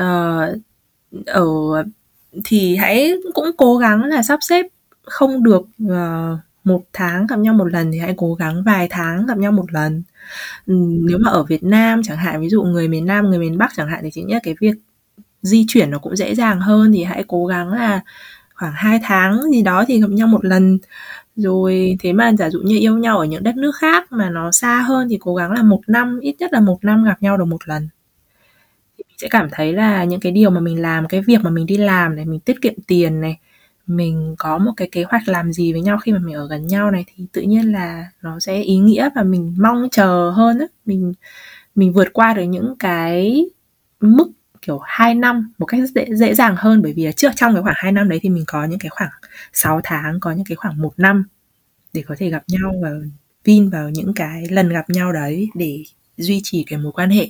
uh, 0.00 0.58
ở 1.26 1.46
thì 2.44 2.76
hãy 2.76 3.12
cũng 3.34 3.50
cố 3.56 3.76
gắng 3.76 4.04
là 4.04 4.22
sắp 4.22 4.38
xếp 4.42 4.66
không 5.02 5.42
được 5.42 5.62
uh, 5.84 6.38
một 6.64 6.82
tháng 6.92 7.26
gặp 7.26 7.38
nhau 7.38 7.54
một 7.54 7.64
lần 7.64 7.92
thì 7.92 7.98
hãy 7.98 8.14
cố 8.16 8.34
gắng 8.34 8.62
vài 8.62 8.86
tháng 8.90 9.26
gặp 9.26 9.38
nhau 9.38 9.52
một 9.52 9.72
lần. 9.72 10.02
Ừ, 10.66 10.74
nếu 11.00 11.18
mà 11.18 11.30
ở 11.30 11.42
Việt 11.42 11.64
Nam 11.64 12.02
chẳng 12.04 12.16
hạn 12.16 12.40
ví 12.40 12.48
dụ 12.48 12.62
người 12.62 12.88
miền 12.88 13.06
Nam 13.06 13.30
người 13.30 13.38
miền 13.38 13.58
Bắc 13.58 13.72
chẳng 13.76 13.88
hạn 13.88 14.00
thì 14.02 14.10
chính 14.10 14.32
là 14.32 14.40
cái 14.42 14.54
việc 14.60 14.74
di 15.42 15.64
chuyển 15.68 15.90
nó 15.90 15.98
cũng 15.98 16.16
dễ 16.16 16.34
dàng 16.34 16.60
hơn 16.60 16.92
thì 16.92 17.04
hãy 17.04 17.24
cố 17.28 17.46
gắng 17.46 17.72
là 17.72 18.00
khoảng 18.56 18.72
2 18.76 19.00
tháng 19.02 19.40
gì 19.52 19.62
đó 19.62 19.84
thì 19.88 20.00
gặp 20.00 20.10
nhau 20.10 20.26
một 20.26 20.44
lần. 20.44 20.78
Rồi 21.36 21.96
thế 22.00 22.12
mà 22.12 22.32
giả 22.38 22.50
dụ 22.50 22.60
như 22.64 22.78
yêu 22.78 22.98
nhau 22.98 23.18
ở 23.18 23.24
những 23.24 23.42
đất 23.42 23.56
nước 23.56 23.72
khác 23.76 24.12
mà 24.12 24.30
nó 24.30 24.52
xa 24.52 24.80
hơn 24.80 25.08
thì 25.10 25.18
cố 25.20 25.34
gắng 25.34 25.52
là 25.52 25.62
một 25.62 25.80
năm, 25.86 26.20
ít 26.20 26.36
nhất 26.38 26.52
là 26.52 26.60
một 26.60 26.84
năm 26.84 27.04
gặp 27.04 27.22
nhau 27.22 27.36
được 27.36 27.44
một 27.44 27.68
lần. 27.68 27.88
Thì 28.98 29.04
mình 29.08 29.16
sẽ 29.18 29.28
cảm 29.30 29.48
thấy 29.52 29.72
là 29.72 30.04
những 30.04 30.20
cái 30.20 30.32
điều 30.32 30.50
mà 30.50 30.60
mình 30.60 30.82
làm, 30.82 31.08
cái 31.08 31.20
việc 31.20 31.40
mà 31.42 31.50
mình 31.50 31.66
đi 31.66 31.76
làm 31.76 32.16
này, 32.16 32.24
mình 32.24 32.40
tiết 32.40 32.62
kiệm 32.62 32.74
tiền 32.86 33.20
này, 33.20 33.38
mình 33.86 34.34
có 34.38 34.58
một 34.58 34.72
cái 34.76 34.88
kế 34.92 35.04
hoạch 35.04 35.28
làm 35.28 35.52
gì 35.52 35.72
với 35.72 35.82
nhau 35.82 35.98
khi 35.98 36.12
mà 36.12 36.18
mình 36.18 36.34
ở 36.34 36.48
gần 36.48 36.66
nhau 36.66 36.90
này 36.90 37.04
thì 37.16 37.24
tự 37.32 37.42
nhiên 37.42 37.72
là 37.72 38.06
nó 38.22 38.40
sẽ 38.40 38.62
ý 38.62 38.76
nghĩa 38.76 39.08
và 39.14 39.22
mình 39.22 39.54
mong 39.58 39.88
chờ 39.92 40.30
hơn 40.30 40.58
á. 40.58 40.66
Mình 40.86 41.12
mình 41.74 41.92
vượt 41.92 42.08
qua 42.12 42.34
được 42.34 42.42
những 42.42 42.74
cái 42.78 43.46
mức 44.00 44.30
kiểu 44.66 44.78
2 44.84 45.14
năm 45.14 45.52
một 45.58 45.66
cách 45.66 45.80
dễ, 45.94 46.06
dễ 46.10 46.34
dàng 46.34 46.54
hơn 46.58 46.82
bởi 46.82 46.92
vì 46.92 47.06
là 47.06 47.12
trước 47.12 47.32
trong 47.36 47.54
cái 47.54 47.62
khoảng 47.62 47.74
2 47.78 47.92
năm 47.92 48.08
đấy 48.08 48.18
thì 48.22 48.28
mình 48.28 48.44
có 48.46 48.64
những 48.64 48.78
cái 48.78 48.90
khoảng 48.90 49.10
6 49.52 49.80
tháng 49.84 50.20
có 50.20 50.32
những 50.32 50.46
cái 50.46 50.56
khoảng 50.56 50.82
một 50.82 50.92
năm 50.96 51.24
để 51.92 52.04
có 52.06 52.14
thể 52.18 52.30
gặp 52.30 52.42
nhau 52.48 52.74
và 52.82 52.90
vin 53.44 53.70
vào 53.70 53.90
những 53.90 54.14
cái 54.14 54.46
lần 54.50 54.68
gặp 54.68 54.90
nhau 54.90 55.12
đấy 55.12 55.48
để 55.54 55.84
duy 56.16 56.40
trì 56.42 56.64
cái 56.64 56.78
mối 56.78 56.92
quan 56.92 57.10
hệ 57.10 57.28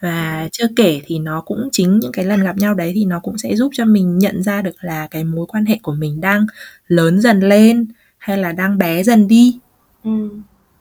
và 0.00 0.48
chưa 0.52 0.66
kể 0.76 1.00
thì 1.04 1.18
nó 1.18 1.40
cũng 1.40 1.68
chính 1.72 1.98
những 1.98 2.12
cái 2.12 2.24
lần 2.24 2.42
gặp 2.42 2.56
nhau 2.56 2.74
đấy 2.74 2.92
thì 2.94 3.04
nó 3.04 3.20
cũng 3.20 3.38
sẽ 3.38 3.56
giúp 3.56 3.70
cho 3.74 3.84
mình 3.84 4.18
nhận 4.18 4.42
ra 4.42 4.62
được 4.62 4.76
là 4.80 5.06
cái 5.10 5.24
mối 5.24 5.46
quan 5.46 5.66
hệ 5.66 5.78
của 5.82 5.92
mình 5.92 6.20
đang 6.20 6.46
lớn 6.86 7.20
dần 7.20 7.40
lên 7.40 7.86
hay 8.18 8.38
là 8.38 8.52
đang 8.52 8.78
bé 8.78 9.02
dần 9.02 9.28
đi 9.28 9.58
ừ. 10.04 10.28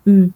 Ừ. 0.05 0.27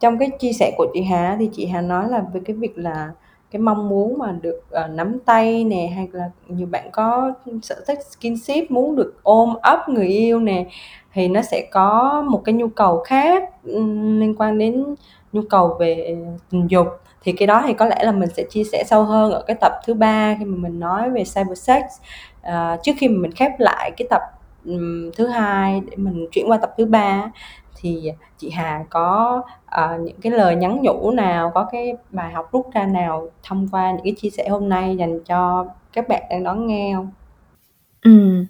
trong 0.00 0.18
cái 0.18 0.30
chia 0.40 0.52
sẻ 0.52 0.72
của 0.76 0.86
chị 0.94 1.02
Hà 1.02 1.36
thì 1.38 1.50
chị 1.52 1.66
Hà 1.66 1.80
nói 1.80 2.08
là 2.10 2.22
về 2.34 2.40
cái 2.44 2.56
việc 2.56 2.78
là 2.78 3.12
cái 3.56 3.60
mong 3.60 3.88
muốn 3.88 4.18
mà 4.18 4.34
được 4.42 4.60
uh, 4.84 4.90
nắm 4.90 5.18
tay 5.24 5.64
nè 5.64 5.92
hay 5.96 6.08
là 6.12 6.30
nhiều 6.48 6.66
bạn 6.70 6.90
có 6.92 7.32
sở 7.62 7.74
thích 7.86 7.98
skinship 8.10 8.70
muốn 8.70 8.96
được 8.96 9.14
ôm 9.22 9.54
ấp 9.62 9.88
người 9.88 10.06
yêu 10.06 10.40
nè 10.40 10.66
thì 11.12 11.28
nó 11.28 11.42
sẽ 11.42 11.68
có 11.70 12.22
một 12.30 12.42
cái 12.44 12.52
nhu 12.52 12.68
cầu 12.68 13.02
khác 13.06 13.42
liên 13.64 14.34
quan 14.38 14.58
đến 14.58 14.94
nhu 15.32 15.42
cầu 15.50 15.76
về 15.80 16.16
tình 16.50 16.70
dục. 16.70 16.86
Thì 17.22 17.32
cái 17.32 17.46
đó 17.46 17.62
thì 17.66 17.74
có 17.74 17.86
lẽ 17.86 18.04
là 18.04 18.12
mình 18.12 18.28
sẽ 18.36 18.44
chia 18.50 18.64
sẻ 18.64 18.84
sâu 18.86 19.02
hơn 19.02 19.32
ở 19.32 19.42
cái 19.46 19.56
tập 19.60 19.72
thứ 19.86 19.94
ba 19.94 20.36
khi 20.38 20.44
mà 20.44 20.56
mình 20.56 20.80
nói 20.80 21.10
về 21.10 21.22
cyber 21.34 21.58
sex. 21.58 21.82
Uh, 22.48 22.82
trước 22.82 22.92
khi 22.98 23.08
mà 23.08 23.18
mình 23.20 23.32
khép 23.32 23.50
lại 23.58 23.90
cái 23.96 24.06
tập 24.10 24.22
um, 24.66 25.10
thứ 25.16 25.26
hai 25.26 25.82
để 25.90 25.96
mình 25.96 26.26
chuyển 26.30 26.50
qua 26.50 26.58
tập 26.58 26.74
thứ 26.76 26.86
ba 26.86 27.30
thì 27.76 28.10
chị 28.38 28.50
Hà 28.50 28.84
có 28.90 29.42
uh, 29.66 30.00
những 30.00 30.20
cái 30.20 30.32
lời 30.32 30.56
nhắn 30.56 30.80
nhủ 30.82 31.10
nào 31.10 31.50
có 31.54 31.68
cái 31.72 31.92
bài 32.10 32.32
học 32.32 32.48
rút 32.52 32.66
ra 32.74 32.86
nào 32.86 33.28
thông 33.42 33.68
qua 33.68 33.90
những 33.90 34.04
cái 34.04 34.14
chia 34.22 34.30
sẻ 34.30 34.48
hôm 34.48 34.68
nay 34.68 34.96
dành 34.98 35.24
cho 35.24 35.66
các 35.92 36.08
bạn 36.08 36.22
đang 36.30 36.44
đón 36.44 36.66
nghe 36.66 36.92
không? 36.94 37.10
Ừ. 38.02 38.44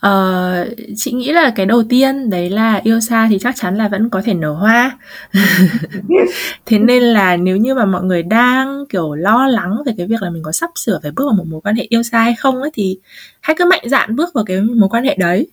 Ờ, 0.00 0.68
chị 0.96 1.12
nghĩ 1.12 1.32
là 1.32 1.52
cái 1.56 1.66
đầu 1.66 1.82
tiên 1.88 2.30
đấy 2.30 2.50
là 2.50 2.80
yêu 2.84 3.00
xa 3.00 3.26
thì 3.30 3.38
chắc 3.40 3.56
chắn 3.56 3.76
là 3.76 3.88
vẫn 3.88 4.10
có 4.10 4.22
thể 4.24 4.34
nở 4.34 4.52
hoa. 4.52 4.98
Thế 6.66 6.78
nên 6.78 7.02
là 7.02 7.36
nếu 7.36 7.56
như 7.56 7.74
mà 7.74 7.84
mọi 7.84 8.02
người 8.02 8.22
đang 8.22 8.84
kiểu 8.88 9.14
lo 9.14 9.46
lắng 9.46 9.82
về 9.86 9.92
cái 9.96 10.06
việc 10.06 10.22
là 10.22 10.30
mình 10.30 10.42
có 10.42 10.52
sắp 10.52 10.70
sửa 10.74 11.00
phải 11.02 11.10
bước 11.10 11.24
vào 11.24 11.34
một 11.34 11.44
mối 11.46 11.60
quan 11.64 11.76
hệ 11.76 11.86
yêu 11.88 12.02
xa 12.02 12.18
hay 12.18 12.34
không 12.38 12.60
ấy 12.62 12.70
thì 12.74 12.98
hãy 13.40 13.56
cứ 13.58 13.64
mạnh 13.64 13.82
dạn 13.86 14.16
bước 14.16 14.34
vào 14.34 14.44
cái 14.44 14.60
mối 14.60 14.88
quan 14.88 15.04
hệ 15.04 15.16
đấy. 15.18 15.46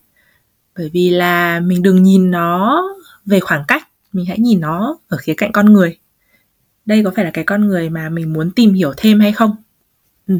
Bởi 0.76 0.90
vì 0.92 1.10
là 1.10 1.60
mình 1.60 1.82
đừng 1.82 2.02
nhìn 2.02 2.30
nó 2.30 2.82
về 3.26 3.40
khoảng 3.40 3.64
cách, 3.68 3.88
mình 4.12 4.26
hãy 4.26 4.38
nhìn 4.38 4.60
nó 4.60 4.98
ở 5.08 5.16
khía 5.16 5.34
cạnh 5.34 5.52
con 5.52 5.72
người. 5.72 5.98
Đây 6.86 7.02
có 7.04 7.12
phải 7.16 7.24
là 7.24 7.30
cái 7.30 7.44
con 7.44 7.66
người 7.66 7.90
mà 7.90 8.08
mình 8.08 8.32
muốn 8.32 8.50
tìm 8.50 8.74
hiểu 8.74 8.92
thêm 8.96 9.20
hay 9.20 9.32
không? 9.32 9.56
Ừ. 10.26 10.38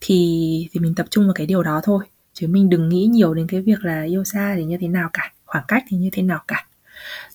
Thì 0.00 0.68
thì 0.72 0.80
mình 0.80 0.94
tập 0.94 1.06
trung 1.10 1.24
vào 1.24 1.34
cái 1.34 1.46
điều 1.46 1.62
đó 1.62 1.80
thôi 1.84 2.04
chứ 2.40 2.46
mình 2.46 2.68
đừng 2.68 2.88
nghĩ 2.88 3.06
nhiều 3.06 3.34
đến 3.34 3.46
cái 3.46 3.60
việc 3.60 3.84
là 3.84 4.02
yêu 4.02 4.24
xa 4.24 4.54
thì 4.56 4.64
như 4.64 4.76
thế 4.80 4.88
nào 4.88 5.10
cả 5.12 5.32
khoảng 5.44 5.64
cách 5.68 5.84
thì 5.88 5.96
như 5.96 6.10
thế 6.12 6.22
nào 6.22 6.42
cả 6.48 6.66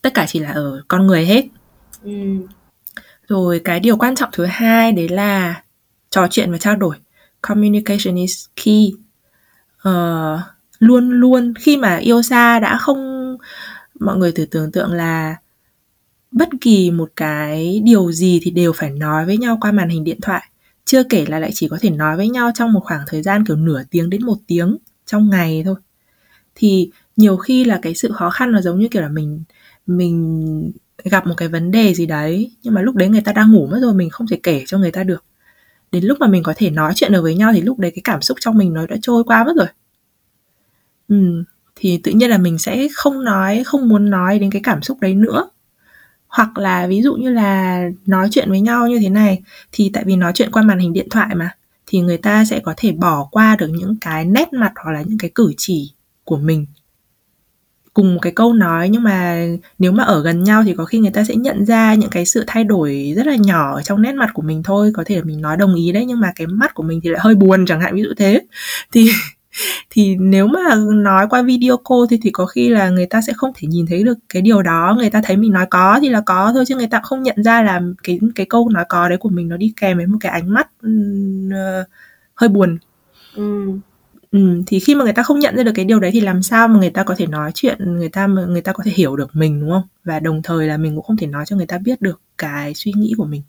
tất 0.02 0.13
cả 0.13 0.26
chỉ 0.28 0.39
là 0.39 0.52
ở 0.52 0.84
con 0.88 1.08
người 1.08 1.26
hết 1.26 1.45
ừ. 2.04 2.12
rồi 3.28 3.62
cái 3.63 3.80
điều 3.80 3.97
quan 3.97 4.15
trọng 4.15 4.30
thứ 4.34 4.45
hai 4.45 4.91
đấy 4.91 5.10
là 5.10 5.63
trò 6.10 6.28
chuyện 6.28 6.52
và 6.52 6.58
trao 6.58 6.76
đổi 6.76 6.95
communication 7.41 8.15
is 8.15 8.45
key 8.65 8.93
uh, 9.89 10.39
luôn 10.80 11.10
luôn 11.10 11.54
khi 11.60 11.78
mà 11.78 11.95
yêu 11.95 12.21
xa 12.21 12.60
đã 12.60 12.78
không 12.78 13.38
mọi 14.02 14.18
người 14.18 14.32
thử 14.32 14.46
tưởng 14.46 14.72
tượng 14.72 14.92
là 14.92 15.36
bất 16.32 16.50
kỳ 16.62 16.92
một 16.92 17.10
cái 17.16 17.82
điều 17.86 18.12
gì 18.12 18.40
thì 18.44 18.52
đều 18.52 18.74
phải 18.74 18.90
nói 18.90 19.26
với 19.26 19.38
nhau 19.38 19.58
qua 19.62 19.72
màn 19.72 19.90
hình 19.90 20.04
điện 20.04 20.22
thoại. 20.22 20.44
Chưa 20.86 21.04
kể 21.04 21.26
là 21.26 21.40
lại 21.40 21.52
chỉ 21.54 21.68
có 21.68 21.78
thể 21.82 21.90
nói 21.90 22.18
với 22.18 22.30
nhau 22.30 22.52
trong 22.56 22.74
một 22.74 22.82
khoảng 22.84 23.04
thời 23.08 23.22
gian 23.22 23.46
kiểu 23.46 23.56
nửa 23.58 23.84
tiếng 23.92 24.10
đến 24.10 24.26
một 24.26 24.38
tiếng 24.48 24.78
trong 25.06 25.30
ngày 25.30 25.62
thôi. 25.66 25.76
Thì 26.56 26.92
nhiều 27.18 27.38
khi 27.38 27.66
là 27.66 27.80
cái 27.82 27.96
sự 27.96 28.12
khó 28.12 28.30
khăn 28.30 28.52
là 28.52 28.62
giống 28.62 28.80
như 28.80 28.88
kiểu 28.88 29.02
là 29.02 29.10
mình 29.10 29.44
mình 29.88 30.72
gặp 31.04 31.28
một 31.28 31.34
cái 31.38 31.48
vấn 31.48 31.72
đề 31.72 31.94
gì 31.94 32.06
đấy 32.06 32.52
nhưng 32.64 32.74
mà 32.74 32.82
lúc 32.82 32.96
đấy 32.96 33.10
người 33.10 33.22
ta 33.22 33.34
đang 33.34 33.52
ngủ 33.52 33.68
mất 33.68 33.80
rồi 33.82 33.94
mình 33.94 34.10
không 34.10 34.28
thể 34.28 34.40
kể 34.44 34.64
cho 34.68 34.78
người 34.78 34.92
ta 34.92 35.04
được. 35.04 35.26
Đến 35.92 36.04
lúc 36.04 36.20
mà 36.20 36.28
mình 36.28 36.44
có 36.44 36.54
thể 36.58 36.70
nói 36.70 36.94
chuyện 36.96 37.12
được 37.12 37.22
với 37.22 37.36
nhau 37.36 37.54
thì 37.54 37.62
lúc 37.62 37.80
đấy 37.80 37.92
cái 37.92 38.02
cảm 38.04 38.22
xúc 38.22 38.38
trong 38.42 38.58
mình 38.58 38.74
nó 38.74 38.88
đã 38.88 38.96
trôi 39.02 39.24
qua 39.24 39.44
mất 39.44 39.54
rồi. 39.58 39.68
Ừ, 41.08 41.44
thì 41.84 42.00
tự 42.04 42.12
nhiên 42.12 42.30
là 42.30 42.38
mình 42.38 42.58
sẽ 42.58 42.88
không 42.94 43.24
nói, 43.24 43.63
không 43.65 43.89
muốn 43.89 44.10
nói 44.10 44.39
đến 44.39 44.52
cái 44.52 44.62
cảm 44.65 44.82
xúc 44.82 44.98
đấy 45.02 45.13
nữa. 45.13 45.50
Hoặc 46.28 46.58
là 46.58 46.88
ví 46.88 47.02
dụ 47.02 47.15
như 47.15 47.30
là 47.30 47.84
nói 48.06 48.28
chuyện 48.32 48.50
với 48.50 48.62
nhau 48.62 48.88
như 48.88 49.00
thế 49.00 49.10
này, 49.10 49.41
thì 49.72 49.89
tại 49.94 50.04
vì 50.08 50.15
nói 50.15 50.32
chuyện 50.36 50.52
qua 50.52 50.62
màn 50.62 50.80
hình 50.80 50.94
điện 50.94 51.08
thoại 51.10 51.36
mà, 51.36 51.50
thì 51.88 52.00
người 52.00 52.17
ta 52.17 52.46
sẽ 52.46 52.60
có 52.60 52.74
thể 52.78 52.91
bỏ 52.91 53.28
qua 53.32 53.56
được 53.56 53.67
những 53.67 53.96
cái 54.02 54.26
nét 54.26 54.54
mặt 54.54 54.72
hoặc 54.84 54.91
là 54.91 55.02
những 55.02 55.17
cái 55.17 55.32
cử 55.36 55.54
chỉ 55.58 55.91
của 56.24 56.38
mình. 56.38 56.65
Cùng 57.94 58.13
một 58.13 58.20
cái 58.22 58.34
câu 58.36 58.54
nói, 58.54 58.89
nhưng 58.89 59.04
mà 59.04 59.48
nếu 59.80 59.91
mà 59.91 60.04
ở 60.04 60.22
gần 60.22 60.44
nhau 60.44 60.63
thì 60.63 60.74
có 60.78 60.86
khi 60.86 61.00
người 61.00 61.12
ta 61.12 61.24
sẽ 61.24 61.36
nhận 61.36 61.65
ra 61.65 61.94
những 61.94 62.10
cái 62.10 62.26
sự 62.26 62.44
thay 62.48 62.63
đổi 62.63 63.13
rất 63.15 63.28
là 63.28 63.36
nhỏ 63.36 63.74
ở 63.76 63.82
trong 63.82 64.02
nét 64.02 64.15
mặt 64.15 64.30
của 64.34 64.41
mình 64.41 64.63
thôi, 64.63 64.91
có 64.96 65.04
thể 65.06 65.15
là 65.15 65.24
mình 65.24 65.41
nói 65.41 65.58
đồng 65.58 65.76
ý 65.76 65.91
đấy, 65.91 66.06
nhưng 66.06 66.20
mà 66.20 66.32
cái 66.36 66.48
mắt 66.48 66.74
của 66.74 66.84
mình 66.84 67.00
thì 67.04 67.10
lại 67.10 67.20
hơi 67.24 67.36
buồn 67.36 67.65
chẳng 67.65 67.82
hạn, 67.82 67.96
ví 67.96 68.02
dụ 68.02 68.10
thế. 68.17 68.41
Thì 68.91 69.10
thì 69.90 70.16
nếu 70.16 70.48
mà 70.48 70.76
nói 70.94 71.28
qua 71.30 71.42
video 71.42 71.78
call 71.78 72.02
thì 72.10 72.20
thì 72.24 72.30
có 72.30 72.46
khi 72.46 72.70
là 72.70 72.90
người 72.90 73.06
ta 73.06 73.22
sẽ 73.22 73.34
không 73.34 73.52
thể 73.56 73.68
nhìn 73.68 73.86
thấy 73.86 74.04
được 74.04 74.18
cái 74.30 74.42
điều 74.42 74.62
đó. 74.62 74.96
Người 74.98 75.10
ta 75.10 75.22
thấy 75.24 75.38
mình 75.38 75.52
nói 75.54 75.66
có 75.70 76.00
thì 76.02 76.10
là 76.10 76.22
có 76.26 76.52
thôi 76.54 76.66
chứ 76.68 76.76
người 76.76 76.88
ta 76.88 77.00
không 77.04 77.24
nhận 77.24 77.44
ra 77.44 77.64
là 77.64 77.82
cái 78.04 78.20
cái 78.36 78.46
câu 78.46 78.70
nói 78.70 78.86
có 78.90 79.10
đấy 79.10 79.18
của 79.18 79.30
mình 79.30 79.50
nó 79.50 79.58
đi 79.58 79.74
kèm 79.82 79.98
với 79.98 80.08
một 80.08 80.18
cái 80.22 80.32
ánh 80.32 80.54
mắt 80.54 80.68
uh, 80.88 81.88
hơi 82.36 82.50
buồn. 82.50 82.78
Ừ. 83.36 83.72
Ừ, 84.32 84.62
thì 84.68 84.80
khi 84.80 84.96
mà 84.96 85.04
người 85.04 85.14
ta 85.14 85.24
không 85.24 85.40
nhận 85.40 85.56
ra 85.56 85.64
được 85.64 85.72
cái 85.76 85.86
điều 85.86 86.00
đấy 86.00 86.12
thì 86.14 86.22
làm 86.22 86.44
sao 86.44 86.68
mà 86.68 86.80
người 86.80 86.90
ta 86.90 87.04
có 87.04 87.16
thể 87.18 87.28
nói 87.28 87.52
chuyện 87.56 87.96
người 87.96 88.10
ta 88.10 88.28
người 88.28 88.62
ta 88.62 88.74
có 88.74 88.84
thể 88.84 88.92
hiểu 88.92 89.16
được 89.16 89.36
mình 89.36 89.62
đúng 89.62 89.72
không? 89.72 89.84
Và 90.04 90.20
đồng 90.20 90.42
thời 90.44 90.68
là 90.68 90.78
mình 90.78 90.96
cũng 90.96 91.04
không 91.06 91.18
thể 91.18 91.28
nói 91.28 91.46
cho 91.46 91.56
người 91.56 91.66
ta 91.66 91.78
biết 91.78 92.02
được 92.02 92.22
cái 92.38 92.74
suy 92.74 92.92
nghĩ 92.96 93.14
của 93.18 93.26
mình 93.26 93.42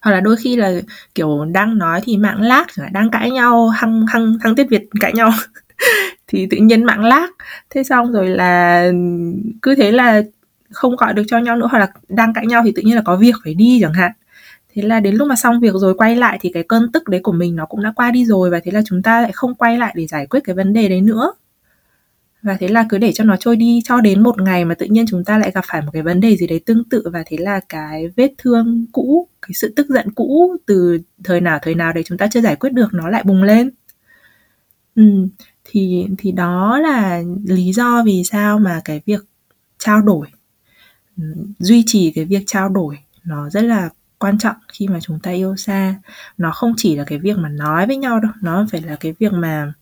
hoặc 0.00 0.12
là 0.12 0.20
đôi 0.20 0.36
khi 0.36 0.56
là, 0.56 0.72
kiểu, 1.14 1.44
đang 1.44 1.78
nói 1.78 2.00
thì 2.04 2.16
mạng 2.16 2.40
lag 2.42 2.66
đang 2.92 3.10
cãi 3.10 3.30
nhau, 3.30 3.68
hăng 3.68 4.06
hăng 4.06 4.38
hăng 4.40 4.54
tiết 4.54 4.66
việt 4.70 4.82
cãi 5.00 5.12
nhau 5.12 5.30
thì 6.26 6.46
tự 6.50 6.56
nhiên 6.56 6.84
mạng 6.84 7.04
lag 7.04 7.30
thế 7.70 7.82
xong 7.84 8.12
rồi 8.12 8.28
là 8.28 8.90
cứ 9.62 9.74
thế 9.74 9.92
là 9.92 10.22
không 10.70 10.96
gọi 10.96 11.14
được 11.14 11.22
cho 11.28 11.38
nhau 11.38 11.56
nữa, 11.56 11.68
hoặc 11.70 11.78
là 11.78 11.88
đang 12.08 12.34
cãi 12.34 12.46
nhau 12.46 12.62
thì 12.64 12.72
tự 12.76 12.82
nhiên 12.82 12.96
là 12.96 13.02
có 13.04 13.16
việc 13.16 13.34
phải 13.44 13.54
đi 13.54 13.78
chẳng 13.82 13.92
hạn. 13.94 14.12
Thế 14.74 14.82
là 14.82 15.00
đến 15.00 15.14
lúc 15.14 15.28
mà 15.28 15.36
xong 15.36 15.60
việc 15.60 15.74
rồi 15.74 15.94
quay 15.94 16.16
lại 16.16 16.38
thì 16.40 16.50
cái 16.54 16.62
cơn 16.62 16.92
tức 16.92 17.08
đấy 17.08 17.20
của 17.24 17.32
mình 17.32 17.56
nó 17.56 17.66
cũng 17.66 17.82
đã 17.82 17.92
qua 17.96 18.10
đi 18.10 18.24
rồi 18.24 18.50
và 18.50 18.60
thế 18.64 18.72
là 18.72 18.82
chúng 18.86 19.02
ta 19.02 19.20
lại 19.20 19.32
không 19.32 19.54
quay 19.54 19.78
lại 19.78 19.92
để 19.96 20.06
giải 20.06 20.26
quyết 20.26 20.40
cái 20.44 20.56
vấn 20.56 20.72
đề 20.72 20.88
đấy 20.88 21.00
nữa 21.00 21.32
và 22.42 22.56
thế 22.60 22.68
là 22.68 22.86
cứ 22.88 22.98
để 22.98 23.12
cho 23.12 23.24
nó 23.24 23.36
trôi 23.36 23.56
đi 23.56 23.80
cho 23.84 24.00
đến 24.00 24.22
một 24.22 24.42
ngày 24.42 24.64
mà 24.64 24.74
tự 24.74 24.86
nhiên 24.86 25.04
chúng 25.08 25.24
ta 25.24 25.38
lại 25.38 25.50
gặp 25.54 25.64
phải 25.68 25.82
một 25.82 25.90
cái 25.92 26.02
vấn 26.02 26.20
đề 26.20 26.36
gì 26.36 26.46
đấy 26.46 26.60
tương 26.66 26.84
tự. 26.84 27.02
Và 27.12 27.22
thế 27.26 27.36
là 27.36 27.60
cái 27.68 28.08
vết 28.16 28.32
thương 28.38 28.86
cũ 28.92 29.28
cái 29.42 29.50
sự 29.54 29.72
tức 29.76 29.86
giận 29.88 30.12
cũ 30.14 30.56
từ 30.66 30.98
thời 31.24 31.40
nào 31.40 31.58
thời 31.62 31.74
nào 31.74 31.92
đấy 31.92 32.04
chúng 32.06 32.18
ta 32.18 32.26
chưa 32.26 32.40
giải 32.40 32.56
quyết 32.56 32.72
được 32.72 32.94
nó 32.94 33.08
lại 33.08 33.22
bùng 33.24 33.42
lên. 33.42 33.70
Ừ, 34.94 35.28
thì 35.64 36.06
thì 36.18 36.32
đó 36.32 36.78
là 36.78 37.22
lý 37.44 37.72
do 37.72 38.02
vì 38.06 38.22
sao 38.24 38.58
mà 38.58 38.80
cái 38.84 39.00
việc 39.06 39.24
trao 39.78 40.02
đổi 40.02 40.26
ừ, 41.18 41.24
duy 41.58 41.82
trì 41.86 42.12
cái 42.14 42.24
việc 42.24 42.42
trao 42.46 42.68
đổi 42.68 42.98
nó 43.24 43.50
rất 43.50 43.62
là 43.64 43.90
quan 44.18 44.38
trọng 44.38 44.56
khi 44.72 44.88
mà 44.88 45.00
chúng 45.00 45.20
ta 45.20 45.30
yêu 45.30 45.56
xa. 45.56 45.94
Nó 46.38 46.52
không 46.52 46.74
chỉ 46.76 46.96
là 46.96 47.04
cái 47.04 47.18
việc 47.18 47.38
mà 47.38 47.48
nói 47.48 47.86
với 47.86 47.96
nhau 47.96 48.20
đâu 48.20 48.32
nó 48.42 48.66
phải 48.70 48.80
là 48.80 48.96
cái 49.00 49.14
việc 49.18 49.32
mà 49.32 49.72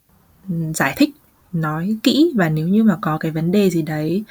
ừ, 0.49 0.55
giải 0.75 0.95
thích 0.97 1.11
nói 1.53 1.97
kỹ 2.03 2.33
và 2.37 2.49
nếu 2.49 2.69
như 2.69 2.85
mà 2.85 2.97
có 3.01 3.19
cái 3.19 3.31
vấn 3.31 3.53
đề 3.53 3.71
gì 3.71 3.83
đấy 3.83 4.25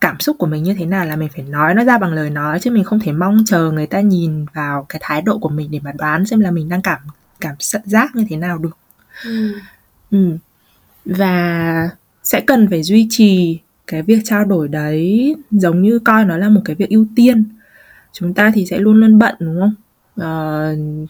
cảm 0.00 0.20
xúc 0.20 0.36
của 0.38 0.46
mình 0.46 0.62
như 0.62 0.74
thế 0.74 0.86
nào 0.86 1.06
là 1.06 1.16
mình 1.16 1.28
phải 1.34 1.44
nói 1.44 1.74
nó 1.74 1.84
ra 1.84 1.98
bằng 1.98 2.12
lời 2.12 2.30
nói 2.30 2.60
chứ 2.60 2.70
mình 2.70 2.84
không 2.84 3.00
thể 3.00 3.12
mong 3.12 3.44
chờ 3.46 3.70
người 3.70 3.86
ta 3.86 4.00
nhìn 4.00 4.46
vào 4.54 4.86
cái 4.88 5.00
thái 5.04 5.22
độ 5.22 5.38
của 5.38 5.48
mình 5.48 5.70
để 5.70 5.80
mà 5.82 5.92
đoán 5.98 6.26
xem 6.26 6.40
là 6.40 6.50
mình 6.50 6.68
đang 6.68 6.82
cảm 6.82 7.00
cảm 7.40 7.54
giác 7.84 8.16
như 8.16 8.26
thế 8.28 8.36
nào 8.36 8.58
được 8.58 8.76
ừ. 9.24 9.54
Ừ. 10.10 10.36
và 11.04 11.88
sẽ 12.22 12.40
cần 12.40 12.68
phải 12.70 12.82
duy 12.82 13.06
trì 13.10 13.60
cái 13.86 14.02
việc 14.02 14.18
trao 14.24 14.44
đổi 14.44 14.68
đấy 14.68 15.34
giống 15.50 15.82
như 15.82 15.98
coi 15.98 16.24
nó 16.24 16.36
là 16.36 16.48
một 16.48 16.60
cái 16.64 16.76
việc 16.76 16.88
ưu 16.90 17.06
tiên 17.16 17.44
chúng 18.12 18.34
ta 18.34 18.52
thì 18.54 18.66
sẽ 18.66 18.78
luôn 18.78 19.00
luôn 19.00 19.18
bận 19.18 19.34
đúng 19.38 19.60
không 19.60 19.74
uh, 20.20 21.08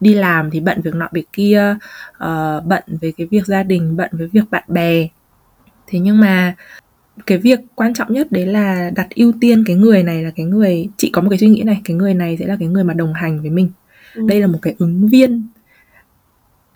đi 0.00 0.14
làm 0.14 0.50
thì 0.50 0.60
bận 0.60 0.80
việc 0.80 0.94
nọ 0.94 1.08
việc 1.12 1.26
kia 1.32 1.76
uh, 2.10 2.64
bận 2.64 2.82
về 3.00 3.12
cái 3.16 3.26
việc 3.26 3.46
gia 3.46 3.62
đình 3.62 3.96
bận 3.96 4.10
với 4.12 4.26
việc 4.26 4.50
bạn 4.50 4.64
bè 4.68 5.08
thế 5.86 5.98
nhưng 5.98 6.20
mà 6.20 6.54
cái 7.26 7.38
việc 7.38 7.60
quan 7.74 7.94
trọng 7.94 8.12
nhất 8.12 8.32
đấy 8.32 8.46
là 8.46 8.90
đặt 8.90 9.08
ưu 9.14 9.32
tiên 9.40 9.64
cái 9.66 9.76
người 9.76 10.02
này 10.02 10.22
là 10.22 10.30
cái 10.36 10.46
người 10.46 10.88
chị 10.96 11.10
có 11.12 11.22
một 11.22 11.28
cái 11.30 11.38
suy 11.38 11.48
nghĩ 11.48 11.62
này 11.62 11.80
cái 11.84 11.96
người 11.96 12.14
này 12.14 12.36
sẽ 12.38 12.46
là 12.46 12.56
cái 12.60 12.68
người 12.68 12.84
mà 12.84 12.94
đồng 12.94 13.14
hành 13.14 13.40
với 13.40 13.50
mình 13.50 13.70
ừ. 14.14 14.22
đây 14.28 14.40
là 14.40 14.46
một 14.46 14.58
cái 14.62 14.74
ứng 14.78 15.08
viên 15.08 15.46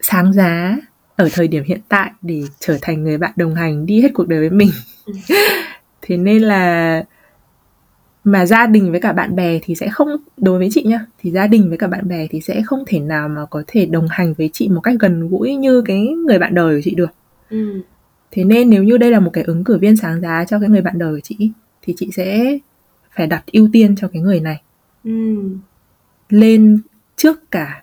sáng 0.01 0.33
giá 0.33 0.77
ở 1.17 1.29
thời 1.33 1.49
điểm 1.49 1.65
hiện 1.65 1.81
tại 1.89 2.11
để 2.23 2.43
trở 2.59 2.79
thành 2.83 3.03
người 3.03 3.19
bạn 3.19 3.33
đồng 3.37 3.55
hành 3.55 3.87
đi 3.87 4.01
hết 4.01 4.11
cuộc 4.15 4.29
đời 4.29 4.41
với 4.41 4.51
mình 4.51 4.71
ừ. 5.07 5.13
thế 6.03 6.17
nên 6.17 6.43
là 6.43 7.05
mà 8.25 8.47
gia 8.47 8.67
đình 8.67 8.91
với 8.91 9.01
cả 9.01 9.13
bạn 9.13 9.37
bè 9.37 9.59
thì 9.63 9.75
sẽ 9.75 9.89
không 9.89 10.09
đối 10.37 10.59
với 10.59 10.69
chị 10.73 10.83
nhá 10.83 11.07
thì 11.19 11.31
gia 11.31 11.47
đình 11.47 11.69
với 11.69 11.79
cả 11.79 11.87
bạn 11.87 12.09
bè 12.09 12.27
thì 12.31 12.41
sẽ 12.41 12.63
không 12.67 12.85
thể 12.87 12.99
nào 13.01 13.29
mà 13.29 13.47
có 13.51 13.63
thể 13.67 13.87
đồng 13.87 14.07
hành 14.11 14.35
với 14.39 14.51
chị 14.53 14.69
một 14.69 14.81
cách 14.81 14.97
gần 15.01 15.29
gũi 15.29 15.57
như 15.57 15.83
cái 15.83 16.07
người 16.07 16.39
bạn 16.39 16.55
đời 16.55 16.77
của 16.77 16.81
chị 16.85 16.95
được 16.95 17.11
ừ. 17.51 17.83
thế 18.31 18.45
nên 18.45 18.71
nếu 18.71 18.85
như 18.85 18.99
đây 18.99 19.11
là 19.11 19.21
một 19.21 19.31
cái 19.33 19.45
ứng 19.45 19.65
cử 19.65 19.79
viên 19.79 19.97
sáng 19.97 20.21
giá 20.21 20.45
cho 20.45 20.59
cái 20.59 20.69
người 20.69 20.83
bạn 20.83 20.99
đời 20.99 21.15
của 21.15 21.21
chị 21.21 21.51
thì 21.83 21.95
chị 21.97 22.11
sẽ 22.13 22.59
phải 23.11 23.27
đặt 23.27 23.45
ưu 23.53 23.69
tiên 23.73 23.97
cho 23.97 24.09
cái 24.09 24.23
người 24.23 24.41
này 24.41 24.63
ừ. 25.05 25.11
lên 26.29 26.79
trước 27.17 27.51
cả 27.51 27.83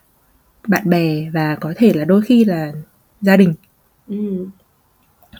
bạn 0.67 0.89
bè 0.89 1.29
và 1.33 1.55
có 1.55 1.73
thể 1.77 1.93
là 1.93 2.05
đôi 2.05 2.21
khi 2.21 2.45
là 2.45 2.71
gia 3.21 3.37
đình 3.37 3.53
ừ. 4.07 4.45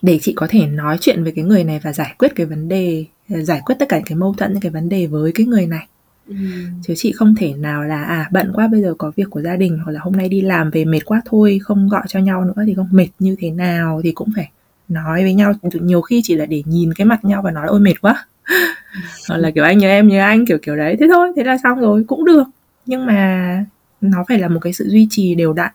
để 0.02 0.20
chị 0.22 0.34
có 0.36 0.48
thể 0.50 0.68
nói 0.68 0.98
chuyện 1.02 1.24
với 1.24 1.34
cái 1.36 1.46
người 1.46 1.64
này 1.64 1.80
và 1.84 1.94
giải 1.94 2.16
quyết 2.18 2.36
cái 2.36 2.46
vấn 2.46 2.68
đề 2.68 3.06
giải 3.30 3.62
quyết 3.66 3.76
tất 3.80 3.90
cả 3.90 4.00
cái 4.06 4.18
mâu 4.18 4.34
thuẫn 4.34 4.54
những 4.54 4.62
cái 4.62 4.72
vấn 4.72 4.90
đề 4.90 5.08
với 5.08 5.32
cái 5.32 5.46
người 5.46 5.68
này. 5.68 5.88
Ừ. 6.28 6.36
chứ 6.84 6.94
chị 6.98 7.12
không 7.12 7.36
thể 7.36 7.54
nào 7.54 7.84
là 7.84 8.04
à 8.04 8.30
bận 8.32 8.52
quá 8.54 8.68
bây 8.68 8.82
giờ 8.82 8.94
có 8.98 9.12
việc 9.16 9.30
của 9.30 9.42
gia 9.42 9.56
đình 9.56 9.80
hoặc 9.84 9.92
là 9.92 10.00
hôm 10.00 10.14
nay 10.14 10.30
đi 10.30 10.42
làm 10.42 10.72
về 10.72 10.86
mệt 10.86 11.00
quá 11.06 11.22
thôi 11.26 11.60
không 11.64 11.90
gọi 11.90 12.04
cho 12.08 12.20
nhau 12.20 12.46
nữa 12.46 12.64
thì 12.66 12.74
không 12.74 12.88
mệt 12.92 13.08
như 13.20 13.36
thế 13.40 13.52
nào 13.52 14.02
thì 14.04 14.12
cũng 14.12 14.30
phải 14.36 14.52
nói 14.90 15.24
với 15.24 15.34
nhau. 15.34 15.54
Nhiều 15.74 16.02
khi 16.02 16.22
chỉ 16.24 16.36
là 16.36 16.46
để 16.46 16.64
nhìn 16.66 16.94
cái 16.94 17.06
mặt 17.06 17.26
nhau 17.26 17.42
và 17.42 17.52
nói 17.52 17.68
ôi 17.68 17.80
mệt 17.80 18.02
quá. 18.02 18.26
Hoặc 19.28 19.38
là 19.38 19.52
kiểu 19.52 19.64
anh 19.64 19.78
nhớ 19.78 19.88
em 19.88 20.08
nhớ 20.08 20.22
anh 20.22 20.46
kiểu 20.46 20.58
kiểu 20.62 20.76
đấy. 20.76 20.98
Thế 21.00 21.08
thôi 21.14 21.32
thế 21.36 21.44
là 21.44 21.58
xong 21.64 21.80
rồi 21.80 22.04
cũng 22.08 22.26
được. 22.26 22.44
Nhưng 22.86 23.06
mà 23.06 23.66
nó 24.02 24.24
phải 24.28 24.40
là 24.40 24.48
một 24.48 24.60
cái 24.60 24.74
sự 24.74 24.86
duy 24.90 25.08
trì 25.10 25.36
đều 25.36 25.54
đặn. 25.54 25.72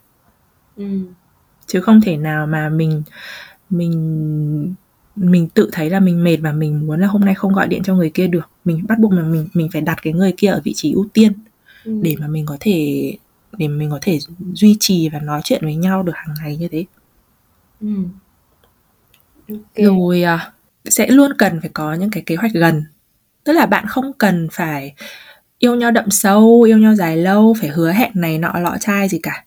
Ừ. 0.77 0.85
chứ 1.67 1.81
không 1.81 2.01
thể 2.01 2.17
nào 2.17 2.47
mà 2.47 2.69
mình 2.69 3.03
mình 3.71 4.75
mình 5.17 5.49
tự 5.49 5.69
thấy 5.73 5.91
là 5.91 6.01
mình 6.01 6.25
mệt 6.25 6.37
và 6.37 6.53
mình 6.53 6.87
muốn 6.87 7.01
là 7.01 7.07
hôm 7.07 7.25
nay 7.25 7.35
không 7.35 7.55
gọi 7.55 7.69
điện 7.69 7.83
cho 7.85 7.95
người 7.95 8.11
kia 8.11 8.27
được 8.27 8.51
mình 8.65 8.85
bắt 8.89 8.99
buộc 8.99 9.13
mà 9.13 9.23
mình 9.23 9.49
mình 9.55 9.69
phải 9.73 9.83
đặt 9.83 9.99
cái 10.03 10.13
người 10.13 10.35
kia 10.37 10.49
ở 10.49 10.61
vị 10.65 10.73
trí 10.77 10.93
ưu 10.93 11.07
tiên 11.13 11.33
ừ. 11.85 12.01
để 12.03 12.17
mà 12.19 12.27
mình 12.27 12.47
có 12.47 12.57
thể 12.61 13.11
để 13.59 13.69
mình 13.69 13.91
có 13.91 13.99
thể 14.03 14.19
duy 14.53 14.77
trì 14.81 15.09
và 15.09 15.19
nói 15.21 15.41
chuyện 15.45 15.65
với 15.65 15.75
nhau 15.75 16.03
được 16.03 16.13
hàng 16.15 16.35
ngày 16.41 16.57
như 16.57 16.69
thế 16.69 16.85
ừ. 17.81 17.89
okay. 19.49 19.85
rồi 19.85 20.23
à, 20.23 20.53
sẽ 20.85 21.07
luôn 21.07 21.33
cần 21.39 21.61
phải 21.61 21.71
có 21.73 21.95
những 21.95 22.11
cái 22.11 22.23
kế 22.27 22.37
hoạch 22.37 22.53
gần 22.53 22.85
tức 23.45 23.53
là 23.53 23.67
bạn 23.67 23.87
không 23.89 24.13
cần 24.19 24.49
phải 24.53 24.95
yêu 25.59 25.75
nhau 25.75 25.91
đậm 25.91 26.11
sâu 26.11 26.63
yêu 26.63 26.79
nhau 26.79 26.95
dài 26.95 27.17
lâu 27.17 27.55
phải 27.61 27.69
hứa 27.69 27.93
hẹn 27.93 28.11
này 28.15 28.39
nọ 28.39 28.53
lọ 28.59 28.77
chai 28.81 29.09
gì 29.09 29.19
cả 29.23 29.45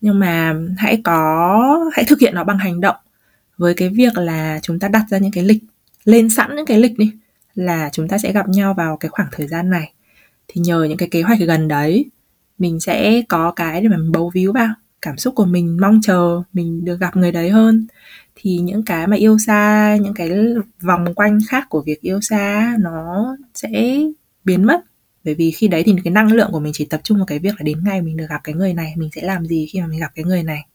nhưng 0.00 0.18
mà 0.18 0.54
hãy 0.78 1.00
có 1.04 1.90
hãy 1.92 2.04
thực 2.08 2.20
hiện 2.20 2.34
nó 2.34 2.44
bằng 2.44 2.58
hành 2.58 2.80
động 2.80 2.96
với 3.56 3.74
cái 3.74 3.88
việc 3.88 4.18
là 4.18 4.58
chúng 4.62 4.78
ta 4.78 4.88
đặt 4.88 5.04
ra 5.10 5.18
những 5.18 5.32
cái 5.32 5.44
lịch, 5.44 5.62
lên 6.04 6.30
sẵn 6.30 6.56
những 6.56 6.66
cái 6.66 6.78
lịch 6.78 6.98
đi, 6.98 7.12
là 7.54 7.88
chúng 7.92 8.08
ta 8.08 8.18
sẽ 8.18 8.32
gặp 8.32 8.48
nhau 8.48 8.74
vào 8.74 8.96
cái 8.96 9.08
khoảng 9.08 9.28
thời 9.32 9.48
gian 9.48 9.70
này. 9.70 9.92
Thì 10.48 10.60
nhờ 10.60 10.84
những 10.84 10.98
cái 10.98 11.08
kế 11.08 11.22
hoạch 11.22 11.38
gần 11.38 11.68
đấy, 11.68 12.04
mình 12.58 12.80
sẽ 12.80 13.22
có 13.28 13.52
cái 13.52 13.80
để 13.80 13.88
mà 13.88 13.96
mình 13.96 14.12
bấu 14.12 14.30
víu 14.34 14.52
vào, 14.52 14.74
cảm 15.02 15.18
xúc 15.18 15.34
của 15.34 15.44
mình, 15.44 15.76
mong 15.80 16.00
chờ 16.02 16.42
mình 16.52 16.84
được 16.84 17.00
gặp 17.00 17.16
người 17.16 17.32
đấy 17.32 17.50
hơn. 17.50 17.86
Thì 18.34 18.58
những 18.58 18.84
cái 18.84 19.06
mà 19.06 19.16
yêu 19.16 19.38
xa, 19.38 19.96
những 20.00 20.14
cái 20.14 20.30
vòng 20.80 21.14
quanh 21.14 21.38
khác 21.48 21.66
của 21.68 21.82
việc 21.82 22.00
yêu 22.00 22.20
xa, 22.20 22.76
nó 22.80 23.26
sẽ 23.54 23.98
biến 24.44 24.64
mất. 24.64 24.80
Bởi 25.24 25.34
vì 25.34 25.50
khi 25.50 25.68
đấy 25.68 25.82
thì 25.86 25.94
cái 26.04 26.12
năng 26.12 26.32
lượng 26.32 26.48
của 26.52 26.60
mình 26.60 26.72
chỉ 26.72 26.84
tập 26.84 27.00
trung 27.04 27.18
vào 27.18 27.26
cái 27.26 27.38
việc 27.38 27.54
là 27.58 27.62
đến 27.62 27.84
ngày 27.84 28.02
mình 28.02 28.16
được 28.16 28.26
gặp 28.28 28.40
cái 28.44 28.54
người 28.54 28.74
này, 28.74 28.94
mình 28.96 29.10
sẽ 29.14 29.22
làm 29.22 29.46
gì 29.46 29.66
khi 29.72 29.80
mà 29.80 29.86
mình 29.86 30.00
gặp 30.00 30.12
cái 30.14 30.24
người 30.24 30.42
này. 30.42 30.66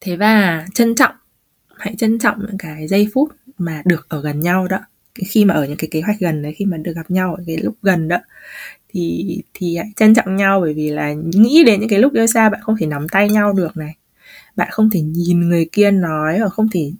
Thế 0.00 0.16
và 0.16 0.66
trân 0.74 0.94
trọng 0.94 1.14
hãy 1.78 1.94
trân 1.98 2.18
trọng 2.18 2.38
những 2.38 2.58
cái 2.58 2.88
giây 2.88 3.08
phút 3.14 3.32
mà 3.58 3.82
được 3.84 4.06
ở 4.08 4.20
gần 4.20 4.40
nhau 4.40 4.68
đó. 4.68 4.78
Khi 5.28 5.44
mà 5.44 5.54
ở 5.54 5.66
những 5.66 5.76
cái 5.76 5.88
kế 5.90 6.00
hoạch 6.00 6.20
gần 6.20 6.42
đấy, 6.42 6.54
khi 6.58 6.64
mà 6.64 6.76
được 6.76 6.92
gặp 6.96 7.10
nhau 7.10 7.34
ở 7.34 7.44
cái 7.46 7.56
lúc 7.56 7.74
gần 7.82 8.08
đó, 8.08 8.18
thì 8.88 9.42
thì 9.54 9.76
hãy 9.76 9.86
trân 9.96 10.14
trọng 10.14 10.36
nhau. 10.36 10.60
Bởi 10.60 10.74
vì 10.74 10.90
là 10.90 11.12
nghĩ 11.12 11.64
đến 11.66 11.80
những 11.80 11.88
cái 11.88 11.98
lúc 11.98 12.14
yêu 12.14 12.26
xa, 12.26 12.48
bạn 12.48 12.60
không 12.62 12.76
thể 12.80 12.86
nắm 12.86 13.08
tay 13.08 13.30
nhau 13.30 13.52
được 13.52 13.76
này. 13.76 13.96
Bạn 14.56 14.68
không 14.70 14.90
thể 14.90 15.00
nhìn 15.00 15.48
người 15.48 15.68
kia 15.72 15.90
nói 15.90 16.40
và 16.40 16.48
không 16.48 16.68
thể, 16.72 16.92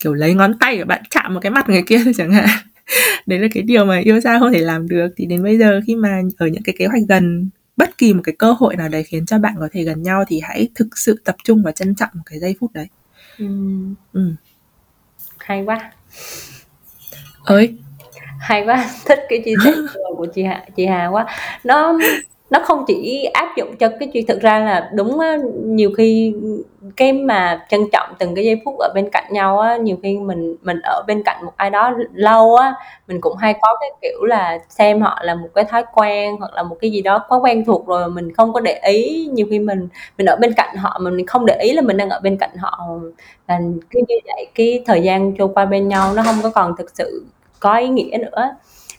kiểu, 0.00 0.14
lấy 0.14 0.34
ngón 0.34 0.58
tay 0.58 0.78
của 0.78 0.84
bạn 0.84 1.02
chạm 1.10 1.34
một 1.34 1.40
cái 1.42 1.50
mặt 1.50 1.68
người 1.68 1.82
kia 1.86 2.00
chẳng 2.16 2.32
hạn. 2.32 2.48
Đấy 3.26 3.38
là 3.38 3.48
cái 3.54 3.62
điều 3.62 3.84
mà 3.84 3.98
yêu 3.98 4.20
xa 4.20 4.38
không 4.38 4.52
thể 4.52 4.60
làm 4.60 4.88
được. 4.88 5.08
Thì 5.16 5.26
đến 5.26 5.42
bây 5.42 5.58
giờ 5.58 5.80
khi 5.86 5.96
mà 5.96 6.22
ở 6.38 6.46
những 6.46 6.62
cái 6.62 6.74
kế 6.78 6.86
hoạch 6.86 7.02
gần, 7.08 7.50
bất 7.76 7.98
kỳ 7.98 8.14
một 8.14 8.22
cái 8.24 8.34
cơ 8.38 8.52
hội 8.52 8.76
nào 8.76 8.88
đấy 8.88 9.02
khiến 9.02 9.26
cho 9.26 9.38
bạn 9.38 9.54
có 9.58 9.68
thể 9.72 9.84
gần 9.84 10.02
nhau, 10.02 10.24
thì 10.28 10.40
hãy 10.40 10.68
thực 10.74 10.98
sự 10.98 11.20
tập 11.24 11.36
trung 11.44 11.62
và 11.62 11.72
trân 11.72 11.94
trọng 11.94 12.10
một 12.14 12.22
cái 12.26 12.38
giây 12.38 12.56
phút 12.60 12.72
đấy. 12.72 12.86
Ừm. 13.38 13.94
Ừm. 14.12 14.36
Hay 15.38 15.64
quá. 15.64 15.92
Ơi. 17.44 17.74
Hay 18.40 18.64
quá, 18.66 18.90
thích 19.06 19.18
cái 19.28 19.42
chia 19.44 19.54
sẻ 19.94 20.00
của 20.16 20.26
chị 20.34 20.42
Hà 20.42 20.64
chị 20.76 20.86
Hà 20.86 21.06
quá. 21.08 21.26
Nó 21.64 21.98
nó 22.50 22.58
không 22.64 22.84
chỉ 22.86 23.24
áp 23.34 23.56
dụng 23.56 23.76
cho 23.76 23.88
cái 24.00 24.08
chuyện 24.12 24.26
thực 24.26 24.40
ra 24.40 24.58
là 24.58 24.90
đúng 24.94 25.20
á, 25.20 25.36
nhiều 25.64 25.90
khi 25.96 26.34
cái 26.96 27.12
mà 27.12 27.66
trân 27.68 27.80
trọng 27.92 28.08
từng 28.18 28.34
cái 28.34 28.44
giây 28.44 28.60
phút 28.64 28.78
ở 28.78 28.88
bên 28.94 29.10
cạnh 29.12 29.24
nhau 29.30 29.58
á, 29.58 29.76
nhiều 29.76 29.96
khi 30.02 30.18
mình 30.18 30.56
mình 30.62 30.80
ở 30.84 31.02
bên 31.06 31.22
cạnh 31.24 31.44
một 31.44 31.52
ai 31.56 31.70
đó 31.70 31.92
lâu 32.14 32.54
á, 32.56 32.74
mình 33.08 33.20
cũng 33.20 33.36
hay 33.36 33.54
có 33.62 33.76
cái 33.80 33.90
kiểu 34.02 34.24
là 34.24 34.58
xem 34.68 35.00
họ 35.02 35.18
là 35.22 35.34
một 35.34 35.48
cái 35.54 35.64
thói 35.64 35.84
quen 35.94 36.36
hoặc 36.38 36.54
là 36.54 36.62
một 36.62 36.76
cái 36.80 36.90
gì 36.90 37.02
đó 37.02 37.24
quá 37.28 37.38
quen 37.42 37.64
thuộc 37.64 37.86
rồi 37.86 38.08
mình 38.10 38.32
không 38.34 38.52
có 38.52 38.60
để 38.60 38.80
ý. 38.86 39.28
Nhiều 39.32 39.46
khi 39.50 39.58
mình 39.58 39.88
mình 40.18 40.26
ở 40.26 40.36
bên 40.40 40.52
cạnh 40.56 40.76
họ 40.76 40.98
mà 41.02 41.10
mình 41.10 41.26
không 41.26 41.46
để 41.46 41.58
ý 41.62 41.72
là 41.72 41.82
mình 41.82 41.96
đang 41.96 42.10
ở 42.10 42.20
bên 42.22 42.36
cạnh 42.40 42.56
họ. 42.58 42.88
Là 43.48 43.60
cứ 43.90 44.00
như 44.08 44.14
vậy 44.24 44.46
cái 44.54 44.82
thời 44.86 45.02
gian 45.02 45.36
trôi 45.36 45.48
qua 45.54 45.64
bên 45.64 45.88
nhau 45.88 46.14
nó 46.14 46.22
không 46.22 46.36
có 46.42 46.50
còn 46.50 46.76
thực 46.78 46.90
sự 46.94 47.24
có 47.60 47.76
ý 47.78 47.88
nghĩa 47.88 48.18
nữa 48.18 48.50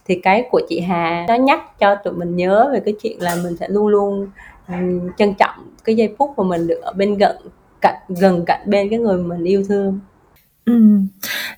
thì 0.09 0.19
cái 0.23 0.45
của 0.51 0.61
chị 0.69 0.79
Hà 0.79 1.25
nó 1.27 1.35
nhắc 1.35 1.79
cho 1.79 1.95
tụi 1.95 2.13
mình 2.13 2.35
nhớ 2.35 2.69
về 2.73 2.79
cái 2.85 2.93
chuyện 3.03 3.21
là 3.21 3.35
mình 3.43 3.57
sẽ 3.59 3.67
luôn 3.69 3.87
luôn 3.87 4.27
um, 4.67 5.09
trân 5.17 5.33
trọng 5.33 5.55
cái 5.83 5.95
giây 5.95 6.15
phút 6.17 6.29
mà 6.37 6.43
mình 6.43 6.67
được 6.67 6.81
ở 6.81 6.93
bên 6.93 7.17
gần 7.17 7.37
cạnh 7.81 7.95
gần 8.07 8.45
cạnh 8.45 8.61
bên 8.65 8.89
cái 8.89 8.99
người 8.99 9.23
mình 9.23 9.43
yêu 9.43 9.63
thương 9.67 9.99
Ừ. 10.65 10.99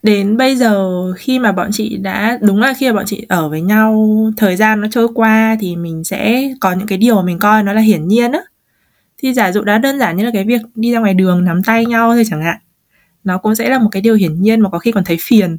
đến 0.04 0.38
bây 0.38 0.56
giờ 0.56 1.04
khi 1.14 1.40
mà 1.40 1.52
bọn 1.52 1.70
chị 1.72 1.98
đã 1.98 2.38
đúng 2.42 2.60
là 2.62 2.74
khi 2.78 2.88
mà 2.90 2.96
bọn 2.96 3.06
chị 3.08 3.26
ở 3.30 3.50
với 3.50 3.62
nhau, 3.62 4.10
thời 4.38 4.56
gian 4.56 4.82
nó 4.82 4.88
trôi 4.92 5.08
qua 5.16 5.58
thì 5.60 5.76
mình 5.76 6.04
sẽ 6.04 6.50
có 6.60 6.74
những 6.74 6.88
cái 6.88 6.98
điều 6.98 7.16
mà 7.16 7.22
mình 7.22 7.40
coi 7.40 7.64
nó 7.64 7.74
là 7.74 7.82
hiển 7.82 8.08
nhiên 8.08 8.32
á. 8.32 8.42
Thì 9.18 9.34
giả 9.34 9.52
dụ 9.52 9.62
đã 9.62 9.78
đơn 9.78 10.00
giản 10.00 10.18
như 10.18 10.26
là 10.26 10.32
cái 10.34 10.44
việc 10.44 10.62
đi 10.76 10.94
ra 10.94 11.00
ngoài 11.00 11.14
đường 11.14 11.46
nắm 11.46 11.64
tay 11.64 11.86
nhau 11.86 12.14
thôi 12.14 12.24
chẳng 12.28 12.42
hạn, 12.44 12.58
nó 13.24 13.38
cũng 13.38 13.56
sẽ 13.56 13.70
là 13.70 13.80
một 13.80 13.90
cái 13.92 14.02
điều 14.02 14.16
hiển 14.16 14.42
nhiên 14.42 14.62
mà 14.62 14.70
có 14.70 14.80
khi 14.80 14.92
còn 14.92 15.04
thấy 15.04 15.18
phiền. 15.22 15.58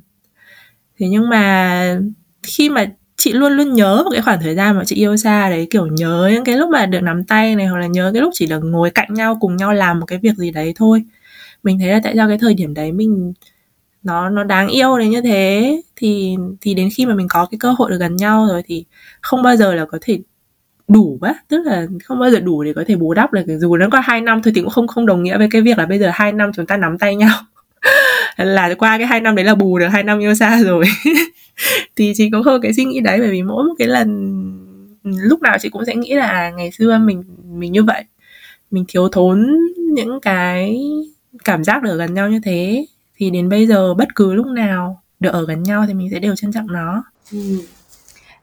Thế 0.99 1.09
nhưng 1.09 1.28
mà 1.28 2.01
khi 2.43 2.68
mà 2.70 2.86
chị 3.16 3.32
luôn 3.32 3.53
luôn 3.53 3.72
nhớ 3.74 4.03
một 4.05 4.11
cái 4.12 4.22
khoảng 4.22 4.40
thời 4.43 4.55
gian 4.55 4.76
mà 4.76 4.84
chị 4.84 4.97
yêu 4.97 5.16
xa 5.16 5.51
đấy, 5.51 5.66
kiểu, 5.70 5.86
nhớ 5.86 6.30
những 6.34 6.45
cái 6.45 6.57
lúc 6.57 6.70
mà 6.70 6.86
được 6.86 7.01
nắm 7.03 7.24
tay 7.24 7.57
này, 7.57 7.66
hoặc 7.66 7.78
là 7.78 7.86
nhớ 7.86 8.11
cái 8.14 8.22
lúc 8.22 8.30
chỉ 8.34 8.47
được 8.47 8.61
ngồi 8.64 8.90
cạnh 8.90 9.14
nhau, 9.14 9.38
cùng 9.40 9.57
nhau 9.57 9.72
làm 9.72 10.01
một 10.01 10.07
cái 10.07 10.18
việc 10.22 10.36
gì 10.36 10.51
đấy 10.51 10.72
thôi. 10.76 11.05
Mình 11.62 11.78
thấy 11.78 11.88
là 11.88 12.01
tại 12.05 12.14
sao 12.16 12.28
cái 12.28 12.38
thời 12.38 12.55
điểm 12.55 12.74
đấy 12.74 12.93
mình 12.93 13.32
nó 14.03 14.30
nó 14.30 14.45
đáng 14.45 14.68
yêu 14.68 14.99
đến 14.99 15.11
như 15.11 15.20
thế. 15.22 15.82
Thì 15.97 16.36
thì 16.61 16.74
đến 16.74 16.88
khi 16.95 17.07
mà 17.07 17.14
mình 17.14 17.28
có 17.30 17.47
cái 17.51 17.59
cơ 17.61 17.72
hội 17.78 17.90
được 17.90 17.99
gần 18.01 18.16
nhau 18.16 18.47
rồi 18.51 18.62
thì 18.66 18.84
không 19.20 19.43
bao 19.43 19.57
giờ 19.57 19.74
là 19.74 19.84
có 19.86 19.99
thể 20.03 20.20
đủ 20.88 21.18
á. 21.22 21.34
Tức 21.49 21.62
là 21.66 21.86
không 22.05 22.18
bao 22.20 22.30
giờ 22.30 22.40
đủ 22.40 22.64
để 22.64 22.72
có 22.74 22.84
thể 22.88 22.97
bù 22.97 23.14
đắp 23.14 23.32
được 23.32 23.45
dù 23.61 23.76
nó 23.76 23.86
có 23.93 24.01
hai 24.01 24.20
năm 24.20 24.43
thôi 24.43 24.53
thì 24.57 24.61
cũng 24.62 24.70
không 24.70 24.88
không 24.88 25.07
đồng 25.07 25.22
nghĩa 25.22 25.38
với 25.38 25.49
cái 25.51 25.62
việc 25.62 25.78
là 25.78 25.86
bây 25.86 25.99
giờ 25.99 26.11
hai 26.14 26.32
năm 26.32 26.53
chúng 26.55 26.66
ta 26.66 26.76
nắm 26.76 26.99
tay 26.99 27.16
nhau 27.16 27.36
là 28.37 28.74
qua 28.78 28.99
cái 28.99 29.07
hai 29.07 29.20
năm 29.20 29.35
đấy 29.35 29.45
là 29.45 29.55
bù 29.55 29.78
được 29.78 29.89
hai 29.89 30.03
năm 30.03 30.18
yêu 30.18 30.35
xa 30.35 30.62
rồi. 30.62 30.85
Thì 31.97 32.12
chị 32.16 32.30
cũng 32.30 32.43
hơi 32.43 32.59
cái 32.62 32.72
suy 32.72 32.85
nghĩ 32.85 33.01
đấy, 33.01 33.20
bởi 33.20 33.30
vì 33.30 33.43
mỗi 33.43 33.64
một 33.64 33.74
cái 33.78 33.89
lần, 33.89 34.09
lúc 35.03 35.43
nào 35.43 35.59
chị 35.61 35.68
cũng 35.68 35.85
sẽ 35.85 35.95
nghĩ 35.95 36.14
là 36.14 36.51
ngày 36.51 36.70
xưa 36.70 36.99
mình 36.99 37.24
mình 37.53 37.72
như 37.72 37.83
vậy. 37.83 38.05
Mình 38.70 38.85
thiếu 38.89 39.09
thốn 39.09 39.57
những 39.76 40.20
cái 40.20 40.80
cảm 41.45 41.64
giác 41.64 41.83
được 41.83 41.91
ở 41.91 41.97
gần 41.97 42.14
nhau 42.14 42.28
như 42.28 42.41
thế. 42.45 42.87
Thì 43.16 43.30
đến 43.30 43.49
bây 43.49 43.66
giờ 43.66 43.95
bất 43.95 44.09
cứ 44.14 44.35
lúc 44.35 44.47
nào 44.47 45.03
được 45.20 45.30
ở 45.33 45.47
gần 45.47 45.62
nhau 45.62 45.85
thì 45.89 45.95
mình 45.95 46.09
sẽ 46.12 46.18
đều 46.18 46.37
trân 46.37 46.53
trọng 46.53 46.66
nó. 46.72 47.05
Ừ. 47.33 47.39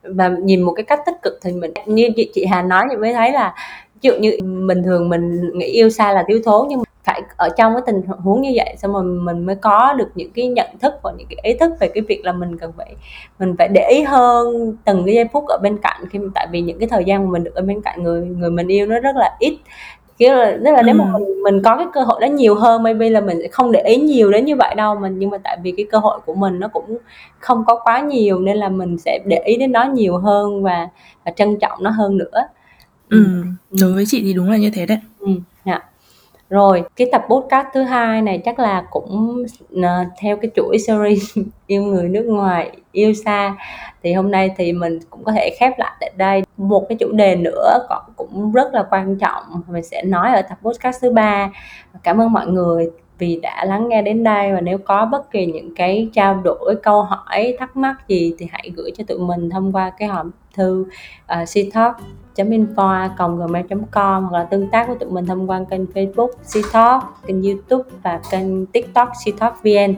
Và 0.04 0.30
nhìn 0.30 0.62
một 0.62 0.74
cái 0.76 0.84
cách 0.84 1.00
tích 1.06 1.16
cực 1.24 1.40
thì 1.42 1.52
mình, 1.52 1.72
như 1.86 2.10
chị 2.34 2.46
Hà 2.46 2.62
nói 2.62 2.86
thì 2.90 2.96
mới 2.96 3.14
thấy 3.14 3.32
là 3.32 3.54
ví 4.02 4.10
dụ 4.10 4.14
như 4.20 4.38
bình 4.68 4.84
thường 4.84 5.10
mình 5.10 5.52
nghĩ 5.58 5.66
yêu 5.66 5.90
xa 5.90 6.14
là 6.14 6.24
thiếu 6.28 6.40
thốn 6.46 6.68
nhưng 6.70 6.84
phải 7.04 7.22
ở 7.38 7.50
trong 7.58 7.74
cái 7.74 7.82
tình 7.86 8.02
huống 8.24 8.42
như 8.42 8.52
vậy 8.56 8.76
xong 8.78 8.94
rồi 8.94 9.04
mình 9.04 9.46
mới 9.46 9.56
có 9.56 9.94
được 9.94 10.10
những 10.16 10.32
cái 10.32 10.48
nhận 10.48 10.68
thức 10.80 10.94
và 11.04 11.12
những 11.18 11.28
cái 11.30 11.38
ý 11.44 11.54
thức 11.60 11.72
về 11.80 11.88
cái 11.88 12.04
việc 12.08 12.26
là 12.26 12.32
mình 12.32 12.58
cần 12.58 12.72
phải 12.78 12.96
mình 13.40 13.56
phải 13.58 13.68
để 13.68 13.90
ý 13.92 14.02
hơn 14.02 14.76
từng 14.86 15.04
cái 15.06 15.16
giây 15.16 15.26
phút 15.34 15.48
ở 15.48 15.58
bên 15.64 15.78
cạnh 15.78 16.04
khi 16.10 16.20
tại 16.36 16.48
vì 16.52 16.62
những 16.62 16.80
cái 16.80 16.88
thời 16.90 17.04
gian 17.04 17.26
mà 17.26 17.32
mình 17.32 17.44
được 17.44 17.56
ở 17.56 17.62
bên 17.62 17.82
cạnh 17.82 18.04
người 18.04 18.22
người 18.26 18.50
mình 18.52 18.68
yêu 18.68 18.86
nó 18.86 19.00
rất 19.00 19.16
là 19.16 19.36
ít 19.40 19.58
kiểu 20.18 20.34
là 20.36 20.52
rất 20.52 20.72
là 20.72 20.82
nếu 20.82 20.96
mà 20.96 21.04
Ừm. 21.04 21.14
mình 21.14 21.44
mình 21.44 21.62
có 21.64 21.78
cái 21.78 21.86
cơ 21.94 22.02
hội 22.02 22.22
đó 22.22 22.26
nhiều 22.28 22.56
hơn 22.56 22.84
maybe 22.84 23.10
là 23.10 23.22
mình 23.22 23.40
sẽ 23.42 23.48
không 23.48 23.72
để 23.72 23.82
ý 23.82 23.96
nhiều 23.96 24.32
đến 24.32 24.46
như 24.46 24.56
vậy 24.56 24.76
đâu 24.76 24.96
mình 24.96 25.20
nhưng 25.20 25.30
mà 25.30 25.38
tại 25.44 25.58
vì 25.64 25.72
cái 25.78 25.86
cơ 25.92 25.98
hội 25.98 26.20
của 26.26 26.34
mình 26.34 26.60
nó 26.60 26.68
cũng 26.68 26.98
không 27.40 27.64
có 27.68 27.82
quá 27.84 28.00
nhiều 28.00 28.40
nên 28.40 28.58
là 28.58 28.70
mình 28.70 28.98
sẽ 28.98 29.20
để 29.26 29.38
ý 29.46 29.58
đến 29.58 29.72
nó 29.72 29.84
nhiều 29.84 30.18
hơn 30.18 30.64
và 30.64 30.88
và 31.26 31.32
trân 31.32 31.60
trọng 31.60 31.84
nó 31.84 31.90
hơn 31.90 32.18
nữa. 32.18 32.48
Ừm, 33.10 33.56
đối 33.82 33.94
với 33.94 34.06
chị 34.08 34.22
thì 34.24 34.34
đúng 34.34 34.50
là 34.50 34.58
như 34.58 34.70
thế 34.70 34.86
đấy. 34.86 34.98
Ừm, 35.20 35.42
dạ. 35.66 35.80
Rồi, 36.50 36.84
cái 36.96 37.08
tập 37.12 37.24
podcast 37.30 37.68
thứ 37.74 37.84
hai 37.84 38.22
này 38.22 38.42
chắc 38.46 38.60
là 38.60 38.84
cũng 38.92 39.44
ờ, 39.84 40.06
theo 40.22 40.38
cái 40.38 40.52
chuỗi 40.56 40.78
series 40.80 41.38
yêu 41.68 41.84
người 41.84 42.10
nước 42.10 42.24
ngoài, 42.24 42.78
yêu 42.92 43.14
xa 43.14 43.56
thì 44.04 44.14
hôm 44.14 44.32
nay 44.32 44.52
thì 44.58 44.74
mình 44.74 45.00
cũng 45.10 45.24
có 45.24 45.32
thể 45.32 45.56
khép 45.60 45.74
lại 45.80 45.92
tại 46.00 46.12
đây. 46.18 46.44
Một 46.58 46.86
cái 46.90 46.98
chủ 47.00 47.12
đề 47.12 47.36
nữa 47.36 47.86
còn 47.90 48.04
cũng 48.16 48.52
rất 48.52 48.74
là 48.74 48.86
quan 48.92 49.18
trọng 49.18 49.44
mình 49.68 49.84
sẽ 49.84 50.04
nói 50.04 50.32
ở 50.32 50.42
tập 50.42 50.58
podcast 50.62 51.02
thứ 51.02 51.12
ba. 51.12 51.52
Cảm 52.04 52.22
ơn 52.22 52.34
mọi 52.34 52.48
người 52.48 52.90
vì 53.20 53.40
đã 53.42 53.66
lắng 53.66 53.90
nghe 53.90 54.02
đến 54.02 54.24
đây 54.24 54.54
và 54.54 54.62
nếu 54.62 54.78
có 54.78 55.06
bất 55.06 55.32
kỳ 55.32 55.46
những 55.46 55.76
cái 55.76 56.10
trao 56.14 56.42
đổi, 56.44 56.76
câu 56.84 57.04
hỏi, 57.04 57.56
thắc 57.60 57.78
mắc 57.78 57.96
gì 58.08 58.34
thì 58.38 58.48
hãy 58.52 58.72
gửi 58.76 58.92
cho 58.98 59.04
tụi 59.08 59.20
mình 59.20 59.50
thông 59.50 59.72
qua 59.72 59.90
cái 59.90 60.08
hòm 60.08 60.32
thư 60.54 60.86
à, 61.26 61.42
uh, 61.42 61.48
ctalk 61.54 61.96
info 62.36 63.10
gmail.com 63.48 64.24
hoặc 64.24 64.38
là 64.38 64.44
tương 64.44 64.68
tác 64.68 64.88
với 64.88 64.98
tụi 65.00 65.10
mình 65.10 65.26
thông 65.26 65.50
qua 65.50 65.62
kênh 65.70 65.86
Facebook 65.86 66.30
Ctalk, 66.54 67.04
kênh 67.28 67.44
YouTube 67.44 67.90
và 68.04 68.20
kênh 68.32 68.66
TikTok 68.66 69.10
Ctalk 69.26 69.64
VN. 69.64 69.96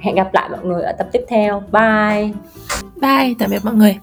Hẹn 0.00 0.14
gặp 0.14 0.34
lại 0.34 0.48
mọi 0.48 0.64
người 0.64 0.82
ở 0.82 0.92
tập 0.92 1.08
tiếp 1.12 1.24
theo. 1.28 1.62
Bye. 1.72 2.30
Bye, 3.00 3.34
tạm 3.38 3.50
biệt 3.50 3.64
mọi 3.64 3.74
người. 3.74 3.98